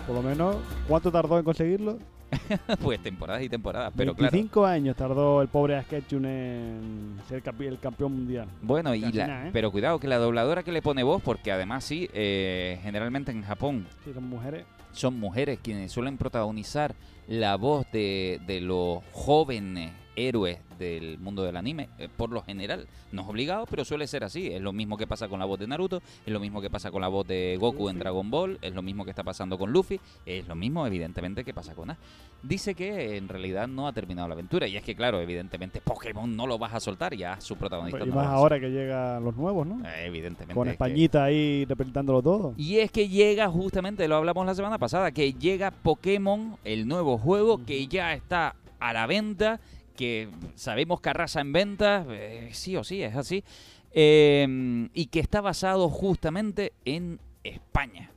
Por 0.04 0.16
lo 0.16 0.22
menos, 0.22 0.56
¿cuánto 0.88 1.12
tardó 1.12 1.38
en 1.38 1.44
conseguirlo? 1.44 1.98
pues 2.82 3.00
temporadas 3.02 3.42
y 3.42 3.48
temporadas, 3.48 3.92
pero 3.96 4.14
claro. 4.14 4.32
25 4.32 4.66
años 4.66 4.96
tardó 4.96 5.40
el 5.42 5.48
pobre 5.48 5.76
Asketchun 5.76 6.24
en 6.24 7.16
ser 7.28 7.42
el 7.60 7.78
campeón 7.78 8.12
mundial. 8.12 8.48
Bueno, 8.62 8.94
y 8.94 9.00
la- 9.12 9.46
¿eh? 9.46 9.50
pero 9.52 9.70
cuidado 9.70 9.98
que 9.98 10.08
la 10.08 10.18
dobladora 10.18 10.62
que 10.62 10.72
le 10.72 10.82
pone 10.82 11.02
voz, 11.02 11.22
porque 11.22 11.52
además 11.52 11.84
sí, 11.84 12.08
eh, 12.12 12.78
generalmente 12.82 13.30
en 13.32 13.42
Japón 13.42 13.86
Sí, 14.04 14.12
son 14.12 14.28
mujeres. 14.28 14.64
son 14.92 15.18
mujeres 15.18 15.58
quienes 15.62 15.92
suelen 15.92 16.16
protagonizar 16.18 16.94
la 17.28 17.56
voz 17.56 17.86
de, 17.92 18.40
de 18.46 18.60
los 18.60 19.02
jóvenes 19.12 19.92
héroes 20.16 20.58
del 20.78 21.18
mundo 21.18 21.42
del 21.42 21.56
anime, 21.56 21.88
eh, 21.98 22.08
por 22.16 22.30
lo 22.30 22.42
general. 22.42 22.86
No 23.10 23.22
es 23.22 23.28
obligado, 23.28 23.66
pero 23.70 23.84
suele 23.84 24.06
ser 24.08 24.24
así. 24.24 24.48
Es 24.48 24.60
lo 24.60 24.72
mismo 24.72 24.96
que 24.96 25.06
pasa 25.06 25.28
con 25.28 25.38
la 25.38 25.44
voz 25.44 25.58
de 25.58 25.66
Naruto, 25.68 26.02
es 26.26 26.32
lo 26.32 26.40
mismo 26.40 26.60
que 26.60 26.68
pasa 26.70 26.90
con 26.90 27.00
la 27.00 27.08
voz 27.08 27.26
de 27.26 27.56
Goku 27.60 27.88
en. 27.88 27.98
Dragon 27.98 28.28
Ball, 28.30 28.58
es 28.60 28.74
lo 28.74 28.82
mismo 28.82 29.04
que 29.04 29.10
está 29.10 29.22
pasando 29.22 29.56
con 29.56 29.72
Luffy, 29.72 30.00
es 30.26 30.46
lo 30.48 30.54
mismo 30.56 30.84
evidentemente 30.86 31.44
que 31.44 31.54
pasa 31.54 31.74
con 31.74 31.90
Ash. 31.90 31.96
Dice 32.42 32.74
que 32.74 33.16
en 33.16 33.28
realidad 33.28 33.66
no 33.68 33.86
ha 33.88 33.92
terminado 33.92 34.28
la 34.28 34.34
aventura, 34.34 34.66
y 34.66 34.76
es 34.76 34.82
que 34.82 34.94
claro, 34.94 35.20
evidentemente 35.20 35.80
Pokémon 35.80 36.36
no 36.36 36.46
lo 36.46 36.58
vas 36.58 36.74
a 36.74 36.80
soltar, 36.80 37.14
ya 37.14 37.40
su 37.40 37.56
protagonista 37.56 38.04
Y 38.04 38.08
no 38.08 38.16
más 38.16 38.26
ahora 38.26 38.58
que 38.60 38.68
llegan 38.70 39.24
los 39.24 39.34
nuevos, 39.36 39.66
¿no? 39.66 39.80
Eh, 39.88 40.06
evidentemente. 40.06 40.54
Con 40.54 40.66
es 40.68 40.72
que- 40.72 40.84
Españita 40.84 41.24
ahí 41.24 41.64
representándolo 41.64 42.20
todo. 42.20 42.54
y 42.56 42.78
es 42.78 42.90
que 42.90 43.08
llega 43.08 43.48
justamente, 43.48 44.06
lo 44.08 44.16
hablamos 44.16 44.44
la 44.44 44.54
semana 44.54 44.78
pasada, 44.78 45.10
que 45.12 45.32
llega 45.32 45.70
Pokémon, 45.70 46.56
el 46.64 46.86
nuevo 46.86 47.13
juego, 47.18 47.64
que 47.64 47.86
ya 47.86 48.12
está 48.14 48.56
a 48.80 48.92
la 48.92 49.06
venta, 49.06 49.60
que 49.96 50.28
sabemos 50.54 51.00
que 51.00 51.10
arrasa 51.10 51.40
en 51.40 51.52
ventas, 51.52 52.06
eh, 52.10 52.48
sí 52.52 52.76
o 52.76 52.84
sí, 52.84 53.02
es 53.02 53.14
así, 53.16 53.44
eh, 53.92 54.88
y 54.92 55.06
que 55.06 55.20
está 55.20 55.40
basado 55.40 55.88
justamente 55.88 56.72
en 56.84 57.20
España. 57.42 58.10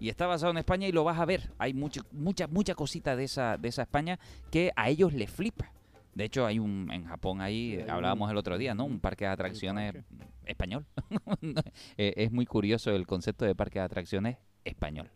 Y 0.00 0.08
está 0.08 0.26
basado 0.26 0.50
en 0.52 0.58
España 0.58 0.88
y 0.88 0.92
lo 0.92 1.04
vas 1.04 1.18
a 1.18 1.24
ver. 1.26 1.50
Hay 1.58 1.74
mucho, 1.74 2.02
mucha, 2.12 2.46
mucha 2.46 2.74
cosita 2.74 3.16
de 3.16 3.24
esa, 3.24 3.58
de 3.58 3.68
esa 3.68 3.82
España 3.82 4.18
que 4.50 4.72
a 4.74 4.88
ellos 4.88 5.12
les 5.12 5.30
flipa. 5.30 5.70
De 6.14 6.24
hecho, 6.24 6.46
hay 6.46 6.58
un 6.58 6.90
en 6.90 7.04
Japón 7.04 7.40
ahí, 7.40 7.76
Sí, 7.76 7.88
hablábamos 7.90 8.26
un- 8.26 8.30
el 8.32 8.36
otro 8.38 8.58
día, 8.58 8.74
¿no? 8.74 8.84
Un 8.84 8.98
parque 8.98 9.24
de 9.26 9.30
atracciones 9.30 9.92
parque. 9.92 10.06
español. 10.46 10.86
Eh, 11.96 12.14
es 12.16 12.32
muy 12.32 12.46
curioso 12.46 12.90
el 12.90 13.06
concepto 13.06 13.44
de 13.44 13.54
parque 13.54 13.78
de 13.78 13.84
atracciones 13.84 14.38
español. 14.64 15.08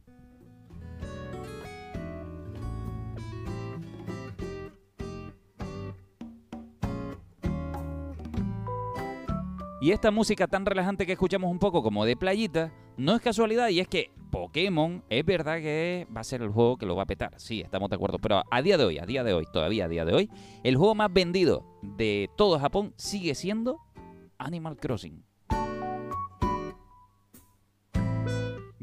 Y 9.85 9.93
esta 9.93 10.11
música 10.11 10.47
tan 10.47 10.65
relajante 10.65 11.05
que 11.05 11.13
escuchamos 11.13 11.51
un 11.51 11.59
poco 11.59 11.83
como 11.83 12.07
de 12.07 12.17
playita, 12.17 12.73
no 12.97 13.15
es 13.15 13.21
casualidad 13.21 13.69
y 13.69 13.81
es 13.81 13.87
que 13.87 14.11
Pokémon 14.31 15.05
es 15.11 15.27
verdad 15.27 15.59
que 15.59 16.07
va 16.11 16.23
a 16.23 16.25
ser 16.25 16.41
el 16.41 16.49
juego 16.49 16.79
que 16.79 16.87
lo 16.87 16.97
va 16.97 17.03
a 17.03 17.07
petar. 17.07 17.35
Sí, 17.37 17.61
estamos 17.61 17.91
de 17.91 17.97
acuerdo. 17.97 18.19
Pero 18.19 18.43
a 18.51 18.63
día 18.63 18.79
de 18.79 18.85
hoy, 18.87 18.99
a 18.99 19.05
día 19.05 19.23
de 19.23 19.35
hoy, 19.35 19.45
todavía 19.53 19.85
a 19.85 19.89
día 19.89 20.07
de 20.07 20.15
hoy, 20.15 20.31
el 20.63 20.79
juego 20.79 20.95
más 20.95 21.13
vendido 21.13 21.67
de 21.83 22.31
todo 22.35 22.59
Japón 22.59 22.95
sigue 22.97 23.35
siendo 23.35 23.79
Animal 24.39 24.79
Crossing. 24.79 25.23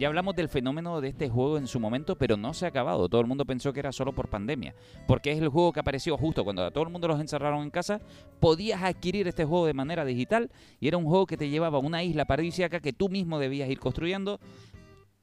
Ya 0.02 0.08
hablamos 0.08 0.36
del 0.36 0.50
fenómeno 0.50 1.00
de 1.00 1.10
este 1.10 1.30
juego 1.30 1.60
en 1.60 1.68
su 1.68 1.80
momento, 1.80 2.16
pero 2.16 2.36
no 2.36 2.56
se 2.56 2.66
ha 2.66 2.70
acabado. 2.70 3.08
Todo 3.08 3.22
el 3.22 3.28
mundo 3.28 3.46
pensó 3.46 3.72
que 3.72 3.82
era 3.82 3.92
solo 3.92 4.14
por 4.14 4.30
pandemia. 4.30 4.74
Porque 5.06 5.32
es 5.32 5.40
el 5.40 5.50
juego 5.50 5.72
que 5.72 5.80
apareció 5.80 6.18
justo 6.18 6.44
cuando 6.44 6.64
a 6.64 6.72
todo 6.72 6.84
el 6.86 6.90
mundo 6.90 7.08
los 7.08 7.22
encerraron 7.22 7.62
en 7.62 7.70
casa. 7.70 8.02
Podías 8.40 8.82
adquirir 8.82 9.28
este 9.28 9.46
juego 9.46 9.68
de 9.68 9.76
manera 9.76 10.04
digital 10.04 10.50
y 10.80 10.88
era 10.88 10.98
un 10.98 11.06
juego 11.06 11.28
que 11.28 11.38
te 11.38 11.50
llevaba 11.50 11.78
a 11.78 11.82
una 11.82 12.02
isla 12.02 12.26
paradisíaca 12.26 12.80
que 12.80 12.94
tú 12.94 13.10
mismo 13.10 13.38
debías 13.38 13.70
ir 13.70 13.78
construyendo, 13.78 14.40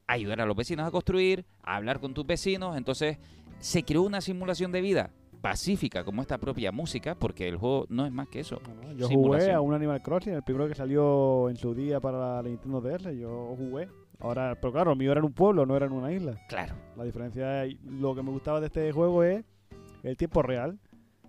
ayudar 0.07 0.43
a 0.43 0.47
los 0.47 0.57
vecinos 0.57 0.87
a 0.87 0.93
construir, 0.93 1.45
a 1.65 1.75
hablar 1.75 1.99
con 1.99 2.15
tus 2.15 2.25
vecinos. 2.25 2.77
Entonces 2.77 3.19
se 3.59 3.83
creó 3.83 4.03
una 4.03 4.21
simulación 4.21 4.71
de 4.71 4.81
vida 4.81 5.11
pacífica 5.41 6.05
como 6.05 6.23
esta 6.23 6.39
propia 6.39 6.71
música, 6.71 7.17
porque 7.17 7.49
el 7.49 7.57
juego 7.57 7.87
no 7.89 8.07
es 8.07 8.13
más 8.13 8.29
que 8.29 8.39
eso. 8.39 8.61
Yo 8.97 9.09
jugué 9.09 9.51
a 9.51 9.61
un 9.61 9.75
Animal 9.75 10.01
Crossing, 10.03 10.35
el 10.35 10.45
primero 10.45 10.69
que 10.69 10.77
salió 10.77 11.51
en 11.51 11.57
su 11.57 11.75
día 11.75 11.99
para 11.99 12.37
la 12.37 12.43
Nintendo 12.45 12.81
DS, 12.81 13.13
yo 13.19 13.57
jugué. 13.57 13.89
Ahora, 14.21 14.57
pero 14.61 14.73
claro, 14.73 14.97
mío 14.97 15.13
era 15.13 15.21
en 15.21 15.27
un 15.27 15.33
pueblo, 15.33 15.65
no 15.65 15.77
era 15.77 15.87
en 15.87 15.93
una 15.93 16.13
isla. 16.13 16.35
Claro, 16.49 16.75
La 16.97 17.05
diferencia, 17.05 17.65
lo 17.85 18.15
que 18.15 18.23
me 18.23 18.31
gustaba 18.31 18.61
de 18.61 18.67
este 18.67 18.91
juego 18.93 19.23
es 19.23 19.45
el 20.03 20.17
tiempo 20.17 20.43
real. 20.43 20.79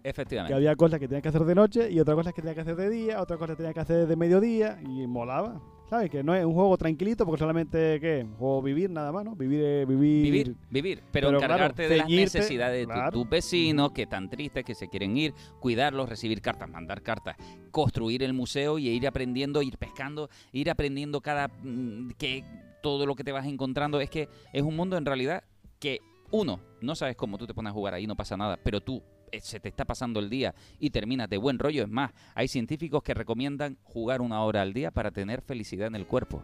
Que 0.01 0.09
efectivamente. 0.11 0.53
había 0.55 0.75
cosas 0.77 0.97
que 0.99 1.07
tenías 1.09 1.21
que 1.21 1.27
hacer 1.29 1.43
de 1.43 1.55
noche 1.55 1.91
y 1.91 1.99
otras 1.99 2.15
cosas 2.15 2.33
que 2.33 2.41
tenías 2.41 2.55
que 2.55 2.61
hacer 2.61 2.75
de 2.77 2.89
día, 2.89 3.21
otras 3.21 3.37
cosas 3.37 3.55
que 3.55 3.63
tenías 3.63 3.73
que 3.73 3.81
hacer 3.81 4.07
de 4.07 4.15
mediodía 4.15 4.79
y 4.81 5.05
molaba. 5.07 5.61
¿Sabes? 5.89 6.09
Que 6.11 6.23
no 6.23 6.35
es 6.35 6.45
un 6.45 6.53
juego 6.53 6.77
tranquilito 6.77 7.25
porque 7.25 7.39
solamente, 7.39 7.99
¿qué? 7.99 8.23
Un 8.23 8.35
juego 8.35 8.61
vivir 8.61 8.89
nada 8.91 9.11
más, 9.11 9.25
¿no? 9.25 9.35
Vivir, 9.35 9.59
eh, 9.63 9.85
vivir. 9.85 10.23
Vivir, 10.23 10.55
vivir, 10.69 11.03
pero, 11.11 11.27
Pero 11.29 11.39
claro, 11.39 11.53
encargarte 11.55 11.89
de 11.89 11.97
las 11.97 12.05
ceñirte, 12.07 12.37
necesidades 12.37 12.79
de 12.79 12.85
tu- 12.85 12.91
claro. 12.93 13.11
tus 13.11 13.29
vecinos 13.29 13.91
que 13.91 14.03
están 14.03 14.29
tristes, 14.29 14.63
que 14.63 14.75
se 14.75 14.87
quieren 14.87 15.17
ir, 15.17 15.33
cuidarlos, 15.59 16.07
recibir 16.07 16.41
cartas, 16.41 16.69
mandar 16.69 17.01
cartas, 17.01 17.35
construir 17.71 18.21
el 18.23 18.33
museo 18.33 18.77
y 18.77 18.87
ir 18.87 19.07
aprendiendo, 19.07 19.61
ir 19.63 19.77
pescando, 19.79 20.29
ir 20.51 20.69
aprendiendo 20.69 21.21
cada 21.21 21.47
mm, 21.47 22.11
que 22.19 22.43
todo 22.81 23.05
lo 23.05 23.15
que 23.15 23.23
te 23.23 23.31
vas 23.31 23.45
encontrando. 23.45 23.99
Es 23.99 24.09
que 24.09 24.29
es 24.53 24.63
un 24.63 24.75
mundo 24.75 24.97
en 24.97 25.05
realidad 25.05 25.43
que 25.79 25.99
uno, 26.31 26.59
no 26.81 26.95
sabes 26.95 27.15
cómo 27.15 27.37
tú 27.37 27.47
te 27.47 27.53
pones 27.53 27.71
a 27.71 27.73
jugar 27.73 27.93
ahí, 27.93 28.05
no 28.05 28.15
pasa 28.15 28.37
nada, 28.37 28.57
pero 28.63 28.81
tú 28.81 29.01
eh, 29.31 29.39
se 29.41 29.59
te 29.59 29.69
está 29.69 29.85
pasando 29.85 30.19
el 30.19 30.29
día 30.29 30.53
y 30.79 30.89
terminas 30.89 31.29
de 31.29 31.37
buen 31.37 31.59
rollo. 31.59 31.83
Es 31.83 31.89
más, 31.89 32.11
hay 32.35 32.47
científicos 32.47 33.03
que 33.03 33.13
recomiendan 33.13 33.77
jugar 33.83 34.21
una 34.21 34.43
hora 34.43 34.61
al 34.61 34.73
día 34.73 34.91
para 34.91 35.11
tener 35.11 35.41
felicidad 35.41 35.87
en 35.87 35.95
el 35.95 36.05
cuerpo. 36.05 36.43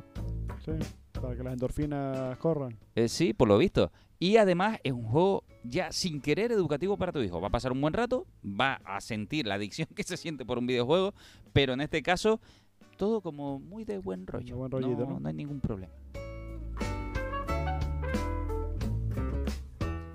Sí, 0.63 0.71
para 1.21 1.35
que 1.35 1.43
las 1.43 1.53
endorfinas 1.53 2.37
corran. 2.37 2.77
Eh, 2.95 3.07
sí, 3.07 3.33
por 3.33 3.47
lo 3.47 3.57
visto. 3.57 3.91
Y 4.17 4.37
además 4.37 4.79
es 4.83 4.93
un 4.93 5.03
juego 5.03 5.43
ya 5.63 5.91
sin 5.91 6.21
querer 6.21 6.51
educativo 6.51 6.97
para 6.97 7.11
tu 7.11 7.19
hijo. 7.19 7.41
Va 7.41 7.49
a 7.49 7.51
pasar 7.51 7.71
un 7.71 7.81
buen 7.81 7.93
rato, 7.93 8.25
va 8.43 8.79
a 8.85 9.01
sentir 9.01 9.45
la 9.45 9.55
adicción 9.55 9.87
que 9.93 10.03
se 10.03 10.17
siente 10.17 10.45
por 10.45 10.57
un 10.57 10.65
videojuego, 10.65 11.13
pero 11.53 11.73
en 11.73 11.81
este 11.81 12.01
caso 12.01 12.39
todo 12.97 13.21
como 13.21 13.59
muy 13.59 13.83
de 13.83 13.97
buen 13.97 14.25
rollo. 14.25 14.45
De 14.45 14.53
buen 14.53 14.71
rollito, 14.71 15.05
¿no? 15.05 15.19
no 15.19 15.27
hay 15.27 15.33
ningún 15.33 15.59
problema. 15.59 15.93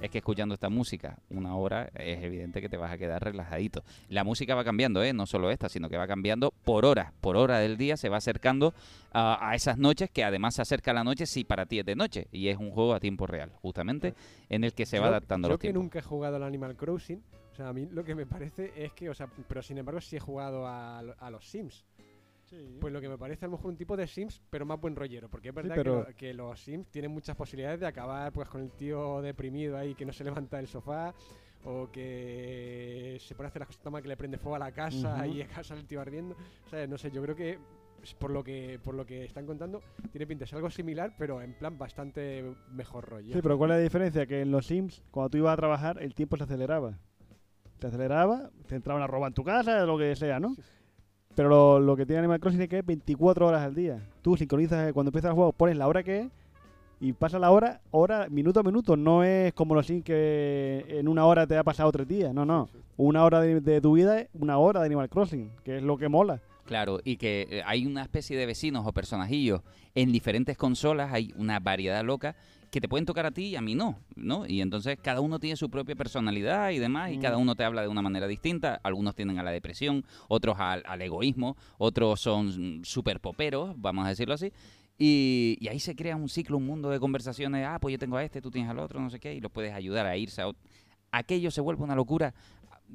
Es 0.01 0.11
que 0.11 0.19
escuchando 0.19 0.55
esta 0.55 0.71
música 0.71 1.19
una 1.29 1.57
hora 1.57 1.91
es 1.95 2.23
evidente 2.23 2.61
que 2.63 2.69
te 2.69 2.77
vas 2.79 2.91
a 2.91 2.97
quedar 2.97 3.23
relajadito. 3.23 3.85
La 4.09 4.25
música 4.25 4.55
va 4.55 4.65
cambiando, 4.65 5.03
¿eh? 5.03 5.13
no 5.13 5.27
solo 5.27 5.51
esta, 5.51 5.69
sino 5.69 5.89
que 5.91 5.99
va 5.99 6.07
cambiando 6.07 6.53
por 6.65 6.87
hora. 6.87 7.13
Por 7.21 7.37
hora 7.37 7.59
del 7.59 7.77
día 7.77 7.97
se 7.97 8.09
va 8.09 8.17
acercando 8.17 8.73
a, 9.13 9.51
a 9.51 9.55
esas 9.55 9.77
noches 9.77 10.11
que 10.11 10.25
además 10.25 10.55
se 10.55 10.63
acerca 10.63 10.95
la 10.95 11.05
noche 11.05 11.27
si 11.27 11.45
para 11.45 11.67
ti 11.67 11.81
es 11.81 11.85
de 11.85 11.97
noche. 11.97 12.29
Y 12.33 12.49
es 12.49 12.57
un 12.57 12.71
juego 12.71 12.95
a 12.95 13.01
tiempo 13.01 13.27
real, 13.27 13.53
justamente, 13.61 14.15
en 14.49 14.65
el 14.65 14.73
que 14.73 14.87
se 14.87 14.99
va 14.99 15.09
adaptando 15.09 15.49
yo 15.49 15.53
los 15.53 15.59
que 15.59 15.69
tiempos. 15.69 15.83
nunca 15.83 15.99
he 15.99 16.03
jugado 16.03 16.37
al 16.37 16.45
Animal 16.45 16.77
Crossing, 16.77 17.23
o 17.53 17.55
sea, 17.55 17.69
a 17.69 17.73
mí 17.73 17.87
lo 17.91 18.03
que 18.03 18.15
me 18.15 18.25
parece 18.25 18.73
es 18.77 18.93
que, 18.93 19.11
o 19.11 19.15
sea, 19.15 19.29
pero 19.49 19.63
sin 19.63 19.77
embargo 19.77 20.01
sí 20.01 20.17
he 20.17 20.21
jugado 20.21 20.67
a 20.67 21.31
los 21.31 21.45
Sims. 21.51 21.85
Pues 22.81 22.93
lo 22.93 23.01
que 23.01 23.09
me 23.09 23.17
parece 23.19 23.45
a 23.45 23.49
lo 23.49 23.53
mejor 23.57 23.71
un 23.71 23.77
tipo 23.77 23.97
de 23.97 24.07
Sims, 24.07 24.41
pero 24.51 24.67
más 24.67 24.81
buen 24.81 24.97
rollero, 24.97 25.29
porque 25.29 25.49
es 25.51 25.55
verdad 25.55 25.75
que 25.75 25.81
pero- 25.83 25.99
lo- 26.09 26.17
que, 26.17 26.35
los 26.35 26.61
Sims 26.61 26.89
tienen 26.89 27.11
muchas 27.11 27.37
posibilidades 27.37 27.81
de 27.81 27.87
acabar 27.87 28.33
pues 28.33 28.49
con 28.49 28.63
el 28.63 28.71
tío 28.73 29.21
deprimido 29.23 29.77
ahí 29.77 29.95
que 29.95 30.05
no 30.05 30.13
se 30.13 30.25
levanta 30.25 30.57
del 30.57 30.67
sofá 30.67 31.15
o 31.65 31.89
que 31.93 33.19
se 33.21 33.35
pone 33.35 33.47
a 33.47 33.51
hacer 33.51 33.61
las 33.61 33.69
cosas 33.69 33.93
mal 33.93 34.03
que 34.03 34.09
le 34.09 34.17
prende 34.17 34.39
fuego 34.39 34.57
a 34.57 34.59
la 34.59 34.73
casa 34.73 35.27
y 35.27 35.43
a 35.43 35.47
casa 35.47 35.75
el 35.75 35.87
tío 35.87 36.01
ardiendo. 36.01 36.35
O 36.67 36.69
sea, 36.71 36.87
no 36.87 36.99
sé, 36.99 37.11
yo 37.11 37.23
creo 37.23 37.37
que 37.37 37.59
por 38.19 38.31
lo 38.31 38.43
que 38.43 38.81
por 38.83 38.95
lo 38.95 39.05
que 39.05 39.25
están 39.27 39.45
contando 39.45 39.83
tiene 40.11 40.27
pinta 40.27 40.47
ser 40.47 40.57
algo 40.57 40.71
similar, 40.71 41.15
pero 41.19 41.43
en 41.43 41.53
plan 41.53 41.77
bastante 41.79 42.43
mejor 42.73 43.07
rollo. 43.09 43.35
Sí, 43.35 43.41
pero 43.43 43.59
¿cuál 43.59 43.73
es 43.73 43.77
la 43.77 43.83
diferencia? 43.83 44.27
Que 44.27 44.41
en 44.41 44.51
los 44.51 44.67
Sims, 44.67 45.03
cuando 45.11 45.31
tú 45.31 45.39
ibas 45.39 45.53
a 45.53 45.57
trabajar, 45.57 46.03
el 46.03 46.15
tiempo 46.15 46.37
se 46.39 46.45
aceleraba. 46.45 46.99
Se 47.79 47.87
aceleraba, 47.87 48.51
te 48.67 48.75
entraban 48.77 49.03
a 49.03 49.07
robar 49.07 49.29
en 49.29 49.35
tu 49.35 49.45
casa, 49.45 49.85
lo 49.85 49.97
que 49.99 50.17
sea, 50.17 50.41
¿no? 50.41 50.55
Pero 51.35 51.49
lo, 51.49 51.81
lo 51.81 51.97
que 51.97 52.07
tiene 52.07 52.21
Animal 52.21 52.41
Crossing 52.41 52.63
es 52.63 52.69
que 52.69 52.79
es 52.79 52.87
24 52.87 53.47
horas 53.47 53.63
al 53.63 53.75
día. 53.75 53.99
Tú 54.23 54.37
sincronizas, 54.37 54.89
eh, 54.89 54.93
cuando 54.93 55.09
empiezas 55.09 55.31
el 55.31 55.35
juego, 55.35 55.53
pones 55.53 55.77
la 55.77 55.87
hora 55.87 56.03
que 56.03 56.21
es 56.21 56.29
y 57.01 57.15
pasa 57.15 57.39
la 57.39 57.51
hora, 57.51 57.81
hora, 57.93 58.29
minuto 58.29 58.61
a 58.61 58.63
minuto. 58.63 58.97
No 58.97 59.25
es 59.25 59.55
como 59.55 59.75
los 59.75 59.87
Sims 59.87 60.05
que 60.05 60.85
en 60.89 61.09
una 61.09 61.25
hora 61.25 61.47
te 61.47 61.57
ha 61.57 61.65
pasado 61.65 61.91
tres 61.93 62.07
días. 62.07 62.35
No, 62.35 62.45
no. 62.45 62.69
Una 62.97 63.25
hora 63.25 63.41
de, 63.41 63.61
de 63.61 63.81
tu 63.81 63.95
vida 63.95 64.21
es 64.21 64.29
una 64.35 64.59
hora 64.59 64.81
de 64.81 64.87
Animal 64.87 65.09
Crossing, 65.09 65.51
que 65.65 65.79
es 65.79 65.83
lo 65.83 65.97
que 65.97 66.09
mola. 66.09 66.41
Claro, 66.71 67.01
y 67.03 67.17
que 67.17 67.49
eh, 67.51 67.63
hay 67.67 67.85
una 67.85 68.03
especie 68.03 68.37
de 68.39 68.47
vecinos 68.47 68.87
o 68.87 68.93
personajillos 68.93 69.63
en 69.97 70.13
diferentes 70.13 70.57
consolas, 70.57 71.13
hay 71.13 71.35
una 71.37 71.59
variedad 71.59 72.05
loca 72.05 72.37
que 72.71 72.81
te 72.81 72.87
pueden 72.89 73.07
tocar 73.07 73.27
a 73.27 73.33
ti 73.33 73.47
y 73.47 73.57
a 73.57 73.61
mí 73.61 73.75
no, 73.75 73.99
¿no? 74.15 74.47
Y 74.47 74.61
entonces 74.61 74.97
cada 75.03 75.21
uno 75.21 75.41
tiene 75.41 75.57
su 75.57 75.69
propia 75.69 75.97
personalidad 75.97 76.71
y 76.71 76.79
demás, 76.79 77.11
y 77.11 77.17
Mm. 77.19 77.23
cada 77.23 77.39
uno 77.39 77.57
te 77.57 77.65
habla 77.65 77.83
de 77.83 77.89
una 77.89 78.03
manera 78.03 78.29
distinta. 78.29 78.79
Algunos 78.85 79.17
tienden 79.17 79.41
a 79.41 79.43
la 79.43 79.51
depresión, 79.51 80.05
otros 80.29 80.61
al, 80.61 80.85
al 80.87 81.03
egoísmo, 81.03 81.57
otros 81.79 82.21
son 82.21 82.83
súper 82.85 83.19
poperos, 83.19 83.75
vamos 83.77 84.07
a 84.07 84.11
decirlo 84.11 84.35
así. 84.35 84.53
Y, 84.97 85.57
y 85.61 85.67
ahí 85.67 85.81
se 85.81 85.97
crea 85.97 86.15
un 86.15 86.29
ciclo, 86.29 86.57
un 86.57 86.67
mundo 86.67 86.89
de 86.91 87.01
conversaciones. 87.01 87.67
Ah, 87.67 87.79
pues 87.81 87.91
yo 87.91 87.99
tengo 87.99 88.17
a 88.17 88.23
este, 88.23 88.41
tú 88.41 88.53
tienes 88.53 88.71
al 88.71 88.79
otro, 88.79 89.01
no 89.01 89.11
sé 89.11 89.19
qué, 89.19 89.35
y 89.35 89.41
los 89.41 89.51
puedes 89.51 89.75
ayudar 89.75 90.07
a 90.07 90.17
irse 90.17 90.41
a 90.41 90.47
ot- 90.47 90.57
Aquello 91.13 91.51
se 91.51 91.61
vuelve 91.61 91.83
una 91.83 91.97
locura 91.97 92.33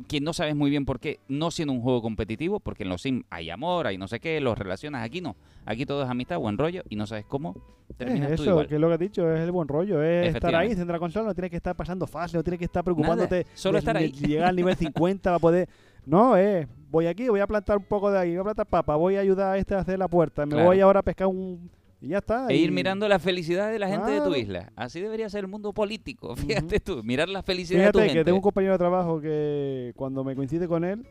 que 0.07 0.19
no 0.21 0.33
sabes 0.33 0.55
muy 0.55 0.69
bien 0.69 0.85
por 0.85 0.99
qué, 0.99 1.19
no 1.27 1.51
siendo 1.51 1.73
un 1.73 1.81
juego 1.81 2.01
competitivo, 2.01 2.59
porque 2.59 2.83
en 2.83 2.89
los 2.89 3.01
Sims 3.01 3.23
hay 3.29 3.49
amor, 3.49 3.87
hay 3.87 3.97
no 3.97 4.07
sé 4.07 4.19
qué, 4.19 4.39
los 4.41 4.57
relacionas, 4.57 5.03
aquí 5.05 5.21
no. 5.21 5.35
Aquí 5.65 5.85
todo 5.85 6.03
es 6.03 6.09
amistad, 6.09 6.37
buen 6.37 6.57
rollo, 6.57 6.83
y 6.89 6.95
no 6.95 7.07
sabes 7.07 7.25
cómo 7.25 7.55
terminas 7.97 8.31
Es 8.31 8.37
tú 8.37 8.41
eso, 8.43 8.51
igual. 8.51 8.67
que 8.67 8.75
es 8.75 8.81
lo 8.81 8.87
que 8.87 8.93
has 8.95 8.99
dicho, 8.99 9.31
es 9.33 9.39
el 9.41 9.51
buen 9.51 9.67
rollo, 9.67 10.01
es 10.03 10.33
estar 10.35 10.53
ahí, 10.55 10.71
encender 10.71 10.93
la 10.93 10.99
consola, 10.99 11.27
no 11.27 11.33
tienes 11.33 11.49
que 11.51 11.57
estar 11.57 11.75
pasando 11.75 12.05
fase, 12.07 12.35
no 12.37 12.43
tienes 12.43 12.59
que 12.59 12.65
estar 12.65 12.83
preocupándote 12.83 13.45
solo 13.53 13.73
de- 13.73 13.79
estar 13.79 13.97
de 13.97 14.03
ahí. 14.05 14.11
llegar 14.11 14.49
al 14.49 14.55
nivel 14.55 14.75
50 14.77 15.29
para 15.29 15.39
poder... 15.39 15.69
No, 16.05 16.37
eh, 16.37 16.67
voy 16.91 17.07
aquí, 17.07 17.29
voy 17.29 17.39
a 17.39 17.47
plantar 17.47 17.77
un 17.77 17.83
poco 17.85 18.11
de 18.11 18.19
ahí, 18.19 18.31
voy 18.31 18.39
a 18.41 18.43
plantar 18.43 18.67
papa, 18.67 18.95
voy 18.95 19.15
a 19.15 19.21
ayudar 19.21 19.53
a 19.55 19.57
este 19.57 19.73
a 19.73 19.79
hacer 19.79 19.97
la 19.97 20.07
puerta, 20.07 20.45
me 20.45 20.51
Claro. 20.51 20.65
voy 20.67 20.79
ahora 20.81 20.99
a 20.99 21.03
pescar 21.03 21.27
un... 21.27 21.69
Y 22.05 22.09
ya 22.09 22.19
está. 22.19 22.47
E 22.49 22.55
y- 22.55 22.59
ir 22.63 22.71
mirando 22.71 23.07
la 23.07 23.17
felicidad 23.17 23.71
de 23.71 23.79
la 23.79 23.87
gente 23.87 24.11
de 24.11 24.21
tu 24.21 24.35
isla. 24.35 24.71
Así 24.75 25.01
debería 25.01 25.27
ser 25.27 25.39
el 25.41 25.47
mundo 25.47 25.73
político. 25.73 26.35
Fíjate 26.35 26.79
tú, 26.79 27.01
mirar 27.03 27.27
la 27.29 27.41
felicidad 27.41 27.79
de 27.79 27.83
Fíjate 27.85 27.97
tu 27.97 28.03
que 28.03 28.09
gente. 28.09 28.23
tengo 28.25 28.37
un 28.37 28.43
compañero 28.43 28.73
de 28.73 28.77
trabajo 28.77 29.19
que 29.19 29.91
cuando 29.95 30.23
me 30.23 30.35
coincide 30.35 30.67
con 30.67 30.83
él, 30.83 31.05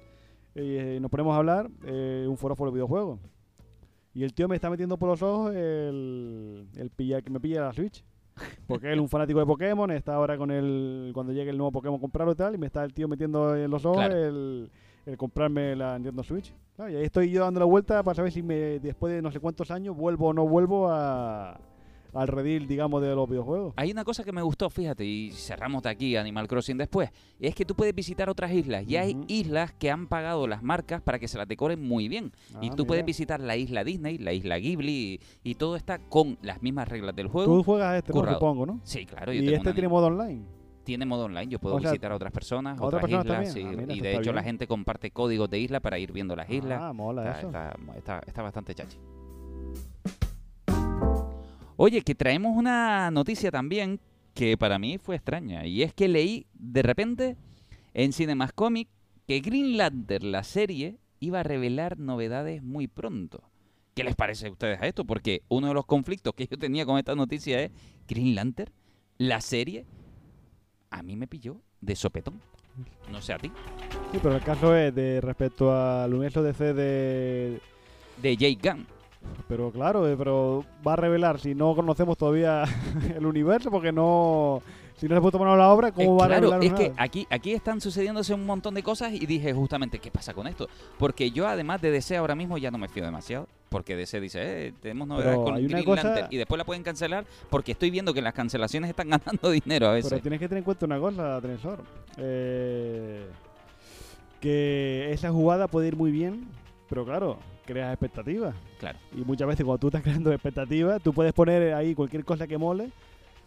eh, 0.55 0.99
nos 1.01 1.11
ponemos 1.11 1.35
a 1.35 1.39
hablar, 1.39 1.69
eh, 1.85 2.27
un 2.29 2.37
foro 2.37 2.55
por 2.55 2.67
los 2.67 2.75
videojuegos. 2.75 3.19
Y 4.15 4.23
el 4.23 4.33
tío 4.33 4.47
me 4.47 4.55
está 4.55 4.71
metiendo 4.71 4.97
por 4.97 5.09
los 5.09 5.21
ojos 5.23 5.53
el, 5.57 6.69
el 6.77 6.91
pilla, 6.91 7.21
que 7.23 7.31
me 7.31 7.41
pilla 7.41 7.63
la 7.63 7.73
Switch. 7.73 8.05
Porque 8.69 8.87
él 8.89 8.95
es 8.95 9.01
un 9.01 9.09
fanático 9.09 9.41
de 9.41 9.47
Pokémon, 9.47 9.91
está 9.91 10.15
ahora 10.15 10.37
con 10.37 10.51
el. 10.53 11.11
Cuando 11.15 11.33
llegue 11.33 11.51
el 11.51 11.57
nuevo 11.57 11.73
Pokémon 11.73 11.99
comprarlo 12.01 12.33
y 12.33 12.37
tal, 12.37 12.55
y 12.55 12.59
me 12.59 12.67
está 12.67 12.85
el 12.85 12.93
tío 12.95 13.09
metiendo 13.09 13.57
en 13.57 13.71
los 13.71 13.85
ojos 13.85 13.99
Claro. 13.99 14.17
el, 14.17 14.71
el 15.07 15.17
comprarme 15.17 15.77
la 15.77 15.99
Nintendo 15.99 16.23
Switch. 16.23 16.53
Claro, 16.77 16.91
y 16.91 16.97
ahí 16.97 17.05
estoy 17.05 17.31
yo 17.31 17.43
dando 17.43 17.61
la 17.61 17.67
vuelta 17.67 18.03
para 18.03 18.15
saber 18.15 18.33
si 18.33 18.43
me, 18.43 18.81
después 18.81 19.13
de 19.13 19.23
no 19.23 19.31
sé 19.31 19.41
cuántos 19.41 19.71
años 19.71 19.97
vuelvo 19.97 20.29
o 20.29 20.33
no 20.33 20.47
vuelvo 20.47 20.89
a, 20.91 21.61
al 22.13 22.29
redil, 22.29 22.67
digamos, 22.67 23.01
de 23.03 23.15
los 23.15 23.29
videojuegos. 23.29 23.75
Hay 23.77 23.93
una 23.93 24.03
cosa 24.05 24.25
que 24.25 24.33
me 24.33 24.43
gustó, 24.43 24.71
fíjate, 24.71 25.05
y 25.05 25.31
cerramos 25.33 25.83
de 25.83 25.91
aquí 25.91 26.17
Animal 26.17 26.49
Crossing 26.49 26.77
después, 26.77 27.11
y 27.39 27.47
es 27.47 27.55
que 27.55 27.65
tú 27.65 27.75
puedes 27.75 27.95
visitar 27.95 28.29
otras 28.29 28.51
islas, 28.53 28.85
y 28.89 28.97
hay 28.97 29.17
islas 29.29 29.73
que 29.73 29.91
han 29.91 30.09
pagado 30.09 30.47
las 30.47 30.63
marcas 30.63 31.01
para 31.03 31.19
que 31.19 31.29
se 31.29 31.39
las 31.39 31.47
decoren 31.47 31.81
muy 31.81 32.09
bien. 32.09 32.33
y 32.61 32.71
Ah, 32.71 32.75
tú 32.77 32.87
puedes 32.87 33.05
visitar 33.05 33.41
la 33.41 33.57
isla 33.57 33.85
Disney, 33.85 34.19
la 34.19 34.33
isla 34.33 34.59
Ghibli, 34.59 35.21
y, 35.43 35.51
y 35.51 35.55
todo 35.55 35.77
está 35.77 35.99
con 35.99 36.39
las 36.43 36.63
mismas 36.63 36.89
reglas 36.89 37.15
del 37.15 37.29
juego. 37.29 37.59
Tú 37.59 37.63
juegas 37.63 37.89
a 37.89 37.99
este, 37.99 38.13
¿no? 38.13 38.33
supongo, 38.33 38.67
¿no? 38.67 38.81
Sí, 38.85 39.07
claro. 39.07 39.33
yo 39.33 39.43
Y 39.43 39.45
tengo 39.47 39.59
este 39.59 39.73
tiene 39.75 39.89
modo 39.89 40.07
online. 40.07 40.45
Tiene 40.85 41.05
modo 41.07 41.25
online, 41.25 41.49
yo 41.51 41.59
puedo 41.59 41.77
O 41.77 41.81
sea, 41.81 41.91
visitar 41.91 42.13
a 42.13 42.17
otras 42.17 42.33
personas, 42.33 42.79
¿a 42.79 42.85
otras 42.85 43.03
otras 43.05 43.23
personas 43.25 43.57
islas, 43.57 43.73
Ah, 43.75 43.77
mira, 43.81 43.95
y 43.95 44.01
de 44.01 44.17
hecho 44.17 44.33
la 44.33 44.43
gente 44.43 44.67
comparte 44.67 45.11
códigos 45.11 45.51
de 45.51 45.59
isla 45.59 45.81
para 45.81 45.99
ir 45.99 46.13
viendo 46.13 46.37
las 46.37 46.49
islas. 46.51 46.81
Ah, 46.83 46.93
mola 46.93 47.23
Está, 47.25 47.39
eso. 47.39 47.47
está- 47.49 47.77
está- 47.97 48.23
está 48.27 48.43
bastante 48.43 48.75
chachi. 48.75 48.97
Oye, 51.77 52.03
que 52.03 52.15
traemos 52.15 52.57
una 52.57 53.11
noticia 53.11 53.51
también 53.51 54.01
que 54.33 54.57
para 54.57 54.79
mí 54.79 54.99
fue 54.99 55.17
extraña. 55.17 55.67
Y 55.67 55.83
es 55.83 55.93
que 55.93 56.09
leí 56.09 56.47
de 56.55 56.83
repente 56.83 57.37
en 57.95 58.13
Cinemascomic 58.13 58.89
que 59.27 59.41
Green 59.41 59.77
Lantern, 59.77 60.31
la 60.31 60.45
serie, 60.45 60.99
iba 61.21 61.41
a 61.41 61.43
revelar 61.43 61.99
novedades 61.99 62.63
muy 62.63 62.87
pronto. 62.87 63.43
¿Qué 63.95 64.05
les 64.05 64.15
parece 64.17 64.49
a 64.49 64.51
ustedes 64.53 64.81
a 64.81 64.87
esto? 64.87 65.05
Porque 65.05 65.43
uno 65.49 65.69
de 65.69 65.75
los 65.75 65.87
conflictos 65.87 66.35
que 66.35 66.47
yo 66.47 66.59
tenía 66.59 66.85
con 66.85 66.99
esta 66.99 67.15
noticia 67.15 67.61
es 67.63 67.71
Green 68.09 68.35
Lantern, 68.35 68.73
la 69.19 69.41
serie, 69.41 69.87
a 70.95 71.03
mí 71.03 71.17
me 71.17 71.27
pilló 71.27 71.57
de 71.81 71.97
sopetón. 71.97 72.41
No 73.11 73.21
sé 73.21 73.33
a 73.33 73.39
ti. 73.39 73.51
Sí, 74.13 74.19
pero 74.23 74.37
el 74.37 74.43
caso 74.43 74.75
es 74.77 74.95
de 74.95 75.21
respecto 75.21 75.73
al 75.73 76.13
universo 76.13 76.43
DC 76.43 76.73
de... 76.73 77.61
De 78.23 78.37
Jake 78.37 78.59
Gunn. 78.63 78.87
Pero 79.49 79.73
claro, 79.73 80.09
eh, 80.09 80.17
pero 80.17 80.65
va 80.87 80.93
a 80.93 80.97
revelar 80.97 81.41
si 81.41 81.55
no 81.55 81.75
conocemos 81.75 82.17
todavía 82.17 82.65
el 83.17 83.27
universo, 83.27 83.71
porque 83.71 83.93
no... 83.93 84.63
Si 84.97 85.09
no 85.09 85.17
se 85.17 85.21
puede 85.21 85.33
tomar 85.33 85.59
la 85.59 85.71
obra, 85.71 85.91
¿cómo 85.91 86.15
Eh, 86.15 86.19
va 86.21 86.25
a 86.27 86.29
claro, 86.29 86.51
revelar 86.53 86.65
es 86.65 86.73
que 86.73 86.93
aquí, 86.97 87.27
aquí 87.29 87.53
están 87.53 87.81
sucediéndose 87.81 88.33
un 88.33 88.47
montón 88.47 88.75
de 88.75 88.83
cosas 88.85 89.13
y 89.13 89.27
dije 89.27 89.53
justamente, 89.53 89.99
¿qué 89.99 90.13
pasa 90.13 90.33
con 90.33 90.47
esto? 90.47 90.69
Porque 90.99 91.33
yo 91.33 91.49
además 91.49 91.83
de 91.83 91.91
DC 91.91 92.17
ahora 92.17 92.37
mismo 92.37 92.59
ya 92.59 92.71
no 92.71 92.79
me 92.79 92.89
fío 92.89 93.05
demasiado. 93.05 93.49
Porque 93.75 93.97
DC 93.97 94.21
dice, 94.21 94.69
eh, 94.69 94.73
tenemos 94.81 95.09
novedades 95.09 95.33
Pero 95.35 95.45
con 95.47 95.55
hay 95.57 95.65
una 95.65 95.73
Green 95.73 95.85
cosa- 95.85 96.05
Lantern 96.05 96.29
y 96.31 96.37
después 96.37 96.59
la 96.59 96.65
pueden 96.65 96.85
cancelar 96.85 97.25
porque 97.51 97.73
estoy 97.73 97.91
viendo 97.91 98.15
que 98.15 98.23
las 98.23 98.33
cancelaciones 98.33 98.89
están 98.89 99.09
ganando 99.11 99.51
dinero 99.51 99.89
a 99.89 99.93
veces. 99.95 100.11
Pero 100.11 100.23
tienes 100.23 100.39
que 100.39 100.47
tener 100.49 100.59
en 100.59 100.65
cuenta 100.65 100.87
una 100.87 101.01
cosa, 101.01 101.41
Tresor. 101.41 101.83
Eh, 102.17 103.27
que 104.41 105.09
esa 105.11 105.33
jugada 105.33 105.67
puede 105.67 105.89
ir 105.89 105.97
muy 105.97 106.13
bien, 106.13 106.47
pero 106.89 107.05
claro, 107.05 107.37
creas 107.67 107.91
expectativas. 107.93 108.55
Claro. 108.79 108.97
Y 109.13 109.23
muchas 109.23 109.49
veces 109.49 109.65
cuando 109.65 109.81
tú 109.81 109.89
estás 109.89 110.03
creando 110.05 110.33
expectativas, 110.33 111.03
tú 111.03 111.13
puedes 111.13 111.33
poner 111.33 111.75
ahí 111.75 111.97
cualquier 111.97 112.25
cosa 112.25 112.47
que 112.47 112.57
mole, 112.57 112.91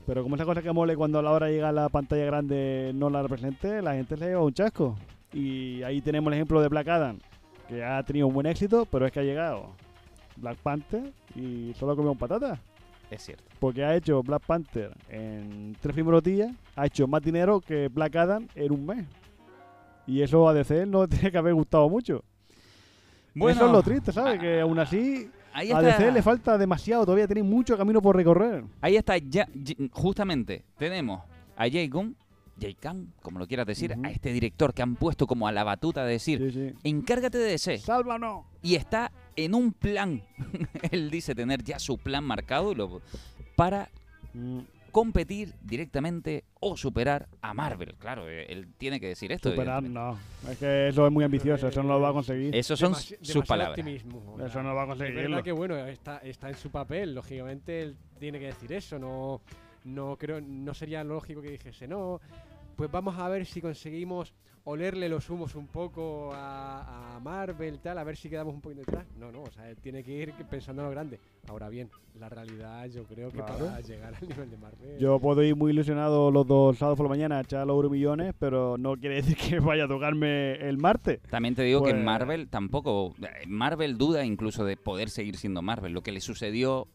pero 0.05 0.23
como 0.23 0.35
esa 0.35 0.43
cosa 0.43 0.61
que 0.61 0.73
mole 0.73 0.97
cuando 0.97 1.19
a 1.19 1.21
la 1.21 1.31
hora 1.31 1.47
llega 1.47 1.69
a 1.69 1.71
la 1.71 1.87
pantalla 1.87 2.25
grande 2.25 2.91
no 2.93 3.09
la 3.09 3.21
represente, 3.21 3.81
la 3.81 3.93
gente 3.93 4.17
se 4.17 4.25
lleva 4.25 4.43
un 4.43 4.53
chasco. 4.53 4.97
Y 5.31 5.83
ahí 5.83 6.01
tenemos 6.01 6.27
el 6.33 6.33
ejemplo 6.37 6.59
de 6.61 6.67
Black 6.67 6.89
Adam, 6.89 7.17
que 7.69 7.81
ha 7.81 8.03
tenido 8.03 8.27
un 8.27 8.33
buen 8.33 8.45
éxito, 8.47 8.85
pero 8.91 9.05
es 9.05 9.13
que 9.13 9.21
ha 9.21 9.23
llegado 9.23 9.69
Black 10.37 10.57
Panther 10.57 11.11
y 11.35 11.73
solo 11.75 11.95
comió 11.95 12.11
un 12.11 12.17
patata. 12.17 12.59
Es 13.09 13.23
cierto. 13.23 13.43
Porque 13.59 13.83
ha 13.85 13.95
hecho 13.95 14.21
Black 14.21 14.43
Panther 14.45 14.91
en 15.09 15.75
tres 15.79 15.93
primeros 15.93 16.21
días, 16.23 16.53
ha 16.75 16.85
hecho 16.85 17.07
más 17.07 17.21
dinero 17.21 17.61
que 17.61 17.87
Black 17.87 18.15
Adam 18.17 18.47
en 18.55 18.71
un 18.71 18.85
mes. 18.85 19.05
Y 20.05 20.21
eso 20.21 20.47
a 20.47 20.53
DC 20.53 20.85
no 20.85 21.07
tiene 21.07 21.31
que 21.31 21.37
haber 21.37 21.53
gustado 21.53 21.89
mucho. 21.89 22.23
eso 23.35 23.49
es 23.49 23.71
lo 23.71 23.81
triste, 23.83 24.11
¿sabes? 24.11 24.39
Que 24.39 24.59
aún 24.61 24.77
así 24.79 25.29
ahí 25.53 25.71
a 25.71 25.81
DC 25.81 26.11
le 26.11 26.21
falta 26.21 26.57
demasiado, 26.57 27.05
todavía 27.05 27.27
tiene 27.27 27.43
mucho 27.43 27.77
camino 27.77 28.01
por 28.01 28.15
recorrer. 28.15 28.63
ahí 28.81 28.95
está 28.95 29.17
ya, 29.17 29.47
ya- 29.53 29.75
justamente, 29.91 30.63
tenemos 30.77 31.21
a 31.55 31.65
Jake 31.67 31.87
Gunn, 31.89 32.15
Jake 32.57 32.77
Gunn, 32.81 33.13
como 33.21 33.39
lo 33.39 33.47
quieras 33.47 33.65
decir, 33.67 33.95
a 34.03 34.09
este 34.11 34.31
director 34.33 34.73
que 34.73 34.81
han 34.81 34.95
puesto 34.95 35.25
como 35.27 35.47
a 35.47 35.51
la 35.51 35.63
batuta 35.63 36.03
de 36.05 36.11
decir, 36.13 36.39
Sí, 36.39 36.51
sí. 36.51 36.75
encárgate 36.83 37.37
de 37.37 37.51
DC. 37.51 37.77
¡Sálvanos! 37.79 38.45
y 38.61 38.75
está 38.75 39.11
en 39.37 39.55
un 39.55 39.71
plan. 39.71 40.21
Él 40.91 41.09
dice 41.09 41.33
tener 41.33 41.63
ya 41.63 41.79
su 41.79 41.97
plan 41.97 42.23
marcado 42.25 42.73
lo- 42.75 43.01
para 43.55 43.89
Mm, 44.33 44.59
competir 44.91 45.53
directamente 45.63 46.43
o 46.59 46.75
superar 46.77 47.27
a 47.41 47.53
Marvel. 47.53 47.95
Claro, 47.97 48.29
eh, 48.29 48.45
él 48.49 48.67
tiene 48.77 48.99
que 48.99 49.07
decir 49.07 49.31
esto. 49.31 49.49
Superar, 49.51 49.81
no. 49.81 50.17
Es 50.49 50.57
que 50.57 50.89
eso 50.89 51.07
es 51.07 51.13
muy 51.13 51.23
ambicioso, 51.23 51.67
eso 51.67 51.81
no 51.81 51.89
lo 51.93 52.01
va 52.01 52.09
a 52.09 52.13
conseguir. 52.13 52.55
Esos 52.55 52.77
son 52.79 52.93
Demasi- 52.93 53.17
sus 53.21 53.45
palabras. 53.45 53.77
optimismo. 53.79 54.37
Eso 54.45 54.61
no 54.61 54.75
va 54.75 54.81
a 54.81 54.83
Es 54.85 54.89
conseguirlo. 54.89 55.21
verdad 55.29 55.43
que 55.43 55.51
bueno, 55.53 55.77
está, 55.87 56.17
está 56.19 56.49
en 56.49 56.55
su 56.55 56.69
papel, 56.69 57.15
lógicamente 57.15 57.81
él 57.81 57.95
tiene 58.19 58.37
que 58.39 58.47
decir 58.47 58.71
eso, 58.73 58.99
no, 58.99 59.41
no 59.85 60.17
creo, 60.17 60.41
no 60.41 60.73
sería 60.73 61.03
lógico 61.03 61.41
que 61.41 61.51
dijese, 61.51 61.87
no, 61.87 62.19
pues 62.77 62.89
vamos 62.89 63.17
a 63.17 63.27
ver 63.27 63.45
si 63.45 63.59
conseguimos 63.59 64.33
olerle 64.63 65.07
los 65.07 65.29
humos 65.29 65.55
un 65.55 65.65
poco 65.67 66.31
a, 66.33 67.15
a 67.15 67.19
Marvel, 67.21 67.79
tal, 67.79 67.97
a 67.97 68.03
ver 68.03 68.17
si 68.17 68.29
quedamos 68.29 68.53
un 68.53 68.59
poquito 68.59 68.81
detrás. 68.81 69.05
No, 69.17 69.31
no, 69.31 69.43
o 69.43 69.51
sea, 69.51 69.73
tiene 69.75 70.03
que 70.03 70.11
ir 70.11 70.33
pensando 70.49 70.81
en 70.81 70.87
lo 70.87 70.91
grande. 70.91 71.19
Ahora 71.47 71.69
bien, 71.69 71.89
la 72.19 72.27
realidad 72.27 72.85
yo 72.87 73.05
creo 73.05 73.29
que 73.31 73.37
Claro. 73.37 73.65
para 73.65 73.79
llegar 73.79 74.13
al 74.13 74.27
nivel 74.27 74.49
de 74.51 74.57
Marvel... 74.57 74.99
Yo 74.99 75.19
puedo 75.21 75.41
ir 75.41 75.55
muy 75.55 75.71
ilusionado 75.71 76.31
los 76.31 76.45
dos 76.45 76.77
sábados 76.77 76.97
por 76.97 77.05
la 77.05 77.09
mañana 77.11 77.37
a 77.37 77.41
echar 77.43 77.65
los 77.65 77.75
euromillones, 77.75 78.33
pero 78.37 78.77
no 78.77 78.97
quiere 78.97 79.15
decir 79.15 79.37
que 79.37 79.59
vaya 79.61 79.85
a 79.85 79.87
tocarme 79.87 80.55
el 80.55 80.77
martes. 80.77 81.21
También 81.29 81.55
te 81.55 81.63
digo 81.63 81.81
que 81.81 81.91
Pues- 81.91 82.03
Marvel 82.03 82.49
tampoco. 82.49 83.15
eh, 83.21 83.47
Marvel 83.47 83.97
duda 83.97 84.25
incluso 84.25 84.65
de 84.65 84.75
poder 84.75 85.09
seguir 85.09 85.37
siendo 85.37 85.61
Marvel. 85.61 85.93
Lo 85.93 86.01
que 86.03 86.11
le 86.11 86.19
sucedió 86.19 86.89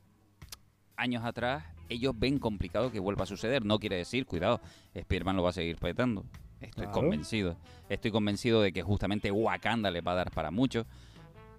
años 0.96 1.24
atrás, 1.24 1.64
ellos 1.88 2.14
ven 2.18 2.38
complicado 2.38 2.90
que 2.90 3.00
vuelva 3.00 3.24
a 3.24 3.26
suceder. 3.26 3.64
No 3.64 3.78
quiere 3.78 3.96
decir, 3.96 4.26
cuidado, 4.26 4.60
Spider-Man 4.94 5.36
lo 5.36 5.42
va 5.42 5.50
a 5.50 5.52
seguir 5.52 5.76
petando. 5.76 6.24
Estoy 6.60 6.84
Claro. 6.86 6.92
convencido. 6.92 7.56
Estoy 7.88 8.10
convencido 8.10 8.62
de 8.62 8.72
que 8.72 8.82
justamente 8.82 9.30
Wakanda 9.30 9.90
le 9.90 10.00
va 10.00 10.12
a 10.12 10.16
dar 10.16 10.30
para 10.30 10.50
mucho. 10.50 10.86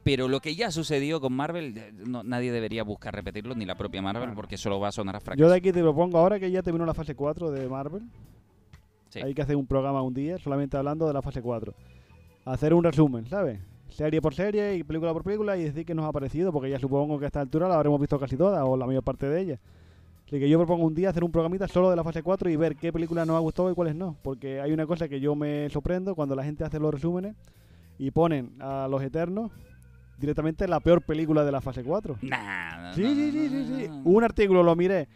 Pero 0.04 0.28
lo 0.28 0.40
que 0.42 0.56
ya 0.56 0.70
sucedió 0.72 1.22
con 1.22 1.32
Marvel, 1.34 1.78
eh, 1.78 1.94
no- 2.06 2.24
nadie 2.24 2.52
debería 2.52 2.84
buscar 2.84 3.14
repetirlo, 3.16 3.56
ni 3.56 3.66
la 3.66 3.76
propia 3.76 4.02
Marvel, 4.02 4.32
porque 4.34 4.58
solo 4.58 4.80
va 4.80 4.90
a 4.90 4.92
sonar 4.92 5.16
a 5.16 5.20
Yo 5.20 5.24
fracaso. 5.26 5.50
de 5.50 5.56
aquí 5.56 5.72
te 5.72 5.82
propongo, 5.82 6.18
ahora 6.18 6.40
que 6.40 6.52
ya 6.52 6.62
terminó 6.62 6.86
la 6.86 6.94
fase 6.94 7.16
4 7.16 7.52
de 7.52 7.68
Marvel, 7.70 8.04
Sí. 9.10 9.20
hay 9.22 9.34
que 9.34 9.42
hacer 9.42 9.56
un 9.56 9.66
programa 9.68 10.02
un 10.02 10.14
día 10.14 10.38
solamente 10.40 10.76
hablando 10.76 11.08
de 11.08 11.14
la 11.14 11.22
fase 11.22 11.42
4. 11.42 11.74
Hacer 12.46 12.74
un 12.74 12.84
resumen, 12.84 13.28
¿sabes? 13.28 13.60
Serie 13.90 14.22
por 14.22 14.34
serie 14.34 14.76
y 14.76 14.84
película 14.84 15.14
por 15.14 15.24
película 15.24 15.56
y 15.56 15.64
decir 15.66 15.86
qué 15.86 15.94
nos 15.94 16.06
ha 16.06 16.12
parecido, 16.12 16.52
porque 16.52 16.70
ya 16.70 16.80
supongo 16.80 17.20
que 17.20 17.26
a 17.26 17.28
esta 17.28 17.40
altura 17.42 17.70
la 17.70 17.76
habremos 17.76 18.00
visto 18.02 18.20
casi 18.20 18.36
todas 18.36 18.62
o 18.66 18.76
la 18.76 18.86
mayor 18.88 19.04
parte 19.04 19.28
de 19.30 19.40
ellas. 19.40 19.60
Así 20.34 20.40
que 20.40 20.50
yo 20.50 20.58
propongo 20.58 20.88
un 20.88 20.96
día 20.96 21.10
hacer 21.12 21.24
un 21.24 21.32
programita 21.32 21.68
solo 21.68 21.92
de 21.92 21.96
la 21.96 22.04
fase 22.04 22.24
4 22.24 22.50
y 22.50 22.56
ver 22.56 22.76
qué 22.76 22.92
películas 22.92 23.28
nos 23.28 23.36
ha 23.36 23.40
gustado 23.40 23.70
y 23.72 23.76
cuáles 23.76 23.94
no. 23.94 24.18
Porque 24.24 24.60
hay 24.60 24.72
una 24.72 24.88
cosa 24.88 25.08
que 25.08 25.20
yo 25.20 25.36
me 25.36 25.70
sorprendo 25.70 26.16
cuando 26.16 26.36
la 26.36 26.44
gente 26.44 26.64
hace 26.64 26.80
los 26.80 26.92
resúmenes 26.92 27.36
y 28.00 28.10
ponen 28.10 28.56
a 28.60 28.88
los 28.90 29.04
Eternos 29.04 29.52
directamente 30.18 30.68
la 30.68 30.80
peor 30.80 31.04
película 31.04 31.46
de 31.46 31.52
la 31.52 31.62
fase 31.62 31.84
4. 31.84 32.18
Nah, 32.24 32.94
Sí, 32.94 33.04
no, 33.04 33.10
sí, 33.10 33.32
sí, 33.32 33.48
sí, 33.50 33.66
sí. 33.78 33.90
Un 34.06 34.24
artículo 34.24 34.64
lo 34.64 34.76
miré. 34.76 35.08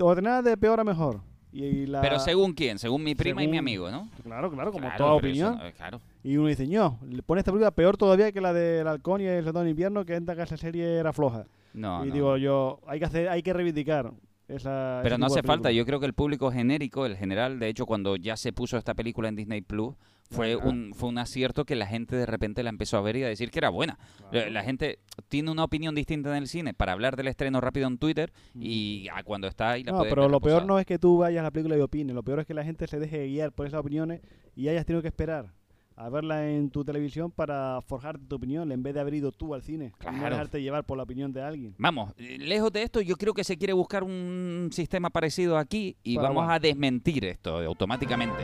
Ordenada 0.00 0.42
de 0.42 0.56
peor 0.56 0.80
a 0.80 0.84
mejor. 0.84 1.20
Y 1.52 1.86
la... 1.86 2.00
Pero 2.00 2.18
según 2.18 2.52
quién, 2.52 2.80
según 2.80 3.04
mi 3.04 3.14
prima 3.14 3.44
y 3.44 3.46
mi 3.46 3.52
Según- 3.52 3.58
amigo, 3.60 3.90
¿no? 3.92 4.08
Claro, 4.24 4.50
claro, 4.50 4.72
como 4.72 4.86
Claro, 4.88 4.96
toda 4.98 5.10
eso 5.10 5.18
opinión. 5.18 5.56
no- 5.56 5.72
claro. 5.76 6.00
Y 6.24 6.36
uno 6.36 6.48
dice, 6.48 6.66
no, 6.66 6.98
le 7.08 7.22
pone 7.22 7.38
esta 7.38 7.52
película 7.52 7.70
peor 7.70 7.96
todavía 7.96 8.32
que 8.32 8.40
la 8.40 8.52
del 8.52 8.88
Halcón 8.88 9.20
y 9.20 9.26
el 9.26 9.44
Soldado 9.44 9.62
de 9.62 9.70
Invierno, 9.70 10.04
que 10.04 10.16
esta 10.16 10.34
que 10.34 10.42
esa 10.42 10.56
serie 10.56 10.96
era 10.96 11.12
floja. 11.12 11.44
No, 11.74 12.04
y 12.04 12.08
no. 12.08 12.14
digo 12.14 12.36
yo, 12.38 12.80
hay 12.88 12.98
que 12.98 13.04
hacer, 13.04 13.28
hay 13.28 13.40
que 13.40 13.52
reivindicar. 13.52 14.10
Pero 14.46 15.18
no 15.18 15.26
hace 15.26 15.42
falta, 15.42 15.70
yo 15.72 15.84
creo 15.86 16.00
que 16.00 16.06
el 16.06 16.14
público 16.14 16.50
genérico, 16.50 17.06
el 17.06 17.16
general, 17.16 17.58
de 17.58 17.68
hecho, 17.68 17.86
cuando 17.86 18.16
ya 18.16 18.36
se 18.36 18.52
puso 18.52 18.76
esta 18.76 18.94
película 18.94 19.28
en 19.28 19.36
Disney 19.36 19.62
Plus, 19.62 19.94
fue 20.30 20.54
Claro. 20.54 20.70
un, 20.70 20.92
fue 20.94 21.08
un 21.10 21.18
acierto 21.18 21.64
que 21.64 21.76
la 21.76 21.86
gente 21.86 22.16
de 22.16 22.24
repente 22.26 22.62
la 22.62 22.70
empezó 22.70 22.96
a 22.96 23.02
ver 23.02 23.16
y 23.16 23.22
a 23.24 23.28
decir 23.28 23.50
que 23.50 23.58
era 23.58 23.68
buena. 23.68 23.98
Claro. 24.30 24.46
La- 24.46 24.50
La 24.50 24.62
gente 24.64 24.98
tiene 25.28 25.50
una 25.50 25.64
opinión 25.64 25.94
distinta 25.94 26.30
en 26.30 26.36
el 26.42 26.48
cine 26.48 26.72
para 26.74 26.92
hablar 26.92 27.16
del 27.16 27.28
estreno 27.28 27.60
rápido 27.60 27.86
en 27.88 27.98
Twitter 27.98 28.32
y 28.54 29.06
a 29.12 29.22
cuando 29.22 29.46
está 29.48 29.70
ahí 29.72 29.84
la 29.84 29.92
No, 29.92 30.02
pero 30.02 30.28
lo 30.28 30.40
peor 30.40 30.64
no 30.64 30.78
es 30.78 30.86
que 30.86 30.98
tú 30.98 31.18
vayas 31.18 31.40
a 31.40 31.44
la 31.44 31.50
película 31.50 31.76
y 31.76 31.80
opines, 31.80 32.14
lo 32.14 32.22
peor 32.22 32.40
es 32.40 32.46
que 32.46 32.54
la 32.54 32.64
gente 32.64 32.86
se 32.86 32.98
deje 32.98 33.26
guiar 33.26 33.52
por 33.52 33.66
esas 33.66 33.80
opiniones 33.80 34.22
y 34.56 34.68
hayas 34.68 34.86
tenido 34.86 35.02
que 35.02 35.08
esperar 35.08 35.52
a 35.96 36.08
verla 36.08 36.48
en 36.50 36.70
tu 36.70 36.84
televisión 36.84 37.30
para 37.30 37.80
forjarte 37.86 38.24
tu 38.26 38.36
opinión 38.36 38.72
en 38.72 38.82
vez 38.82 38.94
de 38.94 39.00
haber 39.00 39.14
ido 39.14 39.30
tú 39.32 39.54
al 39.54 39.62
cine 39.62 39.92
y 40.00 40.04
no 40.06 40.10
Claro. 40.12 40.30
dejarte 40.30 40.60
llevar 40.62 40.84
por 40.84 40.96
la 40.96 41.04
opinión 41.04 41.32
de 41.32 41.42
alguien. 41.42 41.74
Vamos, 41.78 42.12
eh, 42.18 42.36
lejos 42.38 42.72
de 42.72 42.82
esto, 42.82 43.00
yo 43.00 43.16
creo 43.16 43.32
que 43.34 43.44
se 43.44 43.56
quiere 43.56 43.72
buscar 43.72 44.02
un 44.02 44.70
sistema 44.72 45.10
parecido 45.10 45.56
aquí 45.56 45.96
y 46.02 46.16
Para 46.16 46.28
vamos 46.28 46.50
a 46.50 46.58
desmentir 46.58 47.24
esto 47.24 47.58
automáticamente. 47.58 48.42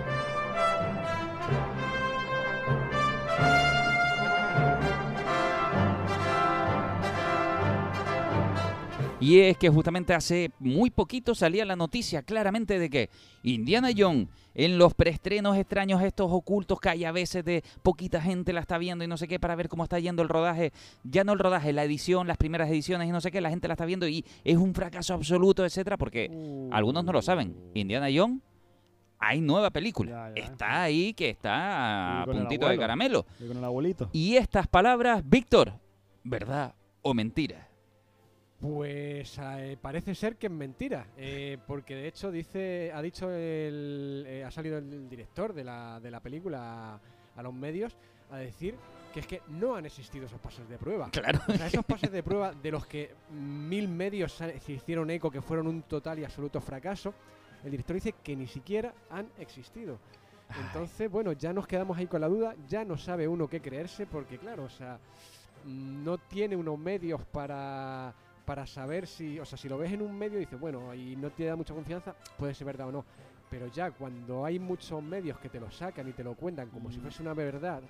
Y 9.21 9.41
es 9.41 9.59
que 9.59 9.69
justamente 9.69 10.15
hace 10.15 10.51
muy 10.59 10.91
poquito 10.91 11.35
salía 11.35 11.67
la 11.67 11.77
noticia 11.77 12.23
claramente 12.23 12.79
de 12.79 12.89
que 12.89 13.11
Indiana 13.43 13.91
Jones 13.97 14.29
en 14.55 14.79
los 14.79 14.95
preestrenos 14.95 15.59
extraños 15.59 16.03
estos 16.03 16.29
ocultos 16.31 16.81
que 16.81 16.89
hay 16.89 17.05
a 17.05 17.13
veces 17.13 17.45
de 17.45 17.63
poquita 17.83 18.21
gente 18.21 18.53
la 18.55 18.61
está 18.61 18.79
viendo 18.79 19.05
y 19.05 19.09
no 19.09 19.19
sé 19.19 19.29
qué 19.29 19.39
para 19.39 19.55
ver 19.57 19.69
cómo 19.69 19.85
está 19.85 19.99
yendo 19.99 20.23
el 20.23 20.29
rodaje, 20.29 20.73
ya 21.05 21.23
no 21.23 21.35
el 21.35 21.39
rodaje, 21.39 21.73
la 21.73 21.85
edición, 21.85 22.27
las 22.27 22.39
primeras 22.39 22.71
ediciones 22.71 23.09
y 23.09 23.13
no 23.13 23.21
sé 23.21 23.31
qué, 23.31 23.41
la 23.41 23.51
gente 23.51 23.69
la 23.69 23.75
está 23.75 23.85
viendo 23.85 24.09
y 24.09 24.25
es 24.43 24.57
un 24.57 24.75
fracaso 24.75 25.15
absoluto, 25.15 25.65
etcétera, 25.67 25.99
porque 25.99 26.31
algunos 26.73 27.05
no 27.05 27.13
lo 27.13 27.23
saben. 27.23 27.55
Indiana 27.75 28.09
Jones 28.13 28.41
hay 29.19 29.43
nueva 29.43 29.71
película. 29.71 30.11
Ya, 30.11 30.35
ya. 30.35 30.51
Está 30.51 30.83
ahí 30.83 31.13
que 31.13 31.29
está 31.29 32.23
a 32.23 32.25
puntito 32.25 32.67
de 32.69 32.79
caramelo. 32.79 33.27
Y 33.39 33.49
con 33.49 33.59
el 33.59 33.65
abuelito. 33.65 34.09
Y 34.13 34.37
estas 34.37 34.67
palabras, 34.67 35.23
Víctor, 35.25 35.75
¿verdad 36.25 36.75
o 37.03 37.13
mentira? 37.13 37.70
Pues 38.61 39.39
eh, 39.39 39.79
parece 39.81 40.15
ser 40.15 40.37
que 40.37 40.49
es 40.49 40.53
mentira, 40.53 41.07
eh, 41.17 41.57
porque 41.67 41.95
de 41.95 42.09
hecho 42.09 42.31
dice, 42.31 42.93
ha 42.95 43.01
dicho 43.01 43.31
el, 43.31 44.25
eh, 44.27 44.45
ha 44.45 44.51
salido 44.51 44.77
el 44.77 45.09
director 45.09 45.55
de 45.55 45.65
la, 45.65 45.99
de 45.99 46.11
la 46.11 46.21
película 46.21 46.95
a, 46.95 47.01
a 47.37 47.43
los 47.43 47.55
medios 47.55 47.97
a 48.31 48.37
decir 48.37 48.75
que 49.15 49.21
es 49.21 49.27
que 49.27 49.43
no 49.49 49.75
han 49.75 49.87
existido 49.87 50.27
esos 50.27 50.39
pases 50.41 50.69
de 50.69 50.77
prueba. 50.77 51.09
Claro. 51.11 51.41
O 51.49 51.53
sea, 51.53 51.67
esos 51.67 51.85
pases 51.85 52.13
de 52.13 52.23
prueba 52.23 52.53
de 52.53 52.71
los 52.71 52.87
que 52.87 53.15
mil 53.31 53.89
medios 53.89 54.33
se 54.33 54.73
hicieron 54.73 55.11
eco 55.11 55.31
que 55.31 55.41
fueron 55.41 55.67
un 55.67 55.83
total 55.83 56.19
y 56.19 56.25
absoluto 56.25 56.61
fracaso, 56.61 57.15
el 57.65 57.71
director 57.71 57.95
dice 57.95 58.15
que 58.23 58.37
ni 58.37 58.47
siquiera 58.47 58.93
han 59.09 59.29
existido. 59.39 59.99
Entonces, 60.67 61.11
bueno, 61.11 61.33
ya 61.33 61.53
nos 61.53 61.67
quedamos 61.67 61.97
ahí 61.97 62.07
con 62.07 62.21
la 62.21 62.29
duda, 62.29 62.55
ya 62.69 62.85
no 62.85 62.97
sabe 62.97 63.27
uno 63.27 63.49
qué 63.49 63.61
creerse, 63.61 64.07
porque 64.07 64.37
claro, 64.37 64.65
o 64.65 64.69
sea, 64.69 64.99
no 65.65 66.19
tiene 66.19 66.57
unos 66.57 66.79
medios 66.79 67.25
para, 67.27 68.13
para 68.51 68.67
saber 68.67 69.07
si, 69.07 69.39
o 69.39 69.45
sea, 69.45 69.57
si 69.57 69.69
lo 69.69 69.79
ves 69.79 69.93
en 69.93 70.03
un 70.03 70.13
medio 70.19 70.37
y 70.39 70.41
dices, 70.41 70.59
bueno, 70.59 70.93
y 70.93 71.15
no 71.15 71.31
te 71.31 71.45
da 71.45 71.55
mucha 71.55 71.73
confianza, 71.73 72.17
puede 72.37 72.53
ser 72.53 72.67
verdad 72.67 72.89
o 72.89 72.91
no. 72.91 73.05
Pero 73.49 73.69
ya 73.69 73.93
cuando 73.93 74.45
hay 74.45 74.59
muchos 74.59 75.01
medios 75.05 75.39
que 75.39 75.49
te 75.49 75.61
lo 75.61 75.71
sacan 75.71 76.09
y 76.09 76.13
te 76.13 76.25
lo 76.25 76.35
cuentan 76.35 76.69
como 76.69 76.91
si 76.91 76.99
Mm. 76.99 77.03
fuese 77.03 77.23
una 77.23 77.33
verdad, 77.33 77.81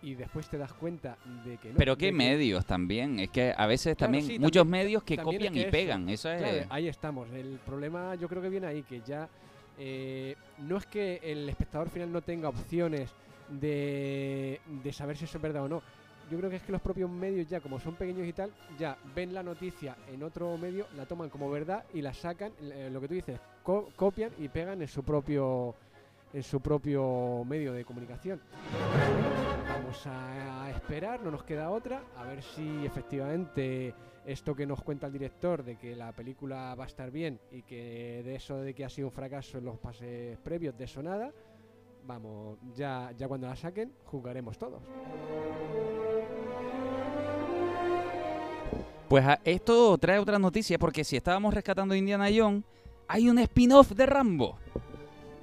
y 0.00 0.14
después 0.14 0.48
te 0.48 0.56
das 0.56 0.72
cuenta 0.72 1.18
de 1.44 1.58
que 1.58 1.68
no. 1.68 1.76
Pero 1.76 1.98
qué 1.98 2.06
que- 2.06 2.12
medios 2.12 2.64
también. 2.64 3.20
Es 3.20 3.28
que 3.28 3.52
a 3.54 3.66
veces 3.66 3.94
Claro, 3.94 4.06
también 4.12 4.24
sí, 4.24 4.38
muchos 4.38 4.62
también- 4.62 4.84
medios 4.86 5.02
que 5.02 5.14
es 5.14 5.20
copian 5.20 5.52
que 5.52 5.58
y 5.60 5.62
eso, 5.64 5.70
pegan. 5.70 6.08
Eso 6.08 6.30
es. 6.30 6.38
Claro, 6.40 6.66
ahí 6.70 6.88
estamos. 6.88 7.28
El 7.32 7.58
problema 7.66 8.14
yo 8.14 8.26
creo 8.26 8.40
que 8.40 8.48
viene 8.48 8.66
ahí, 8.66 8.84
que 8.84 9.02
ya 9.02 9.28
eh, 9.76 10.34
no 10.60 10.78
es 10.78 10.86
que 10.86 11.20
el 11.22 11.46
espectador 11.46 11.90
final 11.90 12.10
no 12.10 12.22
tenga 12.22 12.48
opciones 12.48 13.10
de, 13.50 14.60
de 14.64 14.92
saber 14.94 15.18
si 15.18 15.24
eso 15.26 15.36
es 15.36 15.42
verdad 15.42 15.64
o 15.64 15.68
no. 15.68 15.82
Yo 16.30 16.38
creo 16.38 16.48
que 16.50 16.56
es 16.56 16.62
que 16.62 16.72
los 16.72 16.80
propios 16.80 17.10
medios 17.10 17.46
ya, 17.48 17.60
como 17.60 17.78
son 17.78 17.94
pequeños 17.96 18.26
y 18.26 18.32
tal, 18.32 18.50
ya 18.78 18.96
ven 19.14 19.34
la 19.34 19.42
noticia 19.42 19.96
en 20.08 20.22
otro 20.22 20.56
medio, 20.56 20.86
la 20.96 21.06
toman 21.06 21.28
como 21.30 21.50
verdad 21.50 21.84
y 21.92 22.00
la 22.02 22.14
sacan, 22.14 22.52
eh, 22.62 22.88
lo 22.92 23.00
que 23.00 23.08
tú 23.08 23.14
dices, 23.14 23.38
co- 23.62 23.90
copian 23.96 24.32
y 24.38 24.48
pegan 24.48 24.80
en 24.82 24.88
su 24.88 25.02
propio 25.02 25.74
en 26.32 26.42
su 26.42 26.60
propio 26.60 27.44
medio 27.46 27.72
de 27.72 27.84
comunicación. 27.84 28.40
Vamos 29.68 30.04
a 30.06 30.68
esperar, 30.70 31.22
no 31.22 31.30
nos 31.30 31.44
queda 31.44 31.70
otra, 31.70 32.02
a 32.16 32.24
ver 32.24 32.42
si 32.42 32.84
efectivamente 32.84 33.94
esto 34.26 34.54
que 34.56 34.66
nos 34.66 34.82
cuenta 34.82 35.06
el 35.06 35.12
director 35.12 35.62
de 35.62 35.76
que 35.76 35.94
la 35.94 36.10
película 36.10 36.74
va 36.74 36.84
a 36.84 36.86
estar 36.88 37.12
bien 37.12 37.38
y 37.52 37.62
que 37.62 38.22
de 38.24 38.34
eso 38.34 38.56
de 38.56 38.74
que 38.74 38.84
ha 38.84 38.88
sido 38.88 39.06
un 39.08 39.12
fracaso 39.12 39.58
en 39.58 39.64
los 39.66 39.78
pases 39.78 40.36
previos, 40.38 40.76
de 40.76 40.84
eso 40.86 41.04
nada, 41.04 41.30
vamos, 42.04 42.58
ya, 42.74 43.12
ya 43.16 43.28
cuando 43.28 43.46
la 43.46 43.54
saquen, 43.54 43.92
jugaremos 44.06 44.58
todos. 44.58 44.82
Pues 49.14 49.24
a- 49.26 49.38
esto 49.44 49.96
trae 49.98 50.18
otra 50.18 50.40
noticia 50.40 50.76
porque 50.76 51.04
si 51.04 51.14
estábamos 51.16 51.54
rescatando 51.54 51.94
a 51.94 51.96
Indiana 51.96 52.26
Jones, 52.36 52.64
hay 53.06 53.28
un 53.28 53.38
spin-off 53.38 53.92
de 53.92 54.06
Rambo. 54.06 54.56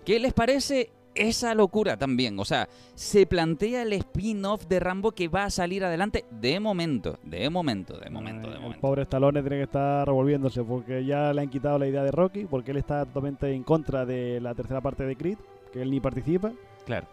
¿Qué 0.04 0.20
les 0.20 0.34
parece 0.34 0.90
esa 1.16 1.56
locura 1.56 1.96
también? 1.96 2.38
O 2.38 2.44
sea, 2.44 2.68
se 2.96 3.26
plantea 3.26 3.84
el 3.84 3.94
spin-off 3.94 4.66
de 4.68 4.82
Rambo 4.82 5.14
que 5.14 5.30
va 5.30 5.46
a 5.46 5.50
salir 5.50 5.86
adelante 5.86 6.26
de 6.32 6.60
momento, 6.60 7.18
de 7.24 7.50
momento, 7.50 7.98
de 7.98 8.10
momento, 8.10 8.50
de 8.50 8.56
Ay, 8.56 8.56
El 8.58 8.62
momento. 8.62 8.82
pobre 8.82 9.04
Stallone 9.04 9.40
tiene 9.40 9.56
que 9.60 9.64
estar 9.64 10.06
revolviéndose 10.06 10.66
porque 10.66 11.06
ya 11.06 11.32
le 11.32 11.40
han 11.40 11.50
quitado 11.50 11.80
la 11.80 11.88
idea 11.88 12.04
de 12.04 12.12
Rocky, 12.12 12.44
porque 12.44 12.72
él 12.72 12.78
está 12.78 13.06
totalmente 13.06 13.54
en 13.54 13.64
contra 13.64 14.06
de 14.06 14.42
la 14.42 14.54
tercera 14.54 14.82
parte 14.82 15.06
de 15.06 15.16
Creed, 15.16 15.38
que 15.72 15.82
él 15.82 15.92
ni 15.92 16.02
participa. 16.02 16.52
Claro. 16.86 17.08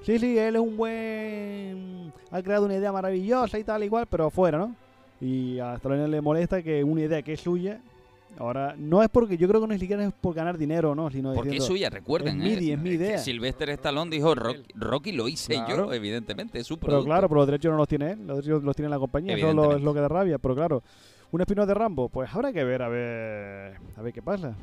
Sí, 0.00 0.18
sí, 0.18 0.36
él 0.36 0.56
es 0.56 0.60
un 0.62 0.76
buen... 0.76 2.12
Ha 2.32 2.42
creado 2.42 2.64
una 2.64 2.74
idea 2.74 2.90
maravillosa 2.90 3.56
y 3.56 3.62
tal, 3.62 3.84
igual, 3.84 4.06
pero 4.10 4.30
fuera, 4.30 4.58
¿no? 4.58 4.74
Y 5.22 5.58
a 5.60 5.74
Stallone 5.76 6.08
le 6.08 6.20
molesta 6.20 6.62
que 6.62 6.82
una 6.84 7.00
idea 7.02 7.22
que 7.22 7.32
es 7.34 7.40
suya... 7.40 7.80
Ahora, 8.38 8.74
no 8.78 9.02
es 9.02 9.10
porque... 9.10 9.36
Yo 9.36 9.46
creo 9.46 9.60
que 9.60 9.66
no 9.66 9.74
ni 9.74 9.78
siquiera 9.78 10.06
es 10.06 10.12
por 10.14 10.34
ganar 10.34 10.56
dinero, 10.56 10.94
¿no? 10.94 11.10
Sino 11.10 11.34
Porque 11.34 11.58
es 11.58 11.64
suya, 11.64 11.90
recuerden. 11.90 12.40
es 12.40 12.58
mi 12.58 12.70
¿eh? 12.70 12.72
es 12.72 12.78
mi 12.78 12.90
idea. 12.90 13.18
Sylvester 13.18 13.68
Stallone 13.68 14.10
dijo, 14.10 14.34
Rocky, 14.34 14.62
Rocky 14.74 15.12
lo 15.12 15.28
hice 15.28 15.54
yo, 15.68 15.92
evidentemente, 15.92 16.58
es 16.58 16.66
su 16.66 16.78
Pero 16.78 17.04
claro, 17.04 17.28
pero 17.28 17.40
los 17.40 17.46
derechos 17.46 17.70
no 17.72 17.76
los 17.76 17.86
tiene 17.88 18.12
él, 18.12 18.26
los 18.26 18.38
derechos 18.38 18.62
los 18.64 18.74
tiene 18.74 18.88
la 18.88 18.98
compañía, 18.98 19.36
eso 19.36 19.50
es 19.50 19.54
lo- 19.54 19.76
es 19.76 19.82
lo 19.82 19.92
que 19.92 20.00
da 20.00 20.08
rabia. 20.08 20.38
Pero 20.38 20.54
claro, 20.54 20.82
un 21.30 21.40
espino 21.42 21.66
de 21.66 21.74
Rambo, 21.74 22.08
pues 22.08 22.34
habrá 22.34 22.54
que 22.54 22.64
ver, 22.64 22.80
a 22.80 22.88
ver, 22.88 23.76
a 23.96 24.00
ver 24.02 24.12
qué 24.14 24.22
pasa. 24.22 24.54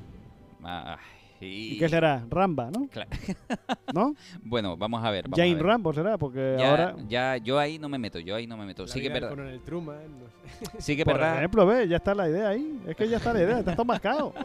Ah, 0.63 0.97
y- 1.41 1.73
¿Y 1.75 1.79
qué 1.79 1.87
será? 1.89 2.25
Ramba, 2.29 2.69
¿no? 2.71 2.87
Claro. 2.87 3.09
¿No? 3.93 4.13
Bueno, 4.43 4.75
vamos 4.77 5.03
a 5.03 5.09
ver. 5.11 5.23
vamos 5.25 5.39
a 5.39 5.41
Jane 5.41 5.55
ver. 5.55 5.63
Rambo 5.65 5.93
será, 5.93 6.17
porque 6.17 6.55
Ya, 6.59 6.69
ahora, 6.69 6.95
ya, 7.07 7.37
yo 7.37 7.57
ahí 7.59 7.79
no 7.79 7.87
me 7.89 7.97
meto, 7.97 8.19
yo 8.19 8.35
ahí 8.35 8.45
no 8.47 8.57
me 8.57 8.65
meto. 8.65 8.83
La 8.83 8.87
Sí 8.89 9.01
que 9.01 9.09
verdad. 9.09 9.29
coronel 9.29 9.59
Truman, 9.61 9.95
no 10.19 10.25
sé. 10.29 10.81
Sí 10.81 10.95
que 10.95 11.01
es 11.03 11.05
por 11.05 11.15
verdad. 11.15 11.37
ejemplo, 11.37 11.65
ve, 11.65 11.87
ya 11.87 11.97
está 11.97 12.13
la 12.15 12.29
idea 12.29 12.49
ahí. 12.49 12.79
Es 12.87 12.95
que 12.95 13.07
ya 13.07 13.17
está 13.17 13.33
la 13.33 13.41
idea, 13.43 13.59
está 13.59 13.73
todo 13.73 13.85
mascado. 13.85 14.33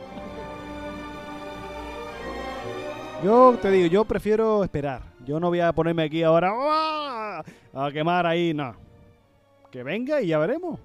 Yo 3.24 3.56
te 3.60 3.70
digo, 3.70 3.86
yo 3.86 4.04
prefiero 4.04 4.62
esperar. 4.64 5.00
Yo 5.24 5.40
no 5.40 5.48
voy 5.48 5.60
a 5.60 5.72
ponerme 5.72 6.02
aquí 6.02 6.22
ahora 6.22 6.50
¡ah! 6.54 7.42
a 7.72 7.90
quemar 7.90 8.26
ahí, 8.26 8.52
no. 8.52 8.74
Que 9.70 9.82
venga 9.82 10.20
y 10.20 10.26
ya 10.28 10.38
veremos. 10.38 10.78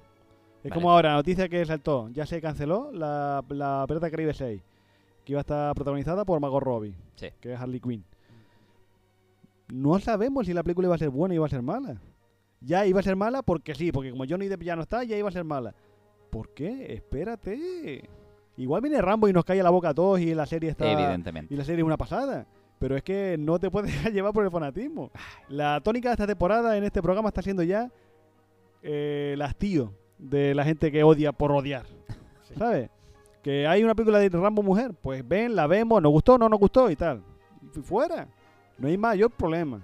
Es 0.64 0.70
Vale. 0.70 0.74
como 0.74 0.91
ahora, 0.91 1.14
noticia 1.14 1.49
que 1.49 1.66
saltó. 1.66 2.10
Ya 2.14 2.26
se 2.26 2.39
canceló 2.39 2.91
la, 2.93 3.43
la 3.49 3.84
Pirata 3.88 4.10
Caribe 4.10 4.34
6, 4.34 4.62
que 5.30 5.34
iba 5.34 5.39
a 5.39 5.41
estar 5.41 5.75
protagonizada 5.75 6.25
por 6.25 6.39
Margot 6.39 6.63
Robbie, 6.63 6.95
Sí. 7.13 7.27
que 7.39 7.53
es 7.53 7.59
Harley 7.59 7.80
Quinn. 7.80 8.03
No 9.71 9.99
sabemos 9.99 10.47
si 10.47 10.53
la 10.55 10.63
película 10.63 10.88
iba 10.88 10.95
a 10.95 10.97
ser 10.97 11.11
buena 11.11 11.34
o 11.34 11.36
iba 11.36 11.45
a 11.45 11.49
ser 11.49 11.61
mala. 11.61 12.01
Ya 12.61 12.88
iba 12.88 12.99
a 12.99 13.03
ser 13.03 13.15
mala 13.15 13.43
porque 13.43 13.75
sí, 13.75 13.91
porque 13.91 14.09
como 14.09 14.23
Johnny 14.27 14.47
Depp 14.47 14.63
ya 14.63 14.75
no 14.75 14.82
está, 14.82 15.03
ya 15.03 15.15
iba 15.17 15.30
a 15.30 15.32
ser 15.32 15.43
mala. 15.43 15.75
¿Por 16.32 16.49
qué? 16.55 16.93
Espérate. 16.95 18.09
Igual 18.57 18.82
viene 18.82 18.99
Rambo 19.03 19.27
y 19.27 19.34
nos 19.34 19.45
cae 19.45 19.61
la 19.61 19.69
boca 19.69 19.89
a 19.89 19.93
todos 19.93 20.19
y 20.19 20.34
la 20.34 20.47
serie 20.47 20.71
está... 20.71 20.91
Evidentemente. 20.91 21.53
Y 21.53 21.57
la 21.57 21.63
serie 21.63 21.82
es 21.82 21.86
una 21.86 21.95
pasada. 21.97 22.47
Pero 22.80 22.97
es 22.97 23.03
que 23.03 23.38
no 23.38 23.59
te 23.59 23.69
puedes 23.69 24.03
llevar 24.11 24.34
por 24.34 24.43
el 24.43 24.49
fanatismo. 24.49 25.11
La 25.47 25.80
tónica 25.82 26.09
de 26.09 26.13
esta 26.13 26.25
temporada 26.25 26.75
en 26.75 26.84
este 26.86 27.03
programa 27.03 27.30
está 27.30 27.43
siendo 27.43 27.61
ya 27.61 27.91
eh, 28.82 29.32
el 29.36 29.41
hastío 29.43 29.93
de 30.17 30.55
la 30.55 30.63
gente 30.65 30.91
que 30.91 31.03
odia 31.03 31.32
por 31.34 31.51
odiar. 31.51 31.86
¿Sabes? 32.57 32.89
Que 33.43 33.65
hay 33.67 33.83
una 33.83 33.95
película 33.95 34.19
de 34.19 34.29
Rambo 34.29 34.61
mujer. 34.63 34.91
Pues 35.01 35.27
ven, 35.27 35.55
la 35.55 35.65
vemos, 35.67 36.01
nos 36.01 36.11
gustó, 36.11 36.37
no 36.37 36.49
nos 36.49 36.59
gustó 36.59 36.89
y 36.91 36.95
tal. 36.95 37.21
Y 37.75 37.79
fuera. 37.81 38.27
No 38.77 38.87
hay 38.87 38.97
mayor 38.97 39.31
problema. 39.31 39.81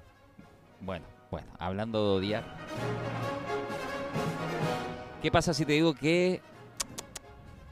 Bueno, 0.81 1.05
bueno, 1.31 1.47
hablando 1.59 2.03
de 2.03 2.17
odiar. 2.17 2.43
¿Qué 5.21 5.31
pasa 5.31 5.53
si 5.53 5.65
te 5.65 5.73
digo 5.73 5.93
que 5.93 6.41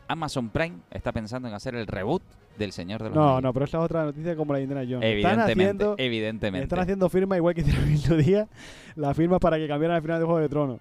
Amazon 0.08 0.50
Prime 0.50 0.78
está 0.90 1.12
pensando 1.12 1.48
en 1.48 1.54
hacer 1.54 1.76
el 1.76 1.86
reboot 1.88 2.24
del 2.58 2.72
Señor 2.72 3.02
de 3.04 3.10
los 3.10 3.16
No, 3.16 3.24
Anillos? 3.24 3.44
no, 3.44 3.54
pero 3.54 3.66
esa 3.66 3.78
es 3.80 3.84
otra 3.84 4.06
noticia 4.06 4.36
como 4.36 4.54
la 4.54 4.58
de 4.58 4.64
Indiana 4.64 4.86
Jones. 4.90 5.04
Están 5.06 5.12
Evidentemente, 5.34 5.84
haciendo, 5.84 5.96
evidentemente. 5.98 6.64
están 6.64 6.80
haciendo 6.80 7.10
firma 7.10 7.38
igual 7.38 7.54
que 7.54 7.62
hicieron 7.68 7.98
su 7.98 8.16
día 8.18 8.48
la 8.96 9.14
firma 9.14 9.40
para 9.40 9.58
que 9.58 9.68
cambiaran 9.68 9.98
el 9.98 10.02
final 10.04 10.20
de 10.20 10.26
Juego 10.26 10.40
de 10.40 10.50
Tronos. 10.50 10.80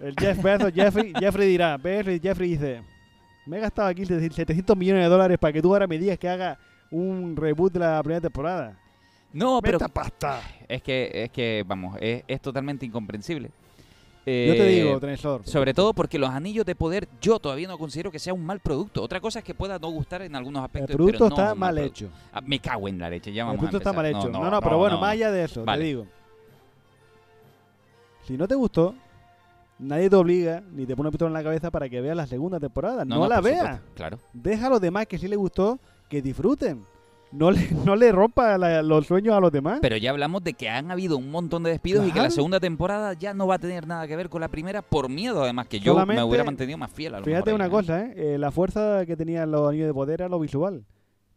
El 0.00 0.14
Jeff 0.18 0.42
Bezos, 0.42 0.72
Jeffrey, 0.72 1.12
Jeffrey 1.18 1.48
dirá, 1.48 1.78
Jeffrey 1.82 2.50
dice, 2.50 2.82
Me 3.48 3.56
he 3.56 3.60
gastado 3.60 3.88
aquí 3.88 4.04
700 4.04 4.76
millones 4.76 5.02
de 5.04 5.08
dólares 5.08 5.38
para 5.38 5.52
que 5.52 5.62
tú 5.62 5.72
ahora 5.72 5.86
me 5.86 5.98
digas 5.98 6.18
que 6.18 6.28
haga 6.28 6.58
un 6.90 7.34
reboot 7.36 7.72
de 7.72 7.78
la 7.80 8.02
primera 8.02 8.20
temporada. 8.20 8.78
No, 9.32 9.60
pero 9.62 9.78
¡Meta 9.78 9.88
pasta! 9.92 10.40
es 10.68 10.82
que, 10.82 11.10
es 11.24 11.30
que 11.30 11.64
vamos, 11.66 11.96
es, 12.00 12.22
es 12.28 12.40
totalmente 12.40 12.84
incomprensible. 12.86 13.48
Yo 13.48 14.54
te 14.54 14.68
Eh, 14.78 14.84
digo, 14.84 15.00
Tresor. 15.00 15.40
Sobre 15.46 15.72
todo 15.72 15.94
porque 15.94 16.18
los 16.18 16.28
anillos 16.28 16.66
de 16.66 16.74
poder 16.74 17.08
yo 17.22 17.38
todavía 17.38 17.66
no 17.68 17.78
considero 17.78 18.10
que 18.10 18.18
sea 18.18 18.34
un 18.34 18.44
mal 18.44 18.60
producto. 18.60 19.02
Otra 19.02 19.20
cosa 19.20 19.38
es 19.38 19.44
que 19.44 19.54
pueda 19.54 19.78
no 19.78 19.88
gustar 19.88 20.20
en 20.20 20.36
algunos 20.36 20.60
El 20.60 20.64
aspectos. 20.66 20.96
producto 20.96 21.18
pero 21.24 21.28
no 21.30 21.42
está 21.42 21.54
mal 21.54 21.74
producto. 21.76 22.04
hecho. 22.04 22.10
Ah, 22.32 22.42
me 22.42 22.58
cago 22.58 22.88
en 22.88 22.98
la 22.98 23.08
leche, 23.08 23.32
ya 23.32 23.42
El 23.42 23.46
vamos 23.48 23.56
a 23.56 23.60
producto 23.70 23.78
está 23.78 23.92
mal 23.94 24.04
hecho. 24.06 24.28
No, 24.28 24.50
no, 24.50 24.60
pero 24.60 24.76
bueno, 24.76 25.00
más 25.00 25.12
allá 25.12 25.30
de 25.30 25.44
eso, 25.44 25.64
Vale. 25.64 25.80
te 25.82 25.86
digo. 25.88 26.06
Si 28.26 28.36
no 28.36 28.46
te 28.46 28.54
gustó, 28.54 28.94
nadie 29.78 30.10
te 30.10 30.16
obliga 30.16 30.62
ni 30.72 30.86
te 30.86 30.96
pone 30.96 31.08
un 31.08 31.12
pistola 31.12 31.28
en 31.28 31.34
la 31.34 31.42
cabeza 31.42 31.70
para 31.70 31.88
que 31.88 32.00
veas 32.00 32.16
la 32.16 32.26
segunda 32.26 32.58
temporada. 32.60 33.04
No, 33.04 33.26
la 33.28 33.40
veas. 33.40 33.80
Claro. 33.94 34.18
Deja 34.32 34.66
a 34.66 34.70
los 34.70 34.80
demás 34.80 35.06
que 35.06 35.18
sí 35.18 35.28
les 35.28 35.38
gustó 35.38 35.78
que 36.08 36.22
disfruten. 36.22 36.80
No 37.30 37.50
le, 37.50 37.60
no 37.84 37.94
le 37.94 38.10
rompa 38.10 38.56
la- 38.56 38.80
los 38.82 39.06
sueños 39.06 39.34
a 39.36 39.40
los 39.40 39.52
demás. 39.52 39.80
Pero 39.82 39.98
ya 39.98 40.10
hablamos 40.10 40.42
de 40.42 40.54
que 40.54 40.70
han 40.70 40.90
habido 40.90 41.18
un 41.18 41.30
montón 41.30 41.62
de 41.62 41.70
despidos 41.70 42.08
y 42.08 42.10
que 42.12 42.20
la 42.20 42.30
segunda 42.30 42.58
temporada 42.58 43.12
ya 43.12 43.34
no 43.34 43.46
va 43.46 43.56
a 43.56 43.58
tener 43.58 43.86
nada 43.86 44.06
que 44.08 44.16
ver 44.16 44.30
con 44.30 44.40
la 44.40 44.48
primera 44.48 44.80
por 44.80 45.10
miedo, 45.10 45.42
además, 45.42 45.66
que 45.68 45.78
yo 45.78 45.92
Solamente- 45.92 46.22
me 46.22 46.26
hubiera 46.26 46.44
mantenido 46.44 46.78
más 46.78 46.90
fiel 46.90 47.14
a 47.14 47.18
lo 47.18 47.24
Fíjate 47.26 47.52
mejor 47.52 47.54
una 47.60 47.66
¿eh? 47.66 47.70
cosa, 47.70 48.02
¿eh? 48.06 48.14
Eh, 48.16 48.38
La 48.38 48.50
fuerza 48.50 49.04
que 49.04 49.14
tenían 49.16 49.50
los 49.50 49.68
anillos 49.68 49.86
de 49.88 49.92
poder 49.94 50.22
era 50.22 50.28
lo 50.30 50.40
visual. 50.40 50.84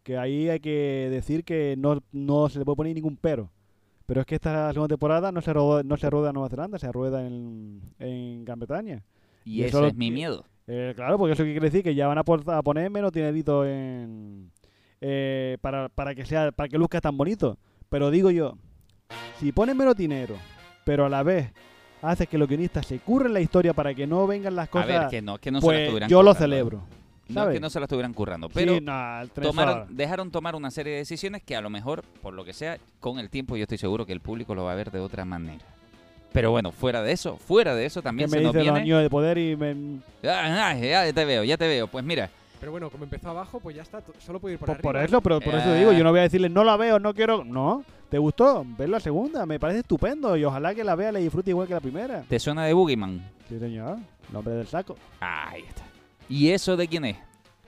Que 0.02 0.16
ahí 0.16 0.48
hay 0.48 0.60
que 0.60 1.08
decir 1.10 1.44
que 1.44 1.74
no, 1.78 2.02
no 2.10 2.48
se 2.48 2.58
le 2.58 2.64
puede 2.64 2.76
poner 2.76 2.94
ningún 2.94 3.16
pero. 3.20 3.50
Pero 4.12 4.20
es 4.20 4.26
que 4.26 4.34
esta 4.34 4.70
segunda 4.74 4.92
temporada 4.92 5.32
no 5.32 5.40
se 5.40 5.54
rueda, 5.54 5.82
no 5.82 5.96
se 5.96 6.10
rueda 6.10 6.28
en 6.28 6.34
Nueva 6.34 6.50
Zelanda, 6.50 6.78
se 6.78 6.92
rueda 6.92 7.26
en, 7.26 7.80
en 7.98 8.44
Gran 8.44 8.58
Bretaña. 8.58 9.02
Y 9.42 9.62
eso 9.62 9.86
es 9.86 9.94
mi 9.94 10.10
miedo. 10.10 10.44
Eh, 10.66 10.92
claro, 10.94 11.16
porque 11.16 11.32
eso 11.32 11.44
quiere 11.44 11.60
decir 11.60 11.82
que 11.82 11.94
ya 11.94 12.08
van 12.08 12.18
a, 12.18 12.22
por- 12.22 12.42
a 12.50 12.60
poner 12.62 12.90
menos 12.90 13.10
dinerito 13.10 13.64
en, 13.64 14.52
eh, 15.00 15.56
para, 15.62 15.88
para 15.88 16.14
que 16.14 16.26
sea 16.26 16.52
para 16.52 16.68
que 16.68 16.76
luzca 16.76 17.00
tan 17.00 17.16
bonito. 17.16 17.56
Pero 17.88 18.10
digo 18.10 18.30
yo, 18.30 18.58
si 19.40 19.50
ponen 19.50 19.78
menos 19.78 19.96
dinero, 19.96 20.36
pero 20.84 21.06
a 21.06 21.08
la 21.08 21.22
vez 21.22 21.50
haces 22.02 22.28
que 22.28 22.36
los 22.36 22.46
guionistas 22.46 22.84
se 22.84 22.98
curren 22.98 23.32
la 23.32 23.40
historia 23.40 23.72
para 23.72 23.94
que 23.94 24.06
no 24.06 24.26
vengan 24.26 24.54
las 24.54 24.68
A 24.68 24.70
cosas, 24.70 24.88
ver, 24.88 25.08
que 25.08 25.22
no, 25.22 25.38
que 25.38 25.50
no 25.50 25.58
se 25.62 25.64
pues 25.64 25.80
estuvieran 25.80 26.10
yo 26.10 26.22
lo 26.22 26.34
celebro. 26.34 26.78
No 26.80 27.01
es 27.40 27.44
¿sabes? 27.44 27.54
que 27.54 27.60
no 27.60 27.70
se 27.70 27.78
la 27.80 27.84
estuvieran 27.86 28.12
currando, 28.14 28.48
pero 28.48 28.74
Sí, 28.74 28.80
no, 28.80 29.28
tomaron, 29.40 29.86
dejaron 29.96 30.30
tomar 30.30 30.54
una 30.54 30.70
serie 30.70 30.92
de 30.92 30.98
decisiones 31.00 31.42
que 31.42 31.56
a 31.56 31.60
lo 31.60 31.70
mejor, 31.70 32.02
por 32.22 32.34
lo 32.34 32.44
que 32.44 32.52
sea, 32.52 32.78
con 33.00 33.18
el 33.18 33.30
tiempo 33.30 33.56
yo 33.56 33.62
estoy 33.64 33.78
seguro 33.78 34.06
que 34.06 34.12
el 34.12 34.20
público 34.20 34.54
lo 34.54 34.64
va 34.64 34.72
a 34.72 34.76
ver 34.76 34.90
de 34.90 35.00
otra 35.00 35.24
manera. 35.24 35.64
Pero 36.32 36.50
bueno, 36.50 36.72
fuera 36.72 37.02
de 37.02 37.12
eso, 37.12 37.36
fuera 37.36 37.74
de 37.74 37.84
eso 37.84 38.00
también 38.00 38.30
me 38.30 38.38
se 38.38 38.42
nos 38.42 38.52
dicen 38.54 38.66
los 38.74 38.82
viene... 38.82 39.02
de 39.02 39.10
poder 39.10 39.36
y 39.36 39.54
me, 39.54 40.00
Ah, 40.24 40.70
ah, 40.70 40.74
ya 40.78 41.12
te 41.12 41.24
veo, 41.26 41.44
ya 41.44 41.56
te 41.58 41.68
veo. 41.68 41.88
Pues 41.88 42.02
mira, 42.04 42.30
Pero 42.58 42.72
bueno, 42.72 42.88
como 42.88 43.04
empezó 43.04 43.28
abajo, 43.28 43.60
pues 43.60 43.76
ya 43.76 43.82
está. 43.82 44.00
Solo 44.18 44.40
puede 44.40 44.54
ir 44.54 44.58
por, 44.58 44.68
Pues 44.68 44.78
por 44.80 44.96
arriba. 44.96 45.08
eso, 45.08 45.20
pero 45.20 45.40
por 45.40 45.54
eso 45.54 45.74
Eh. 45.74 45.78
digo, 45.80 45.92
yo 45.92 46.02
no 46.04 46.10
voy 46.10 46.20
a 46.20 46.22
decirle 46.22 46.48
no 46.48 46.64
la 46.64 46.76
veo, 46.78 46.98
no 46.98 47.12
quiero, 47.12 47.44
no, 47.44 47.84
¿te 48.08 48.16
gustó? 48.16 48.64
Ver 48.78 48.88
la 48.88 49.00
segunda, 49.00 49.44
me 49.44 49.58
parece 49.60 49.80
estupendo 49.80 50.34
y 50.36 50.44
ojalá 50.44 50.74
que 50.74 50.84
la 50.84 50.94
vea, 50.94 51.12
le 51.12 51.20
disfrute 51.20 51.50
igual 51.50 51.68
que 51.68 51.74
la 51.74 51.80
primera. 51.80 52.22
¿te 52.26 52.38
suena 52.38 52.64
de 52.64 52.72
Boogeyman? 52.72 53.20
Sí, 53.50 53.58
señor, 53.58 53.98
nombre 54.32 54.54
del 54.54 54.66
saco. 54.66 54.96
Ahí 55.20 55.64
está. 55.68 55.82
¿Y 56.32 56.48
eso 56.48 56.78
de 56.78 56.88
quién 56.88 57.04
es? 57.04 57.16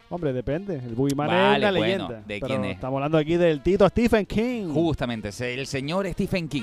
Hombre, 0.08 0.32
depende. 0.32 0.76
El 0.76 0.94
Boogeyman 0.94 1.26
Vale, 1.26 1.66
es 1.66 1.72
bueno, 1.72 1.84
leyenda. 1.86 2.22
¿de 2.26 2.40
pero 2.40 2.46
quién 2.46 2.64
es? 2.64 2.74
Estamos 2.76 2.96
hablando 2.96 3.18
aquí 3.18 3.36
del 3.36 3.60
Tito 3.60 3.86
Stephen 3.86 4.24
King. 4.24 4.72
Justamente, 4.72 5.28
el 5.28 5.66
señor 5.66 6.06
Stephen 6.10 6.48
King. 6.48 6.62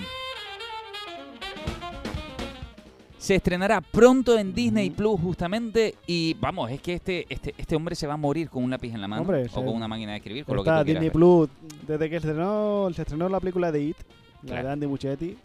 Se 3.19 3.35
estrenará 3.35 3.81
pronto 3.81 4.35
en 4.35 4.51
Disney. 4.51 4.89
Plus 4.89 5.21
justamente 5.21 5.93
y 6.07 6.35
vamos, 6.39 6.71
es 6.71 6.81
que 6.81 6.95
este, 6.95 7.27
este, 7.29 7.53
este 7.55 7.75
hombre 7.75 7.93
se 7.93 8.07
va 8.07 8.15
a 8.15 8.17
morir 8.17 8.49
con 8.49 8.63
un 8.63 8.71
lápiz 8.71 8.91
en 8.91 8.99
la 9.01 9.07
mano 9.07 9.21
Hombre, 9.21 9.45
o 9.53 9.63
con 9.63 9.75
una 9.75 9.87
máquina 9.87 10.13
de 10.13 10.17
escribir, 10.17 10.43
con 10.43 10.55
lo 10.55 10.63
que 10.63 10.69
quieras. 10.71 10.85
Disney 10.87 11.11
Plus, 11.11 11.49
desde 11.85 12.09
que 12.09 12.19
se 12.19 12.27
estrenó, 12.29 12.89
se 12.95 13.03
estrenó 13.03 13.29
la 13.29 13.39
película 13.39 13.71
de 13.71 13.83
It, 13.83 13.97
la 14.41 14.47
Claro. 14.49 14.67
de 14.69 14.73
Andy 14.73 14.87
Muschietti, 14.87 15.37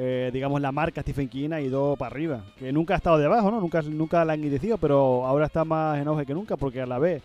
eh, 0.00 0.30
digamos 0.32 0.60
la 0.60 0.70
marca 0.70 1.02
Stephen 1.02 1.28
King 1.28 1.50
ha 1.50 1.60
ido 1.60 1.96
para 1.96 2.14
arriba. 2.14 2.44
Que 2.56 2.72
nunca 2.72 2.94
ha 2.94 2.98
estado 2.98 3.18
debajo, 3.18 3.50
¿no? 3.50 3.60
Nunca, 3.60 3.82
nunca 3.82 4.24
la 4.24 4.34
han 4.34 4.38
enguidecido, 4.38 4.78
pero 4.78 5.26
ahora 5.26 5.46
está 5.46 5.64
más 5.64 5.98
en 5.98 6.06
auge 6.06 6.24
que 6.24 6.34
nunca 6.34 6.56
porque 6.56 6.80
a 6.80 6.86
la 6.86 7.00
vez 7.00 7.20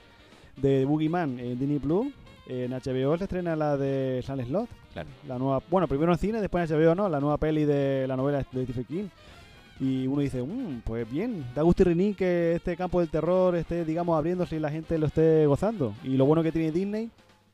de 0.57 0.84
Boogeyman 0.84 1.39
en 1.39 1.59
Disney 1.59 1.78
Plus, 1.78 2.07
en 2.47 2.71
HBO 2.71 3.15
se 3.17 3.26
estrena 3.26 3.55
la 3.55 3.78
de 3.78 4.24
Silent 4.26 4.47
Slot. 4.47 4.69
Claro. 4.91 5.09
La 5.28 5.38
nueva, 5.38 5.61
bueno, 5.69 5.88
primero 5.88 6.13
en 6.13 6.17
cine, 6.17 6.41
después 6.41 6.69
en 6.69 6.76
HBO, 6.76 6.95
¿no? 6.95 7.09
La 7.09 7.19
nueva 7.19 7.38
peli 7.38 7.63
de 7.65 8.07
la 8.07 8.17
novela 8.17 8.39
de 8.39 8.63
Stephen 8.63 8.86
King. 8.86 9.05
Y 9.80 10.07
uno 10.07 10.21
dice, 10.21 10.41
"Mm, 10.41 10.82
pues 10.84 11.09
bien, 11.09 11.45
da 11.53 11.61
gusto 11.61 11.84
y 11.84 11.86
riní 11.86 12.15
que 12.15 12.55
este 12.55 12.76
campo 12.76 13.01
del 13.01 13.09
terror 13.09 13.55
esté, 13.55 13.86
digamos, 13.86 14.17
abriéndose 14.17 14.55
y 14.55 14.59
la 14.59 14.71
gente 14.71 14.97
lo 14.97 15.05
esté 15.07 15.45
gozando. 15.45 15.93
Y 16.03 16.17
lo 16.17 16.26
bueno 16.26 16.41
que 16.41 16.51
tiene 16.51 16.71
Disney, 16.71 17.11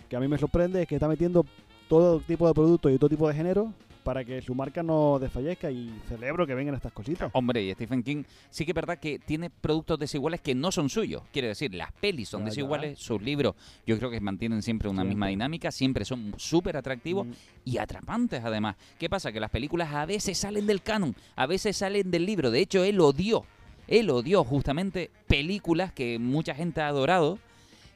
que 0.08 0.16
a 0.16 0.20
mí 0.22 0.30
me 0.30 0.38
sorprende, 0.38 0.82
es 0.82 0.88
que 0.88 0.96
está 0.96 1.10
metiendo 1.10 1.46
todo 1.90 2.22
tipo 2.22 2.48
de 2.48 2.54
productos 2.54 2.92
y 2.94 2.98
todo 2.98 3.10
tipo 3.10 3.28
de 3.28 3.34
género 3.34 3.74
para 4.10 4.26
que 4.26 4.42
su 4.42 4.56
marca 4.56 4.82
no 4.82 5.20
desfallezca 5.20 5.70
y 5.70 5.94
celebro 6.08 6.48
que 6.48 6.56
vengan 6.56 6.74
estas 6.74 6.92
cositas. 6.92 7.30
Hombre, 7.34 7.62
y 7.62 7.72
Stephen 7.76 8.02
King 8.02 8.24
sí 8.50 8.66
que 8.66 8.72
es 8.72 8.76
verdad 8.76 8.98
que 8.98 9.20
tiene 9.20 9.52
productos 9.52 10.00
desiguales 10.00 10.42
que 10.42 10.56
no 10.56 10.72
son 10.72 10.90
suyos. 10.90 11.22
Quiere 11.32 11.50
decir, 11.50 11.76
las 11.76 11.92
pelis 11.92 12.28
son 12.28 12.40
Ya, 12.42 12.46
ya. 12.46 12.50
desiguales, 12.50 12.98
sus 12.98 13.22
libros 13.22 13.54
yo 13.86 14.00
creo 14.00 14.10
que 14.10 14.20
mantienen 14.20 14.64
siempre 14.64 14.90
una 14.90 15.04
misma 15.04 15.28
dinámica, 15.28 15.70
siempre 15.72 16.06
son 16.06 16.34
súper 16.38 16.76
atractivos 16.76 17.28
Mm, 17.28 17.32
y 17.66 17.78
atrapantes 17.78 18.44
además. 18.44 18.78
¿Qué 18.98 19.12
pasa? 19.12 19.32
Que 19.32 19.40
las 19.40 19.52
películas 19.52 19.94
a 19.94 20.08
veces 20.08 20.40
salen 20.40 20.66
del 20.66 20.82
canon, 20.82 21.16
a 21.36 21.46
veces 21.46 21.78
salen 21.78 22.10
del 22.10 22.26
libro. 22.26 22.50
De 22.50 22.62
hecho, 22.62 22.84
él 22.84 23.00
odió, 23.02 23.46
él 23.88 24.10
odió 24.10 24.44
justamente 24.44 25.12
películas 25.28 25.94
que 25.94 26.18
mucha 26.18 26.56
gente 26.56 26.82
ha 26.82 26.88
adorado 26.88 27.38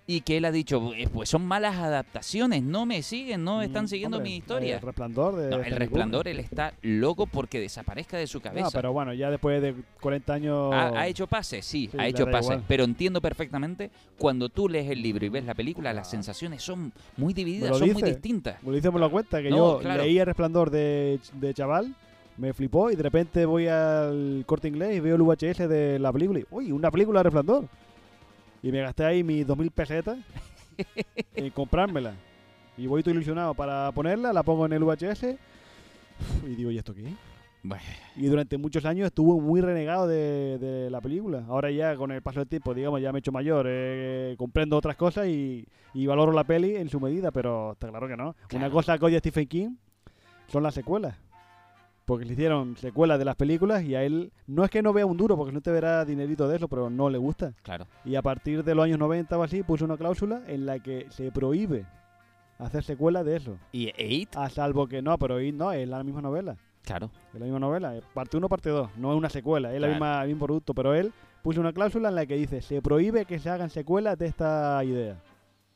y 0.05 0.19
que 0.21 0.35
él 0.37 0.43
ha 0.45 0.51
dicho, 0.51 0.91
"Eh, 0.95 1.07
pues 1.11 1.29
son 1.29 1.45
malas 1.45 1.77
adaptaciones, 1.77 2.61
no 2.61 2.85
me 2.85 3.01
siguen, 3.01 3.43
no 3.45 3.61
están 3.61 3.87
siguiendo 3.87 4.17
hombre, 4.17 4.31
mi 4.31 4.37
historia. 4.37 4.75
El 4.75 4.81
resplandor 4.81 5.35
de 5.37 5.49
No, 5.49 5.63
el 5.63 5.75
resplandor, 5.77 6.27
él 6.27 6.39
está 6.39 6.73
loco 6.81 7.25
porque 7.25 7.59
desaparezca 7.61 8.17
de 8.17 8.27
su 8.27 8.41
cabeza. 8.41 8.65
No, 8.65 8.71
pero 8.71 8.91
bueno, 8.91 9.13
ya 9.13 9.31
después 9.31 9.61
de 9.61 9.73
40 10.01 10.33
años... 10.33 10.73
¿Ha, 10.73 10.89
ha 10.99 11.07
hecho 11.07 11.25
pases? 11.27 11.65
Sí, 11.65 11.87
Sí, 11.89 11.97
ha 11.97 12.05
hecho 12.07 12.25
pases. 12.25 12.51
igual. 12.51 12.63
Pero 12.67 12.83
entiendo 12.83 13.21
perfectamente 13.21 13.91
cuando 14.17 14.49
tú 14.49 14.67
lees 14.67 14.89
el 14.91 15.01
libro 15.01 15.25
y 15.25 15.29
ves 15.29 15.45
la 15.45 15.53
película, 15.53 15.93
las 15.93 16.09
sensaciones 16.09 16.61
son 16.61 16.91
muy 17.15 17.33
divididas, 17.33 17.77
son 17.77 17.91
muy 17.93 18.03
distintas. 18.03 18.61
Me 18.61 18.71
lo 18.71 18.75
dice, 18.75 18.91
lo 18.91 19.09
cuenta, 19.09 19.41
que 19.41 19.49
No, 19.49 19.55
yo 19.55 19.79
claro. 19.79 20.03
leí 20.03 20.17
El 20.19 20.25
Resplandor 20.25 20.69
de, 20.69 21.19
de 21.33 21.53
chaval, 21.53 21.95
me 22.35 22.51
flipó 22.53 22.91
y 22.91 22.95
de 22.97 23.03
repente 23.03 23.45
voy 23.45 23.67
al 23.67 24.43
corte 24.45 24.67
inglés 24.67 24.97
y 24.97 24.99
veo 24.99 25.15
el 25.15 25.21
VHS 25.21 25.67
de 25.69 25.97
la 25.99 26.11
película 26.11 26.39
y, 26.39 26.45
uy, 26.51 26.71
una 26.73 26.91
película 26.91 27.19
de 27.19 27.23
Resplandor. 27.23 27.65
Y 28.63 28.71
me 28.71 28.81
gasté 28.81 29.05
ahí 29.05 29.23
mis 29.23 29.45
2.000 29.45 29.71
pesetas 29.71 30.17
en 31.35 31.49
comprármela. 31.51 32.15
Y 32.77 32.87
voy 32.87 33.03
todo 33.03 33.13
ilusionado 33.13 33.53
para 33.53 33.91
ponerla, 33.91 34.33
la 34.33 34.41
pongo 34.41 34.65
en 34.65 34.73
el 34.73 34.83
VHS 34.83 35.35
y 36.45 36.55
digo, 36.55 36.71
¿y 36.71 36.77
esto 36.77 36.93
qué? 36.93 37.13
Bueno, 37.65 37.83
Y 38.17 38.25
durante 38.25 38.57
muchos 38.57 38.83
años 38.83 39.07
estuvo 39.07 39.39
muy 39.39 39.61
renegado 39.61 40.07
de, 40.07 40.57
de 40.57 40.89
la 40.89 40.99
película. 40.99 41.45
Ahora 41.47 41.71
ya 41.71 41.95
con 41.95 42.11
el 42.11 42.21
paso 42.21 42.39
del 42.39 42.49
tiempo, 42.49 42.73
digamos, 42.73 43.01
ya 43.01 43.11
me 43.11 43.19
he 43.19 43.21
hecho 43.21 43.31
mayor, 43.31 43.65
eh, 43.69 44.35
comprendo 44.37 44.75
otras 44.75 44.97
cosas 44.97 45.27
y, 45.27 45.65
y 45.93 46.05
valoro 46.05 46.33
la 46.33 46.43
peli 46.43 46.75
en 46.75 46.89
su 46.89 46.99
medida, 46.99 47.31
pero 47.31 47.73
está 47.73 47.89
claro 47.89 48.07
que 48.07 48.17
no. 48.17 48.35
Claro. 48.47 48.65
Una 48.65 48.69
cosa 48.69 48.97
que 48.97 49.05
odia 49.05 49.19
Stephen 49.19 49.47
King 49.47 49.75
son 50.47 50.63
las 50.63 50.73
secuelas. 50.73 51.15
Porque 52.05 52.25
le 52.25 52.33
hicieron 52.33 52.75
secuelas 52.75 53.17
de 53.17 53.23
las 53.25 53.35
películas 53.37 53.83
y 53.83 53.95
a 53.95 54.03
él 54.03 54.33
no 54.45 54.65
es 54.65 54.69
que 54.69 54.81
no 54.81 54.91
vea 54.91 55.05
un 55.05 55.15
duro, 55.15 55.37
porque 55.37 55.53
no 55.53 55.61
te 55.61 55.71
verá 55.71 56.03
dinerito 56.03 56.47
de 56.49 56.57
eso, 56.57 56.67
pero 56.67 56.89
no 56.89 57.09
le 57.09 57.17
gusta. 57.17 57.53
claro. 57.63 57.87
Y 58.03 58.15
a 58.15 58.21
partir 58.21 58.63
de 58.63 58.75
los 58.75 58.83
años 58.85 58.99
90 58.99 59.37
o 59.37 59.43
así 59.43 59.63
puso 59.63 59.85
una 59.85 59.95
cláusula 59.97 60.41
en 60.47 60.65
la 60.65 60.79
que 60.79 61.05
se 61.09 61.31
prohíbe 61.31 61.85
hacer 62.59 62.83
secuelas 62.83 63.25
de 63.25 63.37
eso. 63.37 63.57
¿Y 63.71 63.91
Eight? 63.95 64.35
A 64.35 64.49
salvo 64.49 64.87
que 64.87 65.01
no, 65.01 65.17
pero 65.17 65.39
It 65.41 65.55
no, 65.55 65.71
es 65.71 65.87
la 65.87 66.03
misma 66.03 66.21
novela. 66.21 66.57
Claro. 66.83 67.09
Es 67.33 67.39
la 67.39 67.45
misma 67.45 67.59
novela, 67.59 67.95
es 67.95 68.03
parte 68.13 68.35
1, 68.35 68.49
parte 68.49 68.69
2, 68.69 68.97
no 68.97 69.11
es 69.13 69.17
una 69.17 69.29
secuela, 69.29 69.69
es 69.73 69.79
la 69.79 69.87
Claro. 69.87 69.93
misma, 69.93 70.21
el 70.23 70.27
mismo 70.29 70.45
producto, 70.45 70.73
pero 70.73 70.93
él 70.93 71.13
puso 71.41 71.61
una 71.61 71.71
cláusula 71.71 72.09
en 72.09 72.15
la 72.15 72.25
que 72.25 72.35
dice, 72.35 72.61
se 72.61 72.81
prohíbe 72.81 73.23
que 73.23 73.39
se 73.39 73.49
hagan 73.49 73.69
secuelas 73.69 74.17
de 74.17 74.25
esta 74.27 74.83
idea. 74.83 75.15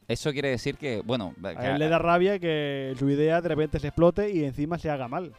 Eso 0.10 0.32
quiere 0.32 0.50
decir 0.50 0.76
que, 0.78 1.02
bueno, 1.06 1.34
que- 1.42 1.48
A 1.48 1.72
él 1.72 1.80
le 1.80 1.88
da 1.90 2.00
rabia 2.00 2.40
que 2.40 2.94
su 2.98 3.10
idea 3.10 3.42
de 3.42 3.48
repente 3.50 3.80
se 3.80 3.88
explote 3.88 4.30
y 4.32 4.44
encima 4.44 4.78
se 4.78 4.90
haga 4.90 5.08
mal. 5.08 5.32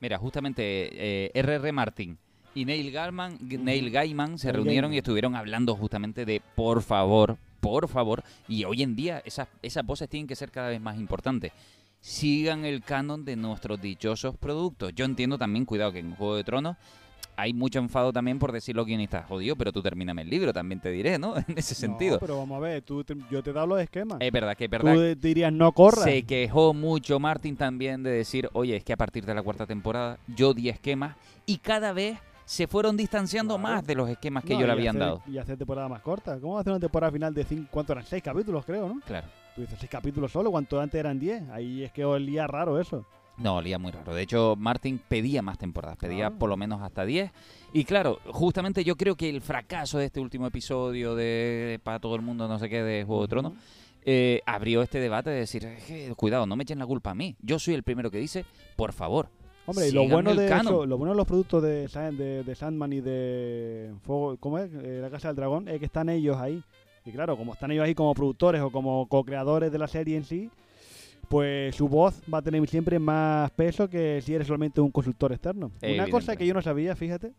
Mira, 0.00 0.18
justamente 0.18 0.62
eh, 0.64 1.30
R.R. 1.34 1.72
Martin 1.72 2.18
y 2.54 2.64
Neil 2.64 2.90
Gaiman. 2.90 3.38
Neil 3.40 3.90
Gaiman 3.90 4.38
se 4.38 4.48
Neil 4.48 4.56
reunieron 4.56 4.90
Gaiman. 4.90 4.94
y 4.94 4.98
estuvieron 4.98 5.36
hablando 5.36 5.74
justamente 5.76 6.24
de 6.24 6.42
por 6.54 6.82
favor, 6.82 7.36
por 7.60 7.88
favor, 7.88 8.22
y 8.48 8.64
hoy 8.64 8.82
en 8.82 8.96
día 8.96 9.22
esas, 9.24 9.48
esas 9.62 9.84
voces 9.84 10.08
tienen 10.08 10.26
que 10.26 10.36
ser 10.36 10.50
cada 10.50 10.68
vez 10.68 10.80
más 10.80 10.96
importantes. 10.98 11.52
Sigan 12.00 12.64
el 12.64 12.82
canon 12.82 13.24
de 13.24 13.34
nuestros 13.36 13.80
dichosos 13.80 14.36
productos. 14.36 14.92
Yo 14.94 15.04
entiendo 15.04 15.36
también, 15.36 15.64
cuidado, 15.64 15.92
que 15.92 15.98
en 15.98 16.14
Juego 16.14 16.36
de 16.36 16.44
Tronos 16.44 16.76
hay 17.40 17.54
mucho 17.54 17.78
enfado 17.78 18.12
también 18.12 18.38
por 18.40 18.50
decirlo 18.52 18.84
guionistas. 18.84 19.24
Jodido, 19.26 19.54
pero 19.56 19.72
tú 19.72 19.80
termíname 19.80 20.22
el 20.22 20.28
libro, 20.30 20.52
también 20.52 20.80
te 20.80 20.90
diré, 20.90 21.18
¿no? 21.18 21.34
En 21.48 21.56
ese 21.56 21.74
sentido. 21.74 22.14
No, 22.14 22.20
pero 22.20 22.38
vamos 22.38 22.56
a 22.56 22.60
ver, 22.60 22.82
tú 22.82 23.04
te- 23.04 23.16
yo 23.30 23.42
te 23.42 23.50
he 23.50 23.52
dado 23.52 23.68
los 23.68 23.80
esquemas. 23.80 24.18
Es 24.20 24.32
verdad 24.32 24.56
que 24.56 24.64
es 24.64 24.70
tú 24.70 24.76
verdad. 24.86 25.16
dirías, 25.16 25.52
no 25.52 25.70
corra. 25.72 26.02
Se 26.02 26.24
quejó 26.24 26.74
mucho 26.74 27.20
Martin 27.20 27.56
también 27.56 28.02
de 28.02 28.10
decir, 28.10 28.50
oye, 28.52 28.76
es 28.76 28.84
que 28.84 28.92
a 28.92 28.96
partir 28.96 29.24
de 29.24 29.34
la 29.34 29.42
cuarta 29.42 29.66
temporada 29.66 30.18
yo 30.26 30.52
di 30.52 30.68
esquemas 30.68 31.16
y 31.46 31.58
cada 31.58 31.92
vez 31.92 32.18
se 32.44 32.66
fueron 32.66 32.96
distanciando 32.96 33.56
Claro. 33.58 33.74
más 33.74 33.86
de 33.86 33.94
los 33.94 34.08
esquemas 34.08 34.42
que 34.42 34.54
No, 34.54 34.60
ellos 34.60 34.66
le 34.66 34.72
habían 34.72 34.96
hacer- 34.96 35.00
dado. 35.00 35.22
Y 35.28 35.38
hacer 35.38 35.56
temporada 35.58 35.88
más 35.88 36.00
corta. 36.02 36.40
¿Cómo 36.40 36.58
hacer 36.58 36.72
una 36.72 36.80
temporada 36.80 37.12
final 37.12 37.32
de 37.34 37.44
cinco, 37.44 37.68
cuánto 37.70 37.92
eran? 37.92 38.04
Seis 38.04 38.22
capítulos, 38.22 38.64
creo, 38.64 38.88
¿no? 38.88 39.00
Claro. 39.06 39.26
Tú 39.54 39.60
dices 39.60 39.76
seis 39.78 39.90
capítulos 39.90 40.32
solo, 40.32 40.50
cuanto 40.50 40.80
antes 40.80 40.98
eran 40.98 41.18
diez. 41.20 41.42
Ahí 41.50 41.84
es 41.84 41.92
que 41.92 42.04
olía 42.04 42.46
raro 42.46 42.80
eso. 42.80 43.04
No, 43.38 43.56
olía 43.56 43.78
muy 43.78 43.92
raro. 43.92 44.14
De 44.14 44.22
hecho, 44.22 44.56
Martin 44.58 45.00
pedía 45.08 45.42
más 45.42 45.58
temporadas, 45.58 45.96
pedía 45.96 46.26
Claro. 46.26 46.38
por 46.38 46.48
lo 46.48 46.56
menos 46.56 46.82
hasta 46.82 47.04
10. 47.04 47.30
Y 47.72 47.84
claro, 47.84 48.18
justamente 48.26 48.82
yo 48.84 48.96
creo 48.96 49.14
que 49.16 49.28
el 49.28 49.40
fracaso 49.40 49.98
de 49.98 50.06
este 50.06 50.18
último 50.20 50.46
episodio 50.46 51.14
de 51.14 51.78
Para 51.84 52.00
todo 52.00 52.16
el 52.16 52.22
mundo, 52.22 52.48
no 52.48 52.58
sé 52.58 52.68
qué, 52.68 52.82
de 52.82 53.04
Juego 53.04 53.22
de 53.22 53.28
Tronos, 53.28 53.52
eh, 54.04 54.40
abrió 54.46 54.82
este 54.82 54.98
debate 55.00 55.30
de 55.30 55.40
decir, 55.40 55.64
"Es 55.66 55.84
que, 55.84 56.12
cuidado, 56.16 56.46
no 56.46 56.56
me 56.56 56.62
echen 56.64 56.78
la 56.78 56.86
culpa 56.86 57.10
a 57.10 57.14
mí. 57.14 57.36
Yo 57.42 57.58
soy 57.58 57.74
el 57.74 57.82
primero 57.84 58.10
que 58.10 58.18
dice, 58.18 58.44
por 58.76 58.92
favor. 58.92 59.28
Hombre, 59.66 59.88
y 59.88 59.92
lo 59.92 60.08
bueno, 60.08 60.34
de 60.34 60.48
canon". 60.48 60.66
eso- 60.74 60.86
lo 60.86 60.96
bueno 60.96 61.12
de 61.12 61.18
los 61.18 61.26
productos 61.26 61.62
de, 61.62 61.86
de 62.44 62.54
Sandman 62.54 62.92
y 62.92 63.00
de 63.02 63.92
Fuego, 64.02 64.36
¿cómo 64.40 64.58
es? 64.58 64.70
Eh, 64.72 64.98
la 65.02 65.10
Casa 65.10 65.28
del 65.28 65.36
Dragón, 65.36 65.68
es 65.68 65.78
que 65.78 65.84
están 65.84 66.08
ellos 66.08 66.38
ahí. 66.38 66.62
Y 67.04 67.12
claro, 67.12 67.36
como 67.36 67.52
están 67.52 67.70
ellos 67.70 67.84
ahí 67.84 67.94
como 67.94 68.14
productores 68.14 68.62
o 68.62 68.70
como 68.70 69.06
co-creadores 69.08 69.70
de 69.70 69.78
la 69.78 69.86
serie 69.88 70.16
en 70.16 70.24
sí, 70.24 70.50
pues 71.28 71.76
su 71.76 71.88
voz 71.88 72.22
va 72.32 72.38
a 72.38 72.42
tener 72.42 72.66
siempre 72.68 72.98
más 72.98 73.50
peso 73.52 73.88
que 73.88 74.20
si 74.22 74.34
eres 74.34 74.46
solamente 74.46 74.80
un 74.80 74.90
consultor 74.90 75.32
externo. 75.32 75.70
Una 75.82 76.08
cosa 76.08 76.36
que 76.36 76.46
yo 76.46 76.54
no 76.54 76.62
sabía, 76.62 76.96
fíjate, 76.96 77.32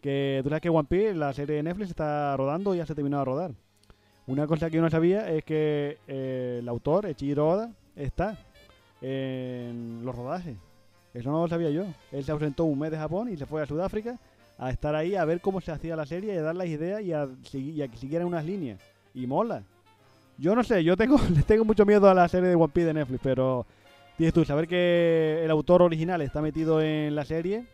que 0.00 0.40
tú 0.42 0.48
sabes 0.48 0.62
que 0.62 0.68
One 0.68 0.86
Piece, 0.88 1.14
la 1.14 1.32
serie 1.32 1.56
de 1.56 1.62
Netflix, 1.62 1.90
está 1.90 2.36
rodando 2.36 2.74
y 2.74 2.78
ya 2.78 2.86
se 2.86 2.92
ha 2.92 2.96
terminado 2.96 3.22
de 3.22 3.24
rodar. 3.26 3.50
Una 4.26 4.46
cosa 4.46 4.70
que 4.70 4.76
yo 4.76 4.82
no 4.82 4.90
sabía 4.90 5.30
es 5.30 5.44
que 5.44 5.98
eh, 6.08 6.58
el 6.60 6.68
autor, 6.68 7.06
Echiro 7.06 7.48
Oda, 7.48 7.72
está 7.94 8.38
en 9.00 10.04
los 10.04 10.14
rodajes. 10.14 10.56
Eso 11.14 11.30
no 11.30 11.42
lo 11.42 11.48
sabía 11.48 11.70
yo. 11.70 11.86
Él 12.12 12.24
se 12.24 12.32
ausentó 12.32 12.64
un 12.64 12.78
mes 12.78 12.90
de 12.90 12.98
Japón 12.98 13.32
y 13.32 13.36
se 13.36 13.46
fue 13.46 13.62
a 13.62 13.66
Sudáfrica 13.66 14.18
a 14.58 14.70
estar 14.70 14.94
ahí 14.94 15.14
a 15.14 15.24
ver 15.24 15.40
cómo 15.40 15.60
se 15.60 15.70
hacía 15.70 15.96
la 15.96 16.06
serie 16.06 16.34
y 16.34 16.36
a 16.38 16.42
dar 16.42 16.56
las 16.56 16.66
ideas 16.66 17.02
y 17.02 17.12
a, 17.12 17.28
y 17.52 17.82
a 17.82 17.88
que 17.88 17.96
siguieran 17.96 18.26
unas 18.28 18.44
líneas. 18.44 18.80
Y 19.14 19.26
mola. 19.26 19.62
Yo 20.38 20.54
no 20.54 20.62
sé, 20.64 20.82
yo 20.84 20.96
tengo, 20.96 21.18
le 21.34 21.42
tengo 21.42 21.64
mucho 21.64 21.84
miedo 21.86 22.08
a 22.08 22.14
la 22.14 22.28
serie 22.28 22.48
de 22.48 22.54
One 22.54 22.68
Piece 22.72 22.86
de 22.88 22.94
Netflix, 22.94 23.20
pero 23.22 23.66
tienes 24.16 24.34
tú, 24.34 24.44
saber 24.44 24.66
que 24.68 25.40
el 25.44 25.50
autor 25.50 25.82
original 25.82 26.20
está 26.22 26.40
metido 26.42 26.80
en 26.82 27.14
la 27.14 27.24
serie, 27.24 27.64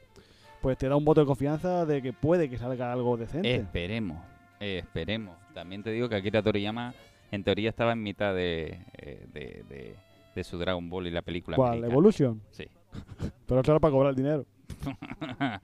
pues 0.61 0.79
te 0.79 0.89
da 0.89 0.97
un 0.97 1.05
voto 1.05 1.21
de 1.21 1.27
confianza 1.27 1.85
de 1.87 2.03
que 2.03 2.13
puede 2.13 2.49
que 2.49 2.59
salga 2.59 2.93
algo 2.93 3.17
decente. 3.17 3.55
Esperemos, 3.55 4.19
esperemos. 4.61 5.37
También 5.55 5.83
te 5.83 5.91
digo 5.91 6.09
que 6.09 6.17
Akira 6.17 6.43
Toriyama, 6.43 6.95
en 7.31 7.43
teoría, 7.45 7.69
estaba 7.71 7.93
en 7.93 8.03
mitad 8.03 8.35
de, 8.35 8.79
eh, 8.99 9.27
de, 9.33 9.65
de- 9.69 9.97
de 10.35 10.45
su 10.45 10.57
Dragon 10.57 10.89
Ball 10.89 11.09
y 11.09 11.11
la 11.11 11.21
película. 11.21 11.57
¿Cuál? 11.57 11.69
americana. 11.73 11.93
Evolution. 11.93 12.41
Sí. 12.53 12.65
Pero 13.47 13.61
era 13.61 13.79
para 13.79 13.93
cobrar 13.93 14.11
el 14.11 14.17
dinero. 14.17 14.47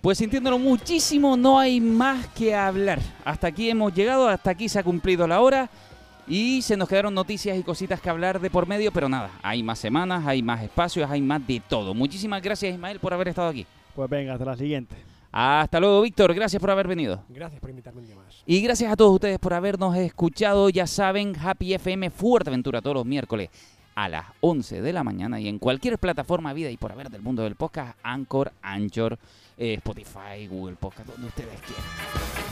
Pues 0.00 0.18
sintiéndolo 0.18 0.58
muchísimo, 0.58 1.36
no 1.36 1.60
hay 1.60 1.80
más 1.80 2.26
que 2.28 2.56
hablar. 2.56 2.98
Hasta 3.24 3.46
aquí 3.46 3.70
hemos 3.70 3.94
llegado, 3.94 4.26
hasta 4.28 4.50
aquí 4.50 4.68
se 4.68 4.80
ha 4.80 4.82
cumplido 4.82 5.28
la 5.28 5.40
hora. 5.40 5.70
Y 6.34 6.62
se 6.62 6.78
nos 6.78 6.88
quedaron 6.88 7.12
noticias 7.12 7.58
y 7.58 7.62
cositas 7.62 8.00
que 8.00 8.08
hablar 8.08 8.40
de 8.40 8.48
por 8.48 8.66
medio, 8.66 8.90
pero 8.90 9.06
nada, 9.06 9.32
hay 9.42 9.62
más 9.62 9.78
semanas, 9.78 10.26
hay 10.26 10.42
más 10.42 10.62
espacios, 10.62 11.10
hay 11.10 11.20
más 11.20 11.46
de 11.46 11.60
todo. 11.60 11.92
Muchísimas 11.92 12.40
gracias 12.40 12.72
Ismael 12.72 12.98
por 13.00 13.12
haber 13.12 13.28
estado 13.28 13.50
aquí. 13.50 13.66
Pues 13.94 14.08
venga, 14.08 14.32
hasta 14.32 14.46
la 14.46 14.56
siguiente. 14.56 14.96
Hasta 15.30 15.78
luego 15.78 16.00
Víctor, 16.00 16.32
gracias 16.32 16.58
por 16.58 16.70
haber 16.70 16.88
venido. 16.88 17.22
Gracias 17.28 17.60
por 17.60 17.68
invitarme 17.68 18.00
un 18.00 18.06
día 18.06 18.16
más. 18.16 18.42
Y 18.46 18.62
gracias 18.62 18.90
a 18.90 18.96
todos 18.96 19.12
ustedes 19.12 19.38
por 19.38 19.52
habernos 19.52 19.94
escuchado. 19.94 20.70
Ya 20.70 20.86
saben, 20.86 21.34
Happy 21.38 21.74
FM 21.74 22.08
Fuerteventura 22.08 22.80
todos 22.80 22.96
los 22.96 23.04
miércoles 23.04 23.50
a 23.94 24.08
las 24.08 24.24
11 24.40 24.80
de 24.80 24.92
la 24.94 25.04
mañana 25.04 25.38
y 25.38 25.48
en 25.48 25.58
cualquier 25.58 25.98
plataforma 25.98 26.54
vida 26.54 26.70
y 26.70 26.78
por 26.78 26.92
haber 26.92 27.10
del 27.10 27.20
mundo 27.20 27.42
del 27.42 27.56
podcast, 27.56 27.98
Anchor, 28.02 28.52
Anchor, 28.62 29.18
eh, 29.58 29.74
Spotify, 29.74 30.46
Google 30.48 30.76
Podcast, 30.76 31.10
donde 31.10 31.26
ustedes 31.26 31.60
quieran. 31.60 32.51